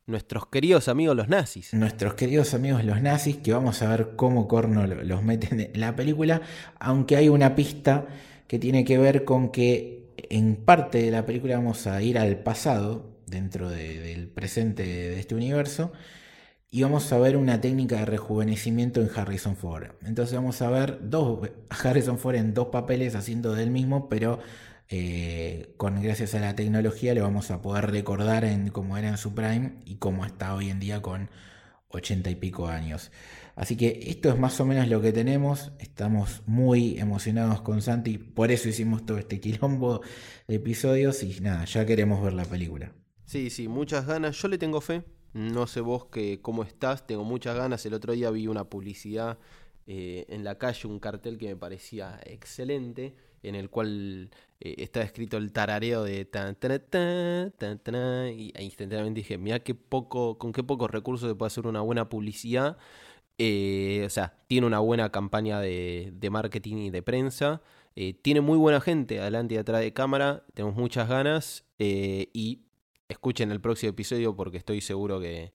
Nuestros 0.06 0.48
queridos 0.48 0.88
amigos 0.88 1.16
los 1.16 1.28
nazis. 1.28 1.72
Nuestros 1.72 2.14
queridos 2.14 2.52
amigos 2.52 2.84
los 2.84 3.00
nazis, 3.00 3.36
que 3.36 3.52
vamos 3.52 3.80
a 3.80 3.88
ver 3.88 4.16
cómo 4.16 4.48
Corno 4.48 4.84
los 4.88 5.22
meten 5.22 5.60
en 5.60 5.80
la 5.80 5.94
película, 5.94 6.42
aunque 6.80 7.14
hay 7.14 7.28
una 7.28 7.54
pista 7.54 8.08
que 8.48 8.58
tiene 8.58 8.84
que 8.84 8.98
ver 8.98 9.24
con 9.24 9.52
que 9.52 10.10
en 10.16 10.56
parte 10.56 11.00
de 11.00 11.12
la 11.12 11.24
película 11.26 11.56
vamos 11.56 11.86
a 11.86 12.02
ir 12.02 12.18
al 12.18 12.38
pasado 12.38 13.08
dentro 13.28 13.70
del 13.70 14.26
presente 14.26 14.82
de 14.82 15.20
este 15.20 15.36
universo. 15.36 15.92
Y 16.72 16.82
vamos 16.82 17.12
a 17.12 17.18
ver 17.18 17.36
una 17.36 17.60
técnica 17.60 17.96
de 17.96 18.04
rejuvenecimiento 18.04 19.00
en 19.00 19.10
Harrison 19.14 19.56
Ford. 19.56 19.88
Entonces 20.04 20.36
vamos 20.36 20.62
a 20.62 20.70
ver 20.70 21.00
dos, 21.02 21.50
Harrison 21.70 22.18
Ford 22.18 22.36
en 22.36 22.54
dos 22.54 22.68
papeles 22.68 23.16
haciendo 23.16 23.54
del 23.54 23.70
mismo, 23.70 24.08
pero 24.08 24.38
eh, 24.88 25.74
con 25.76 26.00
gracias 26.00 26.34
a 26.36 26.40
la 26.40 26.54
tecnología 26.54 27.12
le 27.12 27.22
vamos 27.22 27.50
a 27.50 27.60
poder 27.60 27.90
recordar 27.90 28.44
en 28.44 28.68
cómo 28.70 28.96
era 28.96 29.08
en 29.08 29.18
su 29.18 29.34
prime 29.34 29.80
y 29.84 29.96
cómo 29.96 30.24
está 30.24 30.54
hoy 30.54 30.70
en 30.70 30.78
día 30.78 31.02
con 31.02 31.28
ochenta 31.88 32.30
y 32.30 32.36
pico 32.36 32.68
años. 32.68 33.10
Así 33.56 33.76
que 33.76 34.00
esto 34.06 34.28
es 34.28 34.38
más 34.38 34.60
o 34.60 34.64
menos 34.64 34.86
lo 34.86 35.00
que 35.00 35.12
tenemos. 35.12 35.72
Estamos 35.80 36.42
muy 36.46 37.00
emocionados 37.00 37.62
con 37.62 37.82
Santi, 37.82 38.18
por 38.18 38.52
eso 38.52 38.68
hicimos 38.68 39.04
todo 39.04 39.18
este 39.18 39.40
quilombo 39.40 40.02
de 40.46 40.54
episodios 40.54 41.24
y 41.24 41.40
nada, 41.40 41.64
ya 41.64 41.84
queremos 41.84 42.22
ver 42.22 42.32
la 42.32 42.44
película. 42.44 42.92
Sí, 43.24 43.50
sí, 43.50 43.66
muchas 43.66 44.06
ganas. 44.06 44.40
Yo 44.40 44.46
le 44.48 44.58
tengo 44.58 44.80
fe. 44.80 45.02
No 45.32 45.66
sé 45.66 45.80
vos 45.80 46.06
que, 46.06 46.40
cómo 46.40 46.62
estás, 46.62 47.06
tengo 47.06 47.24
muchas 47.24 47.56
ganas. 47.56 47.84
El 47.86 47.94
otro 47.94 48.12
día 48.12 48.30
vi 48.30 48.46
una 48.46 48.64
publicidad 48.64 49.38
eh, 49.86 50.26
en 50.28 50.44
la 50.44 50.58
calle, 50.58 50.88
un 50.88 50.98
cartel 50.98 51.38
que 51.38 51.48
me 51.48 51.56
parecía 51.56 52.20
excelente, 52.24 53.14
en 53.42 53.54
el 53.54 53.70
cual 53.70 54.30
eh, 54.60 54.74
estaba 54.78 55.04
escrito 55.04 55.36
el 55.36 55.52
tarareo 55.52 56.04
de 56.04 56.24
tan, 56.24 56.54
tan, 56.56 56.80
tan, 56.90 57.52
tan, 57.52 57.78
tan 57.78 58.28
y 58.28 58.52
instantáneamente 58.58 59.20
dije, 59.20 59.38
mira 59.38 59.60
qué 59.60 59.74
poco, 59.74 60.38
con 60.38 60.52
qué 60.52 60.62
pocos 60.62 60.90
recursos 60.90 61.28
se 61.28 61.34
puede 61.34 61.48
hacer 61.48 61.66
una 61.66 61.80
buena 61.80 62.08
publicidad 62.08 62.76
eh, 63.42 64.02
o 64.04 64.10
sea, 64.10 64.34
tiene 64.48 64.66
una 64.66 64.80
buena 64.80 65.10
campaña 65.10 65.60
de, 65.60 66.28
marketing 66.30 66.76
y 66.76 66.90
de 66.90 67.02
prensa. 67.02 67.62
Eh, 67.96 68.12
tiene 68.12 68.42
muy 68.42 68.58
buena 68.58 68.82
gente 68.82 69.18
adelante 69.18 69.54
y 69.54 69.58
atrás 69.58 69.80
de 69.80 69.94
cámara. 69.94 70.44
Tenemos 70.52 70.76
muchas 70.76 71.08
ganas. 71.08 71.64
Eh, 71.78 72.28
y 72.34 72.66
escuchen 73.10 73.50
el 73.50 73.60
próximo 73.60 73.90
episodio 73.90 74.34
porque 74.34 74.56
estoy 74.56 74.80
seguro 74.80 75.20
que, 75.20 75.52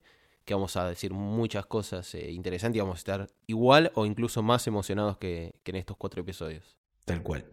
vamos 0.48 0.76
a 0.76 0.88
decir 0.88 1.12
muchas 1.12 1.66
cosas 1.66 2.14
interesantes 2.14 2.76
y 2.76 2.80
vamos 2.80 2.96
a 2.96 2.98
estar 2.98 3.30
igual 3.46 3.90
o 3.94 4.06
incluso 4.06 4.42
más 4.42 4.66
emocionados 4.66 5.16
que, 5.18 5.56
que 5.64 5.72
en 5.72 5.76
estos 5.76 5.96
cuatro 5.96 6.20
episodios. 6.20 6.76
Tal 7.04 7.22
cual. 7.22 7.46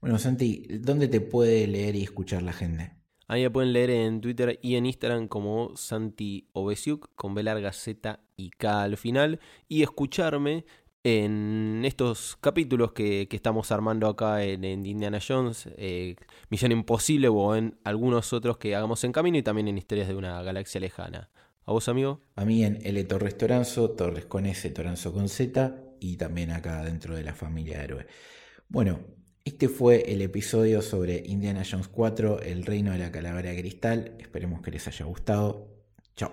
Bueno, 0.00 0.18
Santi, 0.18 0.66
¿dónde 0.80 1.08
te 1.08 1.20
puede 1.20 1.66
leer 1.66 1.96
y 1.96 2.02
escuchar 2.02 2.42
la 2.42 2.52
gente? 2.52 2.92
Ahí 3.28 3.42
me 3.42 3.50
pueden 3.50 3.72
leer 3.72 3.90
en 3.90 4.20
Twitter 4.20 4.58
y 4.60 4.74
en 4.74 4.86
Instagram 4.86 5.28
como 5.28 5.76
Santi 5.76 6.48
Obesiuk 6.52 7.14
con 7.14 7.34
B 7.34 7.42
larga 7.42 7.72
Z 7.72 8.18
y 8.36 8.50
K 8.50 8.82
al 8.82 8.96
final 8.96 9.38
y 9.68 9.82
escucharme 9.82 10.64
en 11.02 11.82
estos 11.84 12.36
capítulos 12.40 12.92
que, 12.92 13.28
estamos 13.30 13.72
armando 13.72 14.08
acá 14.08 14.44
en, 14.44 14.64
Indiana 14.64 15.18
Jones, 15.26 15.68
eh, 15.76 16.16
Misión 16.50 16.72
Imposible 16.72 17.28
o 17.28 17.56
en 17.56 17.78
algunos 17.84 18.32
otros 18.32 18.58
que 18.58 18.76
hagamos 18.76 19.02
en 19.04 19.12
camino 19.12 19.38
y 19.38 19.42
también 19.42 19.68
en 19.68 19.78
historias 19.78 20.08
de 20.08 20.14
una 20.14 20.42
galaxia 20.42 20.80
lejana. 20.80 21.30
¿A 21.64 21.72
vos, 21.72 21.88
amigo? 21.88 22.20
A 22.36 22.44
mí 22.44 22.64
en 22.64 22.78
L 22.82 23.04
Torres 23.04 23.38
Toranzo, 23.38 23.90
Torres 23.90 24.26
con 24.26 24.46
S, 24.46 24.68
Toranzo 24.70 25.12
con 25.12 25.28
Z 25.28 25.76
y 26.00 26.16
también 26.16 26.50
acá 26.50 26.82
dentro 26.82 27.14
de 27.14 27.22
la 27.22 27.34
familia 27.34 27.82
Héroe. 27.82 28.06
Bueno, 28.68 29.00
este 29.44 29.68
fue 29.68 30.12
el 30.12 30.22
episodio 30.22 30.82
sobre 30.82 31.22
Indiana 31.26 31.62
Jones 31.68 31.88
4, 31.88 32.42
El 32.42 32.64
Reino 32.64 32.92
de 32.92 32.98
la 32.98 33.12
Calavera 33.12 33.50
de 33.50 33.60
Cristal. 33.60 34.16
Esperemos 34.18 34.60
que 34.62 34.70
les 34.70 34.86
haya 34.88 35.06
gustado. 35.06 35.68
Chao. 36.16 36.32